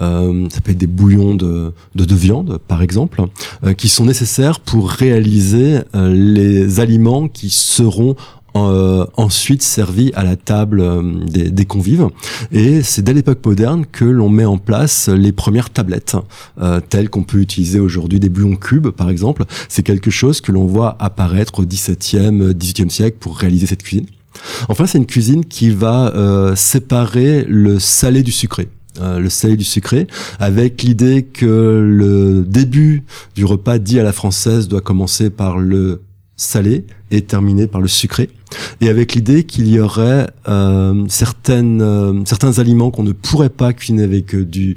euh, 0.00 0.48
ça 0.48 0.62
peut 0.62 0.70
être 0.70 0.78
des 0.78 0.86
bouillons 0.86 1.34
de, 1.34 1.72
de, 1.94 2.14
viande 2.14 2.58
par 2.66 2.80
exemple, 2.80 3.22
euh, 3.64 3.74
qui 3.74 3.88
sont 3.88 4.06
nécessaires 4.06 4.58
pour 4.60 4.88
réaliser 4.88 5.80
les 5.94 6.80
aliments 6.80 7.28
qui 7.28 7.50
seront 7.50 8.16
ensuite 8.54 9.62
servis 9.62 10.12
à 10.14 10.24
la 10.24 10.34
table 10.34 10.82
des, 11.26 11.50
des, 11.50 11.66
convives. 11.66 12.08
Et 12.52 12.82
c'est 12.82 13.02
dès 13.02 13.12
l'époque 13.12 13.44
moderne 13.44 13.84
que 13.84 14.06
l'on 14.06 14.30
met 14.30 14.46
en 14.46 14.56
place 14.56 15.10
les 15.10 15.30
premières 15.30 15.68
tablettes, 15.68 16.16
telles 16.88 17.10
qu'on 17.10 17.22
peut 17.22 17.40
utiliser 17.40 17.80
aujourd'hui 17.80 18.18
des 18.18 18.30
bouillons 18.30 18.56
cubes, 18.56 18.88
par 18.88 19.10
exemple. 19.10 19.44
C'est 19.68 19.82
quelque 19.82 20.10
chose 20.10 20.40
que 20.40 20.52
l'on 20.52 20.64
voit 20.64 20.96
apparaître 21.00 21.58
au 21.58 21.66
XVIIe, 21.66 22.54
XVIIIe 22.54 22.90
siècle 22.90 23.18
pour 23.20 23.36
réaliser 23.36 23.66
cette 23.66 23.82
cuisine. 23.82 24.06
Enfin, 24.68 24.86
c'est 24.86 24.98
une 24.98 25.06
cuisine 25.06 25.44
qui 25.44 25.70
va 25.70 26.14
euh, 26.14 26.54
séparer 26.56 27.44
le 27.48 27.78
salé 27.78 28.22
du 28.22 28.32
sucré. 28.32 28.68
Euh, 29.00 29.18
le 29.18 29.28
salé 29.28 29.56
du 29.56 29.64
sucré, 29.64 30.06
avec 30.38 30.82
l'idée 30.82 31.24
que 31.24 31.44
le 31.44 32.44
début 32.46 33.04
du 33.34 33.44
repas 33.44 33.78
dit 33.78 34.00
à 34.00 34.02
la 34.02 34.12
française 34.12 34.68
doit 34.68 34.80
commencer 34.80 35.28
par 35.28 35.58
le 35.58 36.00
salé 36.36 36.86
et 37.10 37.22
terminé 37.22 37.66
par 37.66 37.82
le 37.82 37.88
sucré 37.88 38.30
et 38.80 38.88
avec 38.88 39.14
l'idée 39.14 39.44
qu'il 39.44 39.68
y 39.68 39.80
aurait 39.80 40.28
euh, 40.48 41.04
certaines, 41.08 41.82
euh, 41.82 42.22
certains 42.24 42.58
aliments 42.58 42.90
qu'on 42.90 43.02
ne 43.02 43.12
pourrait 43.12 43.48
pas 43.48 43.72
cuisiner 43.72 44.02
avec 44.02 44.34
euh, 44.34 44.44
du 44.44 44.76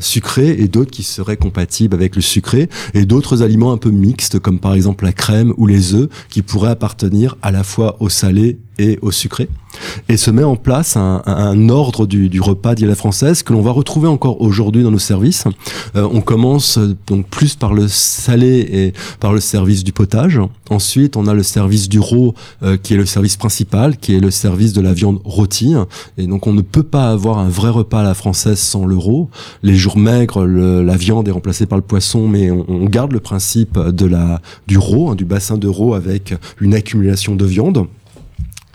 sucré 0.00 0.50
et 0.50 0.68
d'autres 0.68 0.90
qui 0.90 1.02
seraient 1.02 1.36
compatibles 1.36 1.94
avec 1.94 2.16
le 2.16 2.22
sucré 2.22 2.68
et 2.94 3.04
d'autres 3.04 3.42
aliments 3.42 3.72
un 3.72 3.76
peu 3.76 3.90
mixtes 3.90 4.38
comme 4.38 4.58
par 4.58 4.74
exemple 4.74 5.04
la 5.04 5.12
crème 5.12 5.52
ou 5.56 5.66
les 5.66 5.94
œufs 5.94 6.08
qui 6.30 6.42
pourraient 6.42 6.70
appartenir 6.70 7.36
à 7.42 7.50
la 7.50 7.64
fois 7.64 7.96
au 8.00 8.08
salé 8.08 8.58
et 8.78 8.98
au 9.02 9.10
sucré 9.10 9.48
et 10.08 10.16
se 10.16 10.30
met 10.30 10.44
en 10.44 10.56
place 10.56 10.96
un, 10.96 11.22
un 11.26 11.68
ordre 11.68 12.06
du, 12.06 12.28
du 12.28 12.40
repas 12.40 12.74
dit 12.74 12.86
française 12.94 13.42
que 13.42 13.52
l'on 13.52 13.62
va 13.62 13.72
retrouver 13.72 14.08
encore 14.08 14.40
aujourd'hui 14.40 14.82
dans 14.82 14.90
nos 14.90 14.98
services. 14.98 15.44
on 15.94 16.20
commence 16.20 16.78
donc 17.06 17.26
plus 17.28 17.56
par 17.56 17.74
le 17.74 17.88
salé 17.88 18.66
et 18.70 18.92
par 19.20 19.32
le 19.32 19.40
service 19.40 19.84
du 19.84 19.92
potage. 19.92 20.40
Ensuite, 20.70 21.16
on 21.16 21.26
a 21.26 21.34
le 21.34 21.42
service 21.42 21.88
du 21.88 21.98
rôt 21.98 22.34
qui 22.82 22.94
est 22.94 22.95
le 22.96 23.06
service 23.06 23.36
principal, 23.36 23.96
qui 23.96 24.14
est 24.14 24.20
le 24.20 24.30
service 24.30 24.72
de 24.72 24.80
la 24.80 24.92
viande 24.92 25.20
rôtie. 25.24 25.74
Et 26.18 26.26
donc 26.26 26.46
on 26.46 26.52
ne 26.52 26.62
peut 26.62 26.82
pas 26.82 27.10
avoir 27.10 27.38
un 27.38 27.48
vrai 27.48 27.70
repas 27.70 28.00
à 28.00 28.04
la 28.04 28.14
française 28.14 28.58
sans 28.58 28.86
l'euro. 28.86 29.30
Les 29.62 29.74
jours 29.74 29.96
maigres, 29.96 30.44
la 30.44 30.96
viande 30.96 31.28
est 31.28 31.32
remplacée 31.32 31.66
par 31.66 31.78
le 31.78 31.84
poisson, 31.84 32.28
mais 32.28 32.50
on, 32.50 32.86
garde 32.86 33.12
le 33.12 33.20
principe 33.20 33.78
de 33.78 34.06
la 34.06 34.40
du 34.66 34.78
rôt, 34.78 35.10
hein, 35.10 35.14
du 35.14 35.24
bassin 35.24 35.58
de 35.58 35.68
rôt 35.68 35.94
avec 35.94 36.34
une 36.60 36.74
accumulation 36.74 37.34
de 37.34 37.44
viande. 37.44 37.86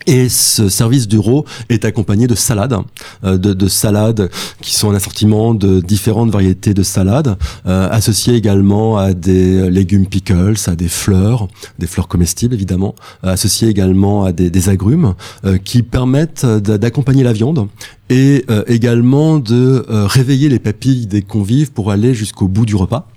Et 0.07 0.29
ce 0.29 0.69
service 0.69 1.07
du 1.07 1.19
RAW 1.19 1.45
est 1.69 1.85
accompagné 1.85 2.27
de 2.27 2.35
salades, 2.35 2.77
euh, 3.23 3.37
de, 3.37 3.53
de, 3.53 3.67
salades 3.67 4.29
qui 4.61 4.73
sont 4.73 4.91
un 4.91 4.95
assortiment 4.95 5.53
de 5.53 5.79
différentes 5.79 6.31
variétés 6.31 6.73
de 6.73 6.83
salades, 6.83 7.37
euh, 7.65 7.87
associées 7.89 8.35
également 8.35 8.97
à 8.97 9.13
des 9.13 9.69
légumes 9.69 10.07
pickles, 10.07 10.55
à 10.67 10.75
des 10.75 10.87
fleurs, 10.87 11.47
des 11.79 11.87
fleurs 11.87 12.07
comestibles 12.07 12.53
évidemment, 12.53 12.95
euh, 13.23 13.33
associées 13.33 13.69
également 13.69 14.25
à 14.25 14.31
des, 14.31 14.49
des 14.49 14.69
agrumes, 14.69 15.13
euh, 15.45 15.57
qui 15.57 15.83
permettent 15.83 16.45
d'accompagner 16.45 17.23
la 17.23 17.33
viande 17.33 17.67
et 18.12 18.43
euh, 18.49 18.64
également 18.68 19.39
de 19.39 19.86
euh, 19.89 20.05
réveiller 20.05 20.49
les 20.49 20.59
papilles 20.59 21.07
des 21.07 21.22
convives 21.22 21.72
pour 21.72 21.91
aller 21.91 22.14
jusqu'au 22.14 22.49
bout 22.49 22.66
du 22.66 22.76
repas. 22.76 23.07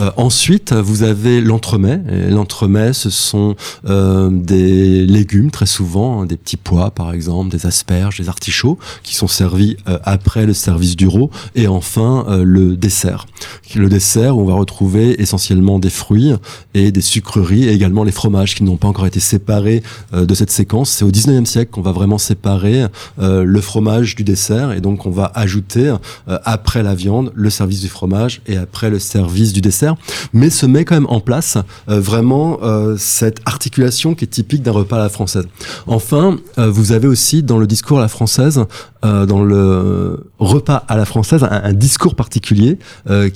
Euh, 0.00 0.10
ensuite, 0.18 0.74
vous 0.74 1.02
avez 1.02 1.40
l'entremet. 1.40 2.02
L'entremet, 2.28 2.92
ce 2.92 3.08
sont 3.08 3.56
des 3.84 5.06
légumes 5.06 5.50
très 5.50 5.64
souvent, 5.64 6.20
hein, 6.20 6.26
des 6.26 6.36
petits 6.36 6.58
pois 6.58 6.90
par 6.90 7.14
exemple, 7.14 7.50
des 7.50 7.64
asperges, 7.64 8.18
des 8.18 8.28
artichauts, 8.28 8.78
qui 9.02 9.14
sont 9.14 9.28
servis 9.28 9.78
après 9.86 10.44
le 10.44 10.52
service 10.52 10.94
du 10.94 11.06
rot. 11.06 11.30
Et 11.54 11.66
enfin, 11.66 12.26
le 12.44 12.76
dessert. 12.76 13.26
Le 13.74 13.88
dessert, 13.88 14.36
on 14.36 14.44
va 14.44 14.54
retrouver 14.54 15.22
essentiellement 15.22 15.78
des 15.78 15.90
fruits 15.90 16.32
et 16.74 16.92
des 16.92 17.00
sucreries, 17.00 17.64
et 17.64 17.72
également 17.72 18.04
les 18.04 18.12
fromages 18.12 18.54
qui 18.54 18.64
n'ont 18.64 18.76
pas 18.76 18.88
encore 18.88 19.06
été 19.06 19.20
séparés 19.20 19.82
de 20.12 20.34
cette 20.34 20.50
séquence. 20.50 20.90
C'est 20.90 21.04
au 21.04 21.10
19e 21.10 21.46
siècle 21.46 21.70
qu'on 21.70 21.82
va 21.82 21.92
vraiment 21.92 22.18
séparer 22.18 22.86
le 23.18 23.60
fromage 23.60 24.16
du 24.16 24.24
dessert 24.24 24.33
et 24.34 24.80
donc 24.80 25.06
on 25.06 25.10
va 25.10 25.30
ajouter 25.34 25.94
euh, 26.28 26.38
après 26.44 26.82
la 26.82 26.94
viande 26.94 27.32
le 27.34 27.50
service 27.50 27.80
du 27.80 27.88
fromage 27.88 28.42
et 28.46 28.56
après 28.56 28.90
le 28.90 28.98
service 28.98 29.52
du 29.52 29.60
dessert, 29.60 29.96
mais 30.32 30.50
se 30.50 30.66
met 30.66 30.84
quand 30.84 30.94
même 30.94 31.06
en 31.08 31.20
place 31.20 31.58
euh, 31.88 32.00
vraiment 32.00 32.58
euh, 32.62 32.96
cette 32.98 33.40
articulation 33.46 34.14
qui 34.14 34.24
est 34.24 34.28
typique 34.28 34.62
d'un 34.62 34.72
repas 34.72 34.96
à 34.96 35.00
la 35.00 35.08
française. 35.08 35.46
Enfin, 35.86 36.38
vous 36.56 36.92
avez 36.92 37.08
aussi 37.08 37.42
dans 37.42 37.58
le 37.58 37.66
discours 37.66 37.98
à 37.98 38.02
la 38.02 38.08
française, 38.08 38.64
dans 39.04 39.42
le 39.42 40.30
repas 40.38 40.84
à 40.88 40.96
la 40.96 41.04
française, 41.04 41.46
un, 41.48 41.72
discours 41.72 42.14
particulier 42.14 42.78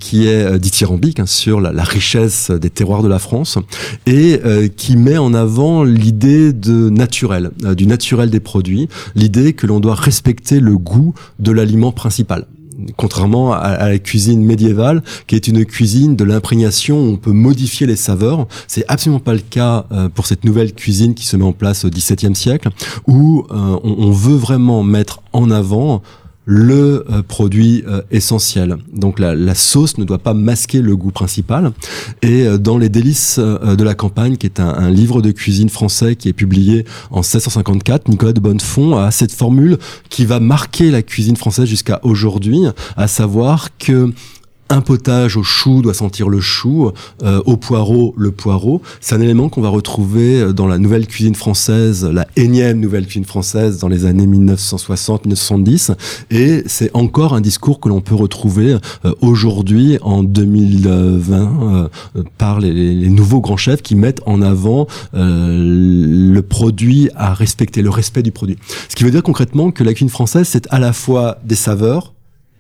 qui 0.01 0.27
est 0.27 0.59
dithyrambique 0.59 1.21
hein, 1.21 1.27
sur 1.27 1.61
la, 1.61 1.73
la, 1.73 1.85
richesse 1.85 2.51
des 2.51 2.71
terroirs 2.71 3.03
de 3.03 3.09
la 3.09 3.19
France 3.19 3.59
et 4.07 4.41
qui 4.77 4.97
met 4.97 5.19
en 5.19 5.35
avant 5.35 5.85
l'idée 5.85 6.53
de 6.53 6.89
naturel, 6.89 7.51
du 7.77 7.87
naturel 7.87 8.31
des 8.31 8.41
produits, 8.41 8.89
l'idée 9.15 9.53
que 9.53 9.67
l'on 9.67 9.81
doit 9.81 9.95
respecter 9.95 10.61
le 10.61 10.77
goût 10.77 11.15
de 11.39 11.53
l'aliment 11.53 11.93
principal. 11.93 12.47
Contrairement 12.97 13.53
à, 13.53 13.89
la 13.89 13.99
cuisine 13.99 14.45
médiévale, 14.45 15.03
qui 15.27 15.35
est 15.35 15.49
une 15.49 15.65
cuisine 15.65 16.17
de 16.17 16.25
l'imprégnation, 16.25 16.99
on 16.99 17.17
peut 17.17 17.33
modifier 17.33 17.87
les 17.87 17.97
saveurs. 17.97 18.47
C'est 18.67 18.85
absolument 18.89 19.21
pas 19.21 19.35
le 19.35 19.41
cas 19.41 19.87
euh, 19.93 20.09
pour 20.09 20.27
cette 20.27 20.45
nouvelle 20.45 20.73
cuisine 20.73 21.15
qui 21.15 21.27
se 21.27 21.37
met 21.37 21.45
en 21.45 21.53
place 21.53 21.85
au 21.85 21.91
XVIIe 21.91 22.35
siècle, 22.35 22.69
où 23.07 23.47
on, 23.51 23.81
on 23.85 24.11
veut 24.11 24.37
vraiment 24.37 24.83
mettre 24.83 25.21
en 25.33 25.51
avant 25.51 26.03
le 26.51 27.05
euh, 27.11 27.23
produit 27.23 27.85
euh, 27.87 28.01
essentiel. 28.11 28.79
Donc 28.91 29.19
la, 29.19 29.55
sauce 29.55 29.99
ne 29.99 30.05
doit 30.05 30.19
pas 30.19 30.33
masquer 30.33 30.81
le 30.81 30.97
goût 30.97 31.11
principal. 31.11 31.73
Et 32.23 32.47
euh, 32.47 32.57
dans 32.57 32.79
Les 32.79 32.89
délices 32.89 33.39
de 33.39 33.85
la 33.85 33.95
campagne, 33.95 34.37
qui 34.37 34.47
est 34.47 34.61
un, 34.61 34.69
un, 34.69 34.89
livre 34.89 35.21
de 35.21 35.31
cuisine 35.31 35.69
français 35.69 36.17
qui 36.17 36.29
est 36.29 36.33
publié 36.33 36.87
en 37.11 37.19
1654, 37.19 38.09
Nicolas 38.09 38.33
de 38.33 38.41
Bonnefond 38.41 38.97
a 38.97 39.11
cette 39.11 39.33
formule 39.33 39.77
qui 40.09 40.25
va 40.25 40.41
marquer 40.41 40.91
la 40.91 41.03
cuisine 41.03 41.37
française 41.37 41.67
jusqu'à 41.67 42.01
aujourd'hui, 42.03 42.61
à 42.97 43.09
savoir 43.09 43.77
que 43.77 44.13
un 44.71 44.81
potage 44.81 45.37
au 45.37 45.43
chou 45.43 45.83
doit 45.83 45.95
sentir 45.95 46.29
le 46.29 46.41
chou, 46.41 46.91
euh, 47.23 47.41
au 47.47 47.57
poireau 47.57 48.15
le 48.17 48.31
poireau. 48.31 48.83
C'est 49.01 49.15
un 49.15 49.21
élément 49.21 49.49
qu'on 49.49 49.63
va 49.63 49.69
retrouver 49.69 50.41
euh, 50.41 50.53
dans 50.53 50.67
la 50.67 50.79
nouvelle 50.79 51.07
cuisine 51.07 51.35
française, 51.35 52.05
la 52.05 52.27
énième 52.37 52.81
nouvelle 52.81 53.05
cuisine 53.07 53.25
française 53.25 53.79
dans 53.79 53.89
les 53.89 54.05
années 54.05 54.27
1960-1970. 54.27 55.95
Et 56.31 56.63
c'est 56.67 56.91
encore 56.95 57.35
un 57.35 57.41
discours 57.41 57.81
que 57.81 57.89
l'on 57.89 58.01
peut 58.01 58.15
retrouver 58.15 58.77
euh, 59.05 59.15
aujourd'hui 59.21 59.99
en 60.03 60.23
2020 60.23 61.89
par 62.37 62.61
les, 62.61 62.73
les, 62.73 63.09
nouveaux 63.09 63.41
grands 63.41 63.57
chefs 63.57 63.83
qui 63.83 63.95
mettent 63.95 64.21
en 64.27 64.43
avant 64.43 64.87
le 65.13 66.41
produit 66.41 67.11
à 67.15 67.35
respecter, 67.35 67.83
le 67.83 67.91
respect 67.91 68.23
du 68.23 68.33
produit. 68.33 68.57
Ce 68.89 68.97
qui 68.97 69.05
veut 69.05 69.11
dire 69.11 69.23
concrètement 69.23 69.71
que 69.71 69.83
la 69.85 69.93
cuisine 69.93 70.11
française, 70.11 70.47
c'est 70.49 70.67
à 70.71 70.79
la 70.79 70.93
fois 70.93 71.39
des 71.45 71.55
saveurs, 71.55 72.13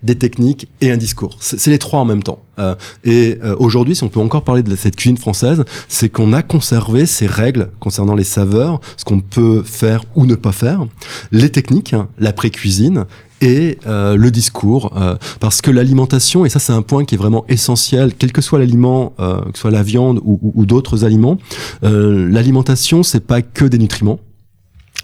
des 0.03 0.17
techniques 0.17 0.69
et 0.81 0.91
un 0.91 0.97
discours. 0.97 1.37
C'est 1.41 1.71
les 1.71 1.79
trois 1.79 2.01
en 2.01 2.05
même 2.05 2.23
temps. 2.23 2.41
Euh, 2.59 2.75
et 3.05 3.39
euh, 3.43 3.57
aujourd'hui, 3.59 3.97
si 3.97 4.05
on 4.05 4.09
peut 4.09 4.21
encore 4.21 4.43
parler 4.43 4.63
de 4.63 4.77
cette 4.77 4.97
cuisine 4.97 5.17
française, 5.17 5.65
c'est 5.89 6.09
qu'on 6.09 6.33
a 6.33 6.43
conservé 6.43 7.07
ces 7.07 7.27
règles 7.27 7.71
concernant 7.81 8.15
les 8.15 8.25
saveurs, 8.25 8.81
ce 8.97 9.05
qu'on 9.05 9.21
peut 9.21 9.63
faire 9.65 10.05
ou 10.15 10.27
ne 10.27 10.35
pas 10.35 10.53
faire, 10.53 10.87
les 11.33 11.51
techniques, 11.51 11.95
la 12.19 12.33
pré-cuisine 12.33 13.07
et 13.41 13.79
euh, 13.87 14.17
le 14.17 14.31
discours, 14.33 14.93
parce 15.39 15.63
que 15.63 15.71
l'alimentation, 15.71 16.45
et 16.45 16.49
ça 16.49 16.59
c'est 16.59 16.73
un 16.73 16.83
point 16.83 17.05
qui 17.05 17.15
est 17.15 17.19
vraiment 17.19 17.45
essentiel, 17.49 18.13
quel 18.19 18.33
que 18.33 18.41
soit 18.41 18.59
l'aliment, 18.59 19.15
que 19.19 19.51
ce 19.55 19.61
soit 19.61 19.71
la 19.71 19.85
viande 19.85 20.21
ou, 20.25 20.41
ou 20.43 20.67
d'autres 20.67 21.05
aliments, 21.05 21.39
l'alimentation 21.83 23.05
c'est 23.05 23.25
pas 23.25 23.43
que 23.43 23.65
des 23.65 23.79
nutriments, 23.79 24.19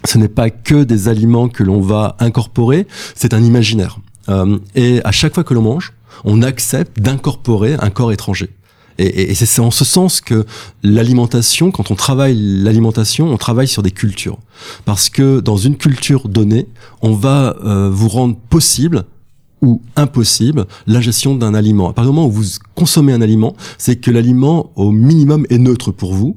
ce 0.04 0.18
n'est 0.18 0.28
pas 0.28 0.50
que 0.50 0.82
des 0.82 1.06
aliments 1.06 1.48
que 1.48 1.62
l'on 1.62 1.80
va 1.80 2.16
incorporer, 2.18 2.88
c'est 3.14 3.34
un 3.34 3.42
imaginaire. 3.42 3.98
Euh, 4.28 4.58
et 4.74 5.00
à 5.04 5.12
chaque 5.12 5.34
fois 5.34 5.44
que 5.44 5.54
l'on 5.54 5.62
mange, 5.62 5.92
on 6.24 6.42
accepte 6.42 7.00
d'incorporer 7.00 7.76
un 7.78 7.90
corps 7.90 8.12
étranger. 8.12 8.50
Et, 8.98 9.34
c'est 9.34 9.60
en 9.60 9.72
ce 9.72 9.84
sens 9.84 10.20
que 10.20 10.46
l'alimentation, 10.84 11.72
quand 11.72 11.90
on 11.90 11.96
travaille 11.96 12.36
l'alimentation, 12.36 13.32
on 13.32 13.36
travaille 13.36 13.66
sur 13.66 13.82
des 13.82 13.90
cultures. 13.90 14.38
Parce 14.84 15.08
que 15.08 15.40
dans 15.40 15.56
une 15.56 15.76
culture 15.76 16.28
donnée, 16.28 16.68
on 17.02 17.12
va 17.12 17.56
euh, 17.64 17.90
vous 17.92 18.08
rendre 18.08 18.36
possible 18.36 19.04
ou 19.62 19.82
impossible 19.96 20.66
la 20.86 21.00
gestion 21.00 21.34
d'un 21.34 21.54
aliment. 21.54 21.88
À 21.88 21.92
partir 21.92 22.12
du 22.12 22.16
moment 22.16 22.28
où 22.28 22.32
vous 22.32 22.44
consommez 22.76 23.12
un 23.12 23.20
aliment, 23.20 23.56
c'est 23.78 23.96
que 23.96 24.10
l'aliment, 24.10 24.70
au 24.76 24.92
minimum, 24.92 25.44
est 25.50 25.58
neutre 25.58 25.90
pour 25.90 26.14
vous 26.14 26.36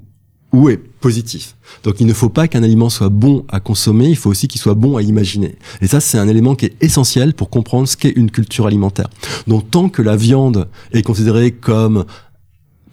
ou 0.53 0.69
est 0.69 0.77
positif. 0.77 1.55
Donc 1.83 1.99
il 1.99 2.07
ne 2.07 2.13
faut 2.13 2.29
pas 2.29 2.47
qu'un 2.47 2.63
aliment 2.63 2.89
soit 2.89 3.09
bon 3.09 3.45
à 3.49 3.59
consommer, 3.59 4.07
il 4.07 4.15
faut 4.15 4.29
aussi 4.29 4.47
qu'il 4.47 4.61
soit 4.61 4.75
bon 4.75 4.97
à 4.97 5.01
imaginer. 5.01 5.55
Et 5.81 5.87
ça, 5.87 5.99
c'est 5.99 6.17
un 6.17 6.27
élément 6.27 6.55
qui 6.55 6.65
est 6.65 6.75
essentiel 6.81 7.33
pour 7.33 7.49
comprendre 7.49 7.87
ce 7.87 7.97
qu'est 7.97 8.11
une 8.11 8.31
culture 8.31 8.65
alimentaire. 8.65 9.09
Donc 9.47 9.69
tant 9.69 9.89
que 9.89 10.01
la 10.01 10.15
viande 10.15 10.67
est 10.93 11.03
considérée 11.03 11.51
comme 11.51 12.05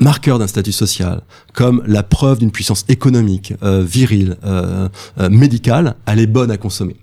marqueur 0.00 0.38
d'un 0.38 0.46
statut 0.46 0.72
social, 0.72 1.22
comme 1.52 1.82
la 1.86 2.02
preuve 2.02 2.40
d'une 2.40 2.50
puissance 2.50 2.84
économique, 2.88 3.54
euh, 3.62 3.82
virile, 3.82 4.36
euh, 4.44 4.88
euh, 5.18 5.30
médicale, 5.30 5.96
elle 6.06 6.20
est 6.20 6.26
bonne 6.26 6.50
à 6.50 6.56
consommer. 6.56 6.96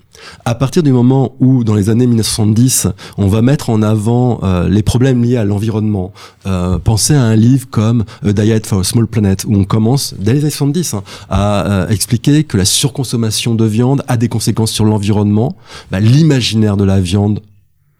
À 0.46 0.56
partir 0.56 0.84
du 0.84 0.92
moment 0.92 1.36
où, 1.40 1.64
dans 1.64 1.76
les 1.76 1.90
années 1.90 2.08
1970, 2.08 2.88
on 3.18 3.28
va 3.28 3.42
mettre 3.42 3.70
en 3.70 3.82
avant 3.82 4.40
euh, 4.44 4.68
les 4.68 4.84
problèmes 4.84 5.24
liés 5.24 5.38
à 5.38 5.46
l'environnement, 5.46 6.14
euh, 6.46 6.78
pensez 6.80 7.16
à 7.16 7.22
un 7.22 7.36
livre 7.36 7.68
comme 7.70 8.04
A 8.26 8.34
Diet 8.34 8.66
for 8.66 8.80
a 8.80 8.84
Small 8.84 9.08
Planet, 9.08 9.46
où 9.46 9.56
on 9.56 9.64
commence, 9.64 10.14
dès 10.18 10.34
les 10.34 10.42
années 10.42 10.50
70, 10.50 10.94
hein, 10.94 11.04
à 11.30 11.66
euh, 11.66 11.88
expliquer 11.90 12.44
que 12.44 12.58
la 12.58 12.66
surconsommation 12.66 13.56
de 13.56 13.66
viande 13.66 14.04
a 14.08 14.18
des 14.18 14.30
conséquences 14.30 14.72
sur 14.72 14.86
l'environnement, 14.86 15.56
bah, 15.92 16.00
l'imaginaire 16.00 16.78
de 16.78 16.84
la 16.84 17.00
viande 17.00 17.42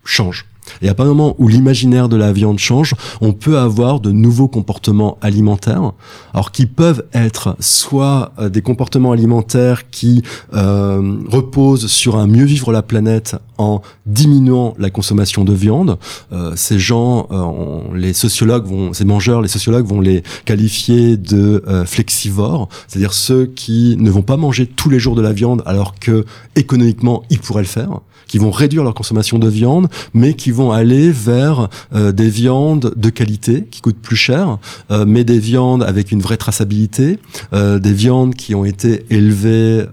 change. 0.04 0.46
Et 0.82 0.90
à 0.90 0.94
partir 0.94 1.14
du 1.14 1.18
moment 1.18 1.36
où 1.38 1.48
l'imaginaire 1.48 2.10
de 2.10 2.16
la 2.16 2.32
viande 2.32 2.60
change, 2.60 2.96
on 3.22 3.34
peut 3.34 3.58
avoir 3.58 4.00
de 4.00 4.12
nouveaux 4.12 4.48
comportements 4.48 5.18
alimentaires, 5.22 5.92
alors 6.34 6.52
qui 6.52 6.66
peuvent 6.66 7.06
être 7.14 7.56
soit 7.60 8.34
euh, 8.40 8.50
des 8.50 8.62
comportements 8.62 9.12
alimentaires 9.12 9.90
qui 9.90 10.24
euh, 10.54 11.18
reposent 11.28 11.88
sur 11.88 12.18
un 12.18 12.28
mieux 12.28 12.46
vivre 12.46 12.72
la 12.72 12.82
planète 12.82 13.36
en 13.58 13.82
diminuant 14.06 14.74
la 14.80 14.90
consommation 14.90 15.44
de 15.44 15.54
viande. 15.54 15.98
Euh, 16.32 16.54
ces 16.56 16.80
gens, 16.80 17.28
euh, 17.32 17.96
les 17.96 18.14
sociologues 18.14 18.66
vont, 18.66 18.94
ces 18.94 19.06
mangeurs, 19.06 19.42
les 19.42 19.48
sociologues 19.48 19.86
vont 19.86 20.02
les 20.02 20.24
qualifier 20.46 21.16
de 21.18 21.64
euh, 21.68 21.86
flexivores, 21.86 22.70
c'est-à-dire 22.88 23.14
ceux 23.14 23.46
qui 23.46 23.96
ne 24.00 24.10
vont 24.10 24.24
pas 24.24 24.38
manger 24.38 24.66
tous 24.66 24.90
les 24.90 25.00
jours 25.00 25.16
de 25.16 25.22
la 25.22 25.34
viande 25.34 25.62
alors 25.66 25.96
que 26.00 26.26
économiquement 26.56 27.24
ils 27.30 27.40
pourraient 27.40 27.62
le 27.62 27.68
faire 27.68 28.02
qui 28.32 28.38
vont 28.38 28.52
réduire 28.52 28.86
leur 28.86 28.94
consommation 28.94 29.40
de 29.40 29.50
viande, 29.50 29.90
mais 30.14 30.36
qui 30.36 30.52
vont 30.52 30.61
aller 30.70 31.12
vers 31.12 31.70
euh, 31.96 32.12
des 32.12 32.30
viandes 32.30 32.94
de 32.96 33.10
qualité, 33.10 33.66
qui 33.72 33.82
coûtent 33.82 34.02
plus 34.02 34.16
cher, 34.16 34.60
euh, 34.92 35.06
mais 35.08 35.24
des 35.24 35.40
viandes 35.40 35.82
avec 35.82 36.12
une 36.12 36.22
vraie 36.22 36.38
traçabilité, 36.38 37.18
euh, 37.54 37.80
des 37.80 37.94
viandes 37.94 38.36
qui 38.36 38.54
ont 38.54 38.66
été 38.66 39.06
élevées 39.10 39.86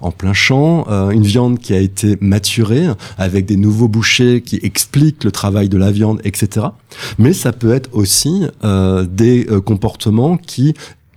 en 0.00 0.10
plein 0.10 0.32
champ, 0.32 0.86
une 1.10 1.22
viande 1.22 1.58
qui 1.58 1.74
a 1.74 1.78
été 1.78 2.16
maturée 2.20 2.86
avec 3.18 3.46
des 3.46 3.56
nouveaux 3.56 3.88
bouchers 3.88 4.40
qui 4.40 4.58
expliquent 4.62 5.24
le 5.24 5.30
travail 5.30 5.68
de 5.68 5.76
la 5.76 5.90
viande, 5.90 6.20
etc. 6.24 6.66
Mais 7.18 7.32
ça 7.32 7.52
peut 7.52 7.72
être 7.72 7.90
aussi 7.92 8.46
des 8.62 9.46
comportements 9.64 10.36
qui 10.36 10.74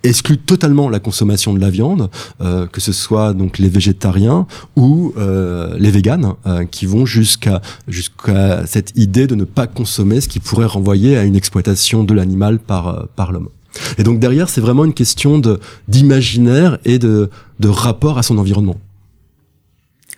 exclut 0.10 0.38
totalement 0.38 0.90
la 0.90 1.00
consommation 1.00 1.54
de 1.54 1.60
la 1.60 1.70
viande, 1.70 2.10
euh, 2.42 2.68
que 2.68 2.82
ce 2.82 2.92
soit 2.92 3.34
donc 3.34 3.58
les 3.58 3.70
végétariens 3.70 4.48
ou 4.76 5.14
euh, 5.18 5.76
les 5.78 5.92
véganes, 5.92 6.34
euh, 6.46 6.66
qui 6.66 6.86
vont 6.86 7.06
jusqu'à 7.06 7.62
jusqu'à 7.88 8.66
cette 8.66 8.98
idée 8.98 9.28
de 9.28 9.36
ne 9.36 9.44
pas 9.44 9.68
consommer 9.68 10.22
ce 10.22 10.28
qui 10.28 10.40
pourrait 10.40 10.66
renvoyer 10.66 11.18
à 11.18 11.24
une 11.24 11.36
exploitation 11.36 12.04
de 12.04 12.14
l'animal 12.14 12.60
par 12.60 12.88
euh, 12.88 13.04
par 13.16 13.32
l'homme. 13.32 13.50
Et 13.98 14.04
donc 14.04 14.20
derrière, 14.20 14.50
c'est 14.50 14.62
vraiment 14.62 14.86
une 14.86 14.94
question 14.94 15.40
de 15.40 15.60
d'imaginaire 15.88 16.78
et 16.86 17.00
de 17.00 17.30
de 17.60 17.68
rapport 17.68 18.18
à 18.18 18.24
son 18.24 18.38
environnement. 18.38 18.78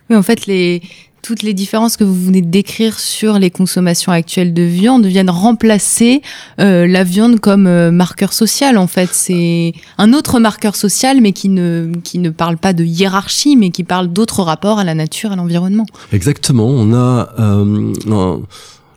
Oui, 0.10 0.16
en 0.16 0.24
fait, 0.24 0.46
les 0.46 0.82
toutes 1.28 1.44
les 1.44 1.54
différences 1.54 1.98
que 1.98 2.06
vous 2.06 2.16
venez 2.16 2.42
de 2.42 2.50
décrire 2.50 2.98
sur 2.98 3.38
les 3.38 3.52
consommations 3.52 4.14
actuelles 4.14 4.54
de 4.54 4.64
viande 4.64 5.06
viennent 5.06 5.30
remplacer 5.30 6.22
euh, 6.62 6.88
la 6.88 7.04
viande 7.04 7.42
comme 7.42 7.68
euh, 7.68 7.92
marqueur 7.92 8.32
social. 8.32 8.78
En 8.78 8.88
fait, 8.88 9.10
c'est 9.12 9.74
un 9.98 10.14
autre 10.14 10.40
marqueur 10.40 10.78
social, 10.78 11.20
mais 11.20 11.34
qui 11.34 11.50
ne 11.50 11.92
qui 12.02 12.20
ne 12.20 12.30
parle 12.30 12.56
pas 12.56 12.72
de 12.72 12.86
hiérarchie, 12.86 13.58
mais 13.58 13.72
qui 13.72 13.84
parle 13.84 14.08
d'autres 14.08 14.42
rapports 14.42 14.80
à 14.80 14.86
la 14.86 14.96
nature, 14.96 15.34
à 15.34 15.36
l'environnement. 15.36 15.86
Exactement. 16.14 16.70
On 16.70 16.94
a 16.94 17.28
euh, 17.40 18.38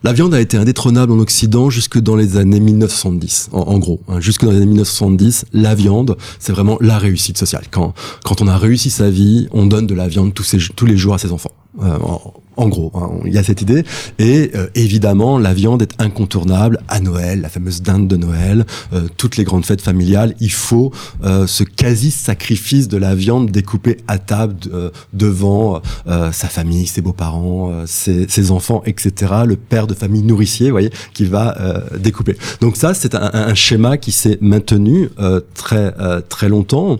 la 0.05 0.13
viande 0.13 0.33
a 0.33 0.41
été 0.41 0.57
indétrônable 0.57 1.11
en 1.11 1.19
Occident 1.19 1.69
jusque 1.69 1.99
dans 1.99 2.15
les 2.15 2.37
années 2.37 2.61
1970, 2.61 3.49
en, 3.51 3.79
gros. 3.81 4.01
Hein, 4.07 4.21
jusque 4.21 4.45
dans 4.45 4.53
les 4.53 4.59
années 4.59 4.67
1970, 4.67 5.47
la 5.53 5.75
viande, 5.75 6.17
c'est 6.39 6.53
vraiment 6.53 6.79
la 6.81 6.97
réussite 6.97 7.39
sociale. 7.39 7.65
Quand, 7.73 7.93
quand 8.25 8.41
on 8.41 8.47
a 8.47 8.57
réussi 8.57 8.89
sa 8.89 9.11
vie, 9.11 9.49
on 9.51 9.67
donne 9.67 9.89
de 9.89 9.95
la 9.95 10.07
viande 10.07 10.33
tous, 10.33 10.55
tous 10.77 10.87
les 10.87 10.97
jours 10.97 11.15
à 11.15 11.19
ses 11.19 11.33
enfants. 11.33 11.51
Euh, 11.79 11.99
en, 12.57 12.69
gros, 12.69 12.91
hein, 12.95 13.11
il 13.25 13.33
y 13.33 13.39
a 13.39 13.45
cette 13.45 13.63
idée. 13.63 13.85
Et 14.19 14.51
euh, 14.55 14.67
évidemment, 14.75 15.39
la 15.39 15.55
viande 15.55 15.83
est 15.83 16.01
incontournable 16.01 16.81
à 16.89 17.01
Noël, 17.01 17.41
la 17.41 17.49
fameuse 17.49 17.81
dinde 17.81 18.09
de 18.09 18.17
Noël, 18.17 18.67
euh, 18.93 19.07
toutes 19.17 19.37
les 19.37 19.45
grandes 19.45 19.65
fêtes 19.65 19.81
familiales. 19.81 20.35
Il 20.41 20.51
faut 20.51 20.93
ce 21.23 21.63
quasi-sacrifice 21.63 22.89
de 22.89 22.97
la 22.97 23.15
viande 23.15 23.51
découpée 23.51 23.99
à 24.09 24.19
table 24.19 24.57
devant 25.13 25.81
sa 26.07 26.49
famille, 26.49 26.87
ses 26.87 27.01
beaux-parents, 27.01 27.85
ses, 27.87 28.27
ses, 28.29 28.51
enfants, 28.51 28.83
etc. 28.85 29.33
Le 29.47 29.57
père 29.57 29.87
de 29.87 29.95
famille 29.95 30.23
nourricier, 30.23 30.67
vous 30.67 30.75
voyez, 30.75 30.91
qui 31.15 31.25
va 31.25 31.57
découper. 31.99 32.37
Donc 32.61 32.77
ça, 32.77 32.95
c'est 32.95 33.15
un, 33.15 33.31
un, 33.33 33.55
schéma 33.55 33.97
qui 33.97 34.13
s'est 34.13 34.39
maintenu 34.41 35.09
très 35.55 35.93
très 36.29 36.49
longtemps. 36.49 36.99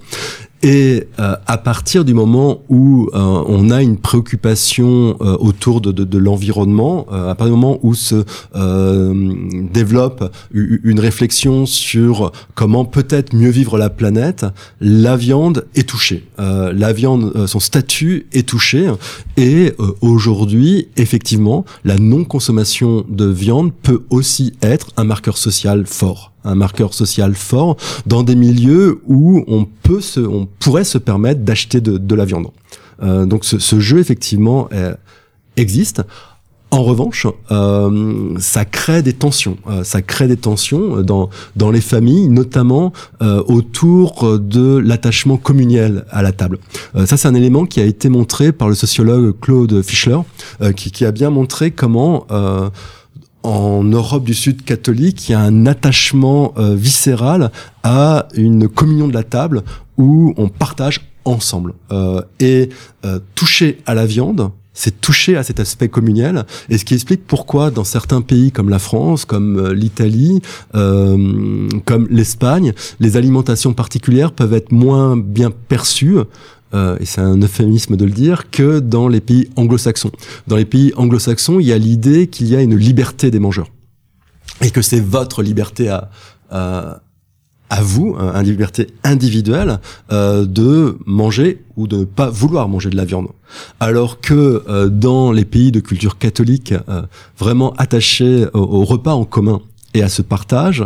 Et 0.63 1.05
euh, 1.19 1.37
à 1.47 1.57
partir 1.57 2.05
du 2.05 2.13
moment 2.13 2.63
où 2.69 3.09
euh, 3.15 3.45
on 3.47 3.71
a 3.71 3.83
une 3.83 3.97
préoccupation 3.97 5.17
euh, 5.21 5.37
autour 5.39 5.81
de, 5.81 5.91
de, 5.91 6.05
de 6.05 6.19
l'environnement, 6.19 7.07
à 7.11 7.35
partir 7.35 7.47
du 7.47 7.61
moment 7.61 7.79
où 7.83 7.95
se 7.95 8.25
développe 9.73 10.33
une 10.53 11.01
réflexion 11.01 11.67
sur 11.67 12.33
comment 12.55 12.85
peut-être 12.85 13.35
mieux 13.35 13.49
vivre 13.49 13.79
la 13.79 13.91
planète, 13.91 14.47
la 14.81 15.17
viande 15.17 15.67
est 15.75 15.89
touchée. 15.89 16.25
la 16.39 16.93
viande, 16.93 17.47
son 17.47 17.61
statut 17.61 18.27
est 18.33 18.49
touché. 18.49 18.91
Et 19.37 19.73
aujourd'hui, 20.01 20.89
effectivement, 20.97 21.65
la 21.85 21.99
non-consommation 21.99 23.05
de 23.09 23.27
viande 23.27 23.73
peut 23.73 24.03
aussi 24.11 24.53
être 24.63 24.89
un 24.97 25.05
marqueur 25.05 25.37
social 25.37 25.87
fort 25.87 26.30
un 26.45 26.55
marqueur 26.55 26.95
social 26.95 27.35
fort 27.35 27.77
dans 28.07 28.23
des 28.23 28.37
milieux 28.37 29.01
où 29.07 29.45
on 29.47 29.67
peut 29.83 30.01
se, 30.01 30.21
on 30.21 30.47
pourrait 30.59 30.85
se 30.85 30.99
permettre 30.99 31.41
d'acheter 31.41 31.81
de, 31.81 31.99
de, 31.99 32.15
la 32.15 32.25
viande. 32.25 32.49
Euh, 33.03 33.27
donc 33.27 33.45
ce, 33.45 33.59
ce, 33.59 33.81
jeu 33.81 33.99
effectivement 33.99 34.69
existe. 35.57 36.03
En 36.73 36.85
revanche, 36.85 37.27
euh, 37.51 38.35
ça 38.39 38.65
crée 38.65 39.03
des 39.03 39.13
tensions. 39.13 39.57
Euh, 39.69 39.83
ça 39.83 40.03
crée 40.03 40.29
des 40.29 40.37
tensions 40.37 41.03
dans 41.03 41.29
dans 41.57 41.73
les 41.73 41.81
familles, 41.81 42.29
notamment 42.29 42.93
euh, 43.23 43.43
autour 43.49 44.39
de 44.39 44.77
l'attachement 44.79 45.37
communal 45.37 46.05
à 46.11 46.23
la 46.23 46.31
table. 46.31 46.59
Euh, 46.95 47.07
ça, 47.07 47.17
c'est 47.17 47.27
un 47.27 47.35
élément 47.35 47.67
qui 47.67 47.81
a 47.81 47.85
été 47.85 48.09
montré 48.09 48.53
par 48.53 48.69
le 48.69 48.77
sociologue 48.77 49.35
Claude 49.41 49.83
Fischler, 49.83 50.21
qui, 50.77 50.93
qui, 50.93 51.05
a 51.05 51.11
bien 51.11 51.31
montré 51.31 51.73
comment 51.73 52.27
en 53.43 53.83
Europe 53.85 54.25
du 54.25 54.35
Sud 54.35 54.65
catholique, 54.65 55.29
il 55.29 55.33
y 55.33 55.35
a 55.35 55.41
un 55.41 55.67
attachement 55.67 56.53
euh, 56.59 56.75
viscéral 56.75 57.51
à 57.83 58.29
une 58.35 58.69
communion 58.69 59.09
de 59.09 59.15
la 59.15 59.23
table 59.23 59.63
où 59.97 60.35
on 60.37 60.49
partage 60.49 61.01
ensemble. 61.25 61.75
Euh, 61.93 62.23
et 62.39 62.69
euh, 63.05 63.19
toucher 63.35 63.79
à 63.87 63.95
la 63.95 64.07
viande, 64.07 64.51
c'est 64.73 65.01
toucher 65.01 65.37
à 65.37 65.43
cet 65.43 65.59
aspect 65.61 65.89
communal, 65.89 66.47
et 66.69 66.79
ce 66.79 66.85
qui 66.85 66.95
explique 66.95 67.27
pourquoi 67.27 67.71
dans 67.71 67.85
certains 67.85 68.21
pays 68.21 68.53
comme 68.53 68.69
la 68.69 68.79
France, 68.79 69.25
comme 69.25 69.73
l'Italie, 69.73 70.41
comme 70.73 72.07
l'Espagne, 72.09 72.73
les 73.01 73.17
alimentations 73.17 73.75
particulières 73.75 74.33
peuvent 74.33 74.55
être 74.55 74.71
moins 74.71 75.17
bien 75.17 75.51
perçues 75.51 76.19
euh, 76.75 76.97
et 77.01 77.07
c'est 77.07 77.21
un 77.21 77.41
euphémisme 77.41 77.97
de 77.97 78.05
le 78.05 78.11
dire, 78.13 78.51
que 78.51 78.79
dans 78.79 79.09
les 79.09 79.21
pays 79.21 79.49
anglo-saxons. 79.57 80.13
Dans 80.47 80.57
les 80.57 80.65
pays 80.65 80.93
anglo-saxons, 80.97 81.61
il 81.61 81.67
y 81.67 81.73
a 81.73 81.79
l'idée 81.79 82.29
qu'il 82.29 82.49
y 82.49 82.57
a 82.57 82.63
une 82.63 82.77
liberté 82.77 83.31
des 83.31 83.39
mangeurs. 83.39 83.69
Et 84.63 84.71
que 84.71 84.83
c'est 84.83 85.01
votre 85.01 85.43
liberté 85.43 85.89
à, 85.89 86.11
à, 86.51 87.01
à 87.71 87.83
vous, 87.83 88.17
une 88.17 88.43
liberté 88.43 88.89
individuelle, 89.05 89.79
euh, 90.13 90.45
de 90.45 90.99
manger 91.07 91.63
ou 91.77 91.87
de 91.87 91.99
ne 91.99 92.05
pas 92.05 92.29
vouloir 92.29 92.69
manger 92.69 92.91
de 92.91 92.97
la 92.97 93.05
viande. 93.05 93.29
Alors 93.79 94.21
que 94.21 94.65
euh, 94.69 94.89
dans 94.89 95.31
les 95.31 95.45
pays 95.45 95.71
de 95.71 95.79
culture 95.79 96.19
catholique, 96.19 96.75
euh, 96.89 97.03
vraiment 97.39 97.73
attachés 97.75 98.47
au, 98.53 98.59
au, 98.59 98.85
repas 98.85 99.15
en 99.15 99.25
commun 99.25 99.61
et 99.95 100.03
à 100.03 100.09
ce 100.09 100.21
partage, 100.21 100.85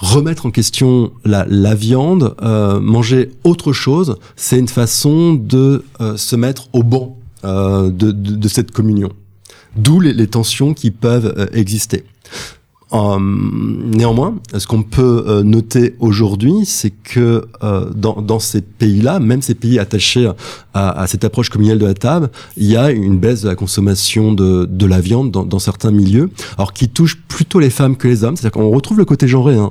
remettre 0.00 0.46
en 0.46 0.50
question 0.50 1.12
la, 1.24 1.44
viande, 1.74 2.34
euh, 2.42 2.80
manger 2.80 3.30
autre 3.44 3.72
chose, 3.72 4.16
c'est 4.34 4.58
une 4.58 4.68
façon 4.68 5.34
de 5.34 5.84
euh, 6.00 6.16
se 6.16 6.36
mettre 6.36 6.68
au 6.72 6.82
banc 6.82 7.18
euh, 7.44 7.90
de, 7.90 8.48
cette 8.48 8.72
communion. 8.72 9.12
D'où 9.76 10.00
les, 10.00 10.26
tensions 10.26 10.74
qui 10.74 10.90
peuvent 10.90 11.48
exister. 11.52 12.04
Euh, 12.92 13.18
néanmoins, 13.20 14.34
ce 14.56 14.66
qu'on 14.66 14.82
peut 14.82 15.24
euh, 15.26 15.42
noter 15.44 15.94
aujourd'hui, 16.00 16.64
c'est 16.64 16.90
que 16.90 17.46
euh, 17.62 17.88
dans, 17.94 18.20
dans, 18.20 18.40
ces 18.40 18.62
pays-là, 18.62 19.20
même 19.20 19.42
ces 19.42 19.54
pays 19.54 19.78
attachés 19.78 20.28
à, 20.74 21.00
à, 21.00 21.06
cette 21.06 21.24
approche 21.24 21.50
communale 21.50 21.78
de 21.78 21.86
la 21.86 21.94
table, 21.94 22.30
il 22.56 22.66
y 22.66 22.76
a 22.76 22.90
une 22.90 23.18
baisse 23.18 23.42
de 23.42 23.48
la 23.48 23.54
consommation 23.54 24.32
de, 24.32 24.66
de 24.68 24.86
la 24.86 25.00
viande 25.00 25.30
dans, 25.30 25.44
dans, 25.44 25.60
certains 25.60 25.92
milieux, 25.92 26.30
alors 26.56 26.72
qui 26.72 26.88
touche 26.88 27.16
plutôt 27.28 27.60
les 27.60 27.70
femmes 27.70 27.96
que 27.96 28.08
les 28.08 28.24
hommes. 28.24 28.36
C'est-à-dire 28.36 28.60
qu'on 28.60 28.70
retrouve 28.70 28.98
le 28.98 29.04
côté 29.04 29.28
genré 29.28 29.56
hein, 29.56 29.70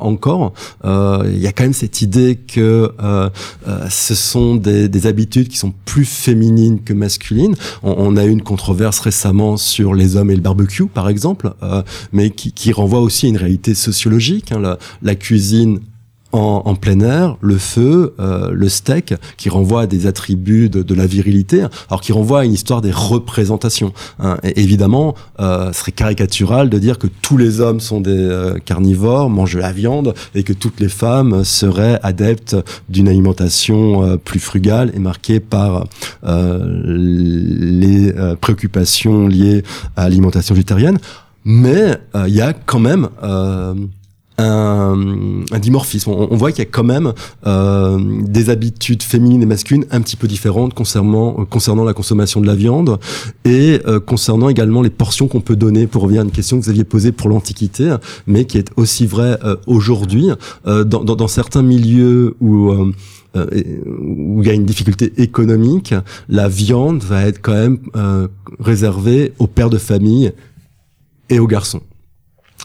encore. 0.00 0.52
il 0.84 1.38
y 1.38 1.46
a 1.46 1.52
quand 1.52 1.64
même 1.64 1.72
cette 1.72 2.02
idée 2.02 2.36
que 2.36 2.90
ce 3.88 4.14
sont 4.14 4.56
des, 4.56 4.88
des, 4.88 5.06
habitudes 5.06 5.48
qui 5.48 5.56
sont 5.56 5.72
plus 5.84 6.04
féminines 6.04 6.80
que 6.82 6.92
masculines. 6.92 7.54
On, 7.82 7.94
on, 7.98 8.16
a 8.16 8.24
eu 8.24 8.30
une 8.30 8.42
controverse 8.42 8.98
récemment 9.00 9.56
sur 9.56 9.94
les 9.94 10.16
hommes 10.16 10.30
et 10.30 10.34
le 10.34 10.42
barbecue, 10.42 10.86
par 10.86 11.08
exemple, 11.08 11.52
mais 12.12 12.30
qui, 12.30 12.52
qui 12.58 12.72
renvoie 12.72 13.00
aussi 13.00 13.26
à 13.26 13.28
une 13.28 13.36
réalité 13.36 13.72
sociologique. 13.72 14.50
Hein, 14.50 14.76
la, 15.00 15.14
cuisine 15.14 15.78
en, 16.32 16.74
plein 16.74 17.00
air, 17.00 17.36
le 17.40 17.56
feu, 17.56 18.14
euh, 18.18 18.50
le 18.52 18.68
steak, 18.68 19.14
qui 19.36 19.48
renvoie 19.48 19.82
à 19.82 19.86
des 19.86 20.06
attributs 20.06 20.68
de, 20.68 20.82
de, 20.82 20.94
la 20.94 21.06
virilité, 21.06 21.64
alors 21.88 22.00
qui 22.00 22.12
renvoie 22.12 22.40
à 22.40 22.44
une 22.44 22.52
histoire 22.52 22.82
des 22.82 22.90
représentations. 22.90 23.92
Hein. 24.18 24.38
Et 24.42 24.60
évidemment, 24.60 25.14
euh, 25.38 25.72
ce 25.72 25.80
serait 25.80 25.92
caricatural 25.92 26.68
de 26.68 26.78
dire 26.78 26.98
que 26.98 27.06
tous 27.06 27.36
les 27.36 27.60
hommes 27.60 27.78
sont 27.78 28.00
des 28.00 28.10
euh, 28.10 28.58
carnivores, 28.58 29.30
mangent 29.30 29.54
de 29.54 29.60
la 29.60 29.72
viande, 29.72 30.14
et 30.34 30.42
que 30.42 30.52
toutes 30.52 30.80
les 30.80 30.88
femmes 30.88 31.44
seraient 31.44 32.00
adeptes 32.02 32.56
d'une 32.88 33.08
alimentation 33.08 34.04
euh, 34.04 34.16
plus 34.16 34.40
frugale 34.40 34.90
et 34.94 34.98
marquée 34.98 35.38
par 35.38 35.86
euh, 36.24 36.84
les 36.86 38.12
euh, 38.16 38.34
préoccupations 38.34 39.28
liées 39.28 39.62
à 39.96 40.04
l'alimentation 40.04 40.56
végétarienne 40.56 40.98
mais 41.48 41.98
il 42.14 42.20
euh, 42.20 42.28
y 42.28 42.42
a 42.42 42.52
quand 42.52 42.78
même 42.78 43.08
euh, 43.22 43.74
un, 44.36 45.44
un, 45.50 45.58
dimorphisme. 45.58 46.10
On, 46.10 46.28
on 46.30 46.36
voit 46.36 46.52
qu'il 46.52 46.60
y 46.60 46.66
a 46.66 46.70
quand 46.70 46.84
même 46.84 47.14
euh, 47.46 47.98
des 48.22 48.50
habitudes 48.50 49.02
féminines 49.02 49.42
et 49.42 49.46
masculines 49.46 49.86
un 49.90 50.02
petit 50.02 50.16
peu 50.16 50.28
différentes 50.28 50.74
concernant, 50.74 51.46
concernant 51.46 51.84
la 51.84 51.94
consommation 51.94 52.42
de 52.42 52.46
la 52.46 52.54
viande 52.54 52.98
et 53.46 53.80
euh, 53.86 53.98
concernant 53.98 54.50
également 54.50 54.82
les 54.82 54.90
portions 54.90 55.26
qu'on 55.26 55.40
peut 55.40 55.56
donner, 55.56 55.86
pour 55.86 56.02
revenir 56.02 56.20
à 56.20 56.24
une 56.24 56.30
question 56.30 56.58
que 56.58 56.64
vous 56.64 56.70
aviez 56.70 56.84
posée 56.84 57.12
pour 57.12 57.30
l'Antiquité, 57.30 57.96
mais 58.26 58.44
qui 58.44 58.58
est 58.58 58.68
aussi 58.76 59.06
vrai 59.06 59.38
euh, 59.42 59.56
aujourd'hui. 59.66 60.28
Dans, 60.66 60.84
dans, 60.84 61.16
dans, 61.16 61.28
certains 61.28 61.62
milieux 61.62 62.36
où 62.40 62.70
où 63.34 64.42
il 64.42 64.46
y 64.46 64.50
a 64.50 64.54
une 64.54 64.64
difficulté 64.64 65.12
économique, 65.16 65.94
la 66.28 66.48
viande 66.48 67.02
va 67.02 67.22
être 67.22 67.40
quand 67.40 67.52
même 67.52 67.78
réservée 68.58 69.32
aux 69.38 69.46
pères 69.46 69.70
de 69.70 69.78
famille 69.78 70.32
et 71.30 71.38
aux 71.38 71.46
garçons. 71.46 71.82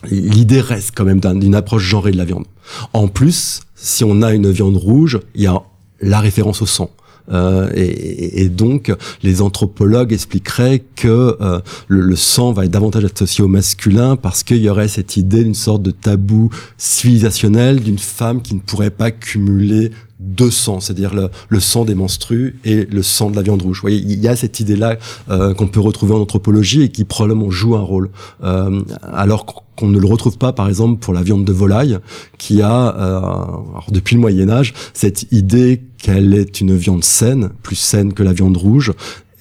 L'idée 0.09 0.61
reste 0.61 0.91
quand 0.95 1.05
même 1.05 1.19
d'une 1.19 1.55
approche 1.55 1.83
genrée 1.83 2.11
de 2.11 2.17
la 2.17 2.25
viande. 2.25 2.45
En 2.93 3.07
plus, 3.07 3.61
si 3.75 4.03
on 4.03 4.21
a 4.21 4.33
une 4.33 4.51
viande 4.51 4.77
rouge, 4.77 5.19
il 5.35 5.41
y 5.41 5.47
a 5.47 5.61
la 6.01 6.19
référence 6.19 6.61
au 6.61 6.65
sang. 6.65 6.89
Euh, 7.31 7.69
et, 7.73 8.49
donc, 8.49 8.93
les 9.21 9.41
anthropologues 9.41 10.11
expliqueraient 10.11 10.83
que 10.95 11.37
euh, 11.39 11.61
le, 11.87 12.01
le, 12.01 12.15
sang 12.17 12.51
va 12.51 12.65
être 12.65 12.71
davantage 12.71 13.05
associé 13.05 13.43
au 13.43 13.47
masculin 13.47 14.17
parce 14.17 14.43
qu'il 14.43 14.57
y 14.57 14.69
aurait 14.69 14.89
cette 14.89 15.15
idée 15.15 15.43
d'une 15.43 15.53
sorte 15.53 15.81
de 15.81 15.91
tabou 15.91 16.49
civilisationnel 16.77 17.79
d'une 17.79 17.97
femme 17.97 18.41
qui 18.41 18.55
ne 18.55 18.59
pourrait 18.59 18.89
pas 18.89 19.11
cumuler 19.11 19.91
deux 20.23 20.51
sangs, 20.51 20.79
c'est-à-dire 20.79 21.13
le, 21.13 21.59
sang 21.59 21.85
des 21.85 21.95
menstrues 21.95 22.59
et 22.65 22.85
le 22.85 23.03
sang 23.03 23.29
de 23.29 23.35
la 23.35 23.41
viande 23.41 23.61
rouge. 23.61 23.77
Vous 23.77 23.81
voyez, 23.81 23.99
il 23.99 24.19
y 24.19 24.27
a 24.27 24.35
cette 24.35 24.59
idée-là 24.59 24.97
euh, 25.29 25.53
qu'on 25.53 25.67
peut 25.67 25.79
retrouver 25.79 26.13
en 26.13 26.19
anthropologie 26.19 26.81
et 26.81 26.89
qui 26.89 27.03
probablement 27.03 27.51
joue 27.51 27.75
un 27.75 27.81
rôle, 27.81 28.09
euh, 28.43 28.81
alors 29.01 29.45
qu'on 29.75 29.87
ne 29.87 29.99
le 29.99 30.07
retrouve 30.07 30.37
pas, 30.37 30.53
par 30.53 30.67
exemple, 30.67 30.99
pour 30.99 31.13
la 31.13 31.23
viande 31.23 31.45
de 31.45 31.53
volaille, 31.53 31.99
qui 32.37 32.61
a, 32.61 32.95
euh, 32.95 33.17
alors 33.19 33.87
depuis 33.91 34.15
le 34.15 34.21
Moyen 34.21 34.49
Âge, 34.49 34.73
cette 34.93 35.31
idée 35.31 35.81
qu'elle 35.97 36.33
est 36.33 36.59
une 36.59 36.75
viande 36.75 37.03
saine, 37.03 37.49
plus 37.61 37.77
saine 37.77 38.13
que 38.13 38.23
la 38.23 38.33
viande 38.33 38.57
rouge, 38.57 38.91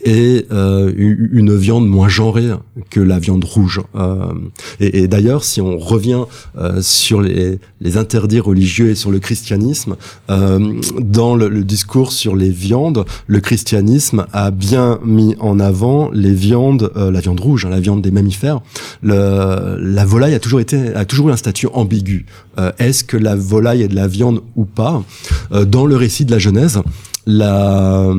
et 0.03 0.47
euh, 0.51 0.93
une 0.97 1.57
viande 1.57 1.87
moins 1.87 2.09
genrée 2.09 2.51
que 2.91 3.01
la 3.01 3.19
viande 3.19 3.45
rouge. 3.45 3.81
Euh, 3.95 4.33
et, 4.81 5.07
d'ailleurs, 5.07 5.45
si 5.45 5.61
on 5.61 5.79
revient 5.79 6.25
euh, 6.59 6.83
sur 6.83 7.21
les, 7.21 7.59
les, 7.81 7.97
interdits 7.97 8.41
religieux 8.41 8.91
et 8.91 8.95
sur 8.95 9.11
le 9.11 9.21
christianisme, 9.21 9.97
euh, 10.31 10.81
dans 11.01 11.35
le, 11.37 11.49
le, 11.49 11.63
discours 11.63 12.13
sur 12.13 12.35
les 12.35 12.51
viandes, 12.51 13.05
le 13.27 13.41
christianisme 13.41 14.27
a 14.33 14.51
bien 14.51 14.99
mis 15.05 15.37
en 15.39 15.61
avant 15.61 16.11
les 16.13 16.35
viandes, 16.35 16.91
euh, 16.97 17.11
la 17.11 17.21
viande 17.21 17.41
rouge, 17.41 17.65
hein, 17.65 17.71
la 17.71 17.81
viande 17.81 18.03
des 18.03 18.11
mammifères. 18.11 18.61
Le, 19.03 19.77
la 19.81 20.05
volaille 20.05 20.35
a 20.35 20.41
toujours 20.41 20.61
été, 20.61 20.95
a 20.95 21.05
toujours 21.05 21.29
eu 21.29 21.33
un 21.33 21.37
statut 21.37 21.69
ambigu. 21.73 22.27
Euh, 22.59 22.73
est-ce 22.79 23.05
que 23.05 23.17
la 23.17 23.37
volaille 23.37 23.83
est 23.83 23.89
de 23.89 23.95
la 23.95 24.09
viande 24.09 24.41
ou 24.57 24.65
pas? 24.65 25.03
Dans 25.51 25.87
le 25.87 25.97
récit 25.97 26.25
de 26.25 26.31
la 26.31 26.39
Genèse, 26.39 26.81
la 27.27 28.13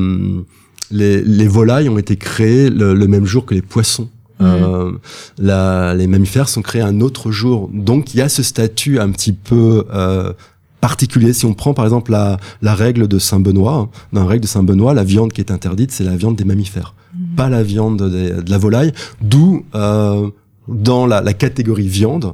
les, 0.91 1.21
les, 1.21 1.47
volailles 1.47 1.89
ont 1.89 1.97
été 1.97 2.15
créées 2.15 2.69
le, 2.69 2.93
le 2.93 3.07
même 3.07 3.25
jour 3.25 3.45
que 3.45 3.53
les 3.53 3.61
poissons. 3.61 4.09
Mmh. 4.39 4.45
Euh, 4.45 4.91
la, 5.37 5.93
les 5.95 6.07
mammifères 6.07 6.49
sont 6.49 6.61
créés 6.61 6.81
un 6.81 7.01
autre 7.01 7.31
jour. 7.31 7.69
Donc 7.73 8.13
il 8.13 8.17
y 8.17 8.21
a 8.21 8.29
ce 8.29 8.43
statut 8.43 8.99
un 8.99 9.11
petit 9.11 9.33
peu 9.33 9.85
euh, 9.93 10.33
particulier. 10.81 11.33
Si 11.33 11.45
on 11.45 11.53
prend 11.53 11.73
par 11.73 11.85
exemple 11.85 12.11
la, 12.11 12.37
la 12.61 12.75
règle 12.75 13.07
de 13.07 13.19
Saint 13.19 13.39
Benoît, 13.39 13.75
hein, 13.75 13.89
dans 14.11 14.23
la 14.23 14.27
règle 14.27 14.43
de 14.43 14.47
Saint 14.47 14.63
Benoît, 14.63 14.93
la 14.93 15.03
viande 15.03 15.31
qui 15.31 15.41
est 15.41 15.51
interdite, 15.51 15.91
c'est 15.91 16.03
la 16.03 16.15
viande 16.15 16.35
des 16.35 16.45
mammifères, 16.45 16.93
mmh. 17.13 17.35
pas 17.35 17.49
la 17.49 17.63
viande 17.63 17.97
de, 17.97 18.41
de 18.41 18.49
la 18.49 18.57
volaille. 18.57 18.91
D'où 19.21 19.65
euh, 19.75 20.29
dans 20.67 21.05
la, 21.05 21.21
la, 21.21 21.33
catégorie 21.33 21.87
viande, 21.87 22.33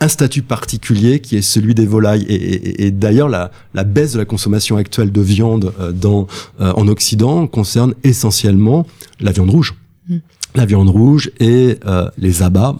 un 0.00 0.08
statut 0.08 0.42
particulier 0.42 1.20
qui 1.20 1.36
est 1.36 1.42
celui 1.42 1.74
des 1.74 1.86
volailles. 1.86 2.26
Et, 2.28 2.90
d'ailleurs, 2.90 3.28
la, 3.28 3.50
baisse 3.84 4.12
de 4.12 4.18
la 4.18 4.24
consommation 4.24 4.76
actuelle 4.76 5.10
de 5.10 5.20
viande 5.20 5.72
dans, 5.94 6.26
en 6.58 6.88
Occident 6.88 7.46
concerne 7.46 7.94
essentiellement 8.04 8.86
la 9.20 9.32
viande 9.32 9.50
rouge. 9.50 9.74
Mm. 10.08 10.16
La 10.54 10.66
viande 10.66 10.90
rouge 10.90 11.30
et 11.40 11.78
les 12.18 12.42
abats, 12.42 12.76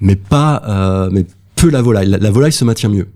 mais 0.00 0.16
pas, 0.16 1.08
mais 1.10 1.24
peu 1.56 1.70
la 1.70 1.80
volaille. 1.80 2.08
la 2.08 2.30
volaille 2.30 2.52
se 2.52 2.64
maintient 2.64 2.90
mieux. 2.90 3.08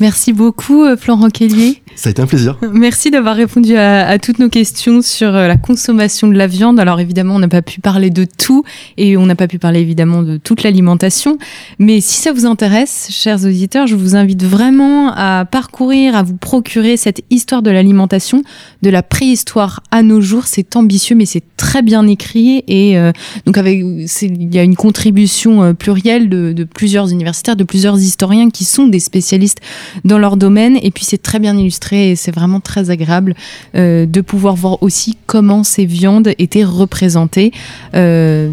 Merci 0.00 0.32
beaucoup, 0.32 0.82
euh, 0.82 0.96
Florent 0.96 1.30
Kellier. 1.30 1.80
Ça 1.94 2.08
a 2.08 2.10
été 2.10 2.20
un 2.20 2.26
plaisir. 2.26 2.58
Merci 2.72 3.12
d'avoir 3.12 3.36
répondu 3.36 3.76
à, 3.76 4.18
toutes 4.18 4.40
nos 4.40 4.48
questions 4.48 5.02
sur 5.02 5.34
euh, 5.34 5.46
la 5.46 5.56
consommation 5.56 6.26
de 6.26 6.34
la 6.34 6.48
viande. 6.48 6.80
Alors 6.80 6.98
évidemment, 6.98 7.36
on 7.36 7.38
n'a 7.38 7.48
pas 7.48 7.62
pu 7.62 7.80
parler 7.80 8.10
de 8.10 8.24
tout 8.24 8.64
et 8.96 9.16
on 9.16 9.26
n'a 9.26 9.36
pas 9.36 9.46
pu 9.46 9.60
parler 9.60 9.80
évidemment 9.80 10.22
de 10.22 10.36
toute 10.36 10.64
l'alimentation. 10.64 11.38
Mais 11.78 12.00
si 12.00 12.20
ça 12.20 12.32
vous 12.32 12.44
intéresse, 12.44 13.08
chers 13.10 13.44
auditeurs, 13.44 13.86
je 13.86 13.94
vous 13.94 14.16
invite 14.16 14.42
vraiment 14.42 15.12
à 15.14 15.44
parcourir, 15.44 16.16
à 16.16 16.24
vous 16.24 16.36
procurer 16.36 16.96
cette 16.96 17.22
histoire 17.30 17.62
de 17.62 17.70
l'alimentation 17.70 18.42
de 18.82 18.90
la 18.90 19.04
préhistoire 19.04 19.80
à 19.92 20.02
nos 20.02 20.20
jours. 20.20 20.46
C'est 20.46 20.74
ambitieux, 20.74 21.14
mais 21.14 21.26
c'est 21.26 21.44
très 21.56 21.82
bien 21.82 22.06
écrit 22.08 22.64
et 22.66 22.98
euh, 22.98 23.12
donc 23.46 23.58
avec 23.58 23.78
il 23.78 24.54
y 24.54 24.58
a 24.58 24.62
une 24.62 24.76
contribution 24.76 25.74
plurielle 25.74 26.28
de, 26.28 26.52
de 26.52 26.64
plusieurs 26.64 27.10
universitaires, 27.10 27.56
de 27.56 27.64
plusieurs 27.64 27.98
historiens 27.98 28.50
qui 28.50 28.64
sont 28.64 28.88
des 28.88 29.00
spécialistes 29.00 29.60
dans 30.04 30.18
leur 30.18 30.36
domaine. 30.36 30.78
Et 30.82 30.90
puis 30.90 31.04
c'est 31.04 31.22
très 31.22 31.38
bien 31.38 31.56
illustré 31.56 32.10
et 32.10 32.16
c'est 32.16 32.34
vraiment 32.34 32.60
très 32.60 32.90
agréable 32.90 33.34
euh, 33.74 34.06
de 34.06 34.20
pouvoir 34.20 34.54
voir 34.54 34.82
aussi 34.82 35.16
comment 35.26 35.64
ces 35.64 35.84
viandes 35.84 36.30
étaient 36.38 36.64
représentées. 36.64 37.52
Euh, 37.94 38.50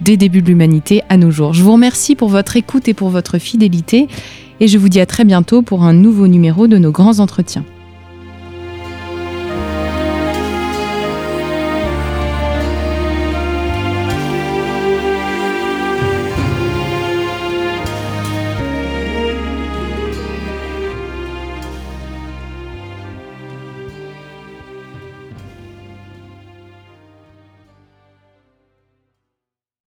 des 0.00 0.16
débuts 0.16 0.42
de 0.42 0.48
l'humanité 0.48 1.02
à 1.08 1.16
nos 1.16 1.30
jours. 1.30 1.52
Je 1.52 1.62
vous 1.62 1.72
remercie 1.72 2.16
pour 2.16 2.28
votre 2.28 2.56
écoute 2.56 2.88
et 2.88 2.94
pour 2.94 3.10
votre 3.10 3.38
fidélité 3.38 4.08
et 4.58 4.66
je 4.66 4.76
vous 4.76 4.88
dis 4.88 5.00
à 5.00 5.06
très 5.06 5.24
bientôt 5.24 5.62
pour 5.62 5.84
un 5.84 5.92
nouveau 5.92 6.26
numéro 6.26 6.66
de 6.66 6.78
nos 6.78 6.90
grands 6.90 7.20
entretiens. 7.20 7.64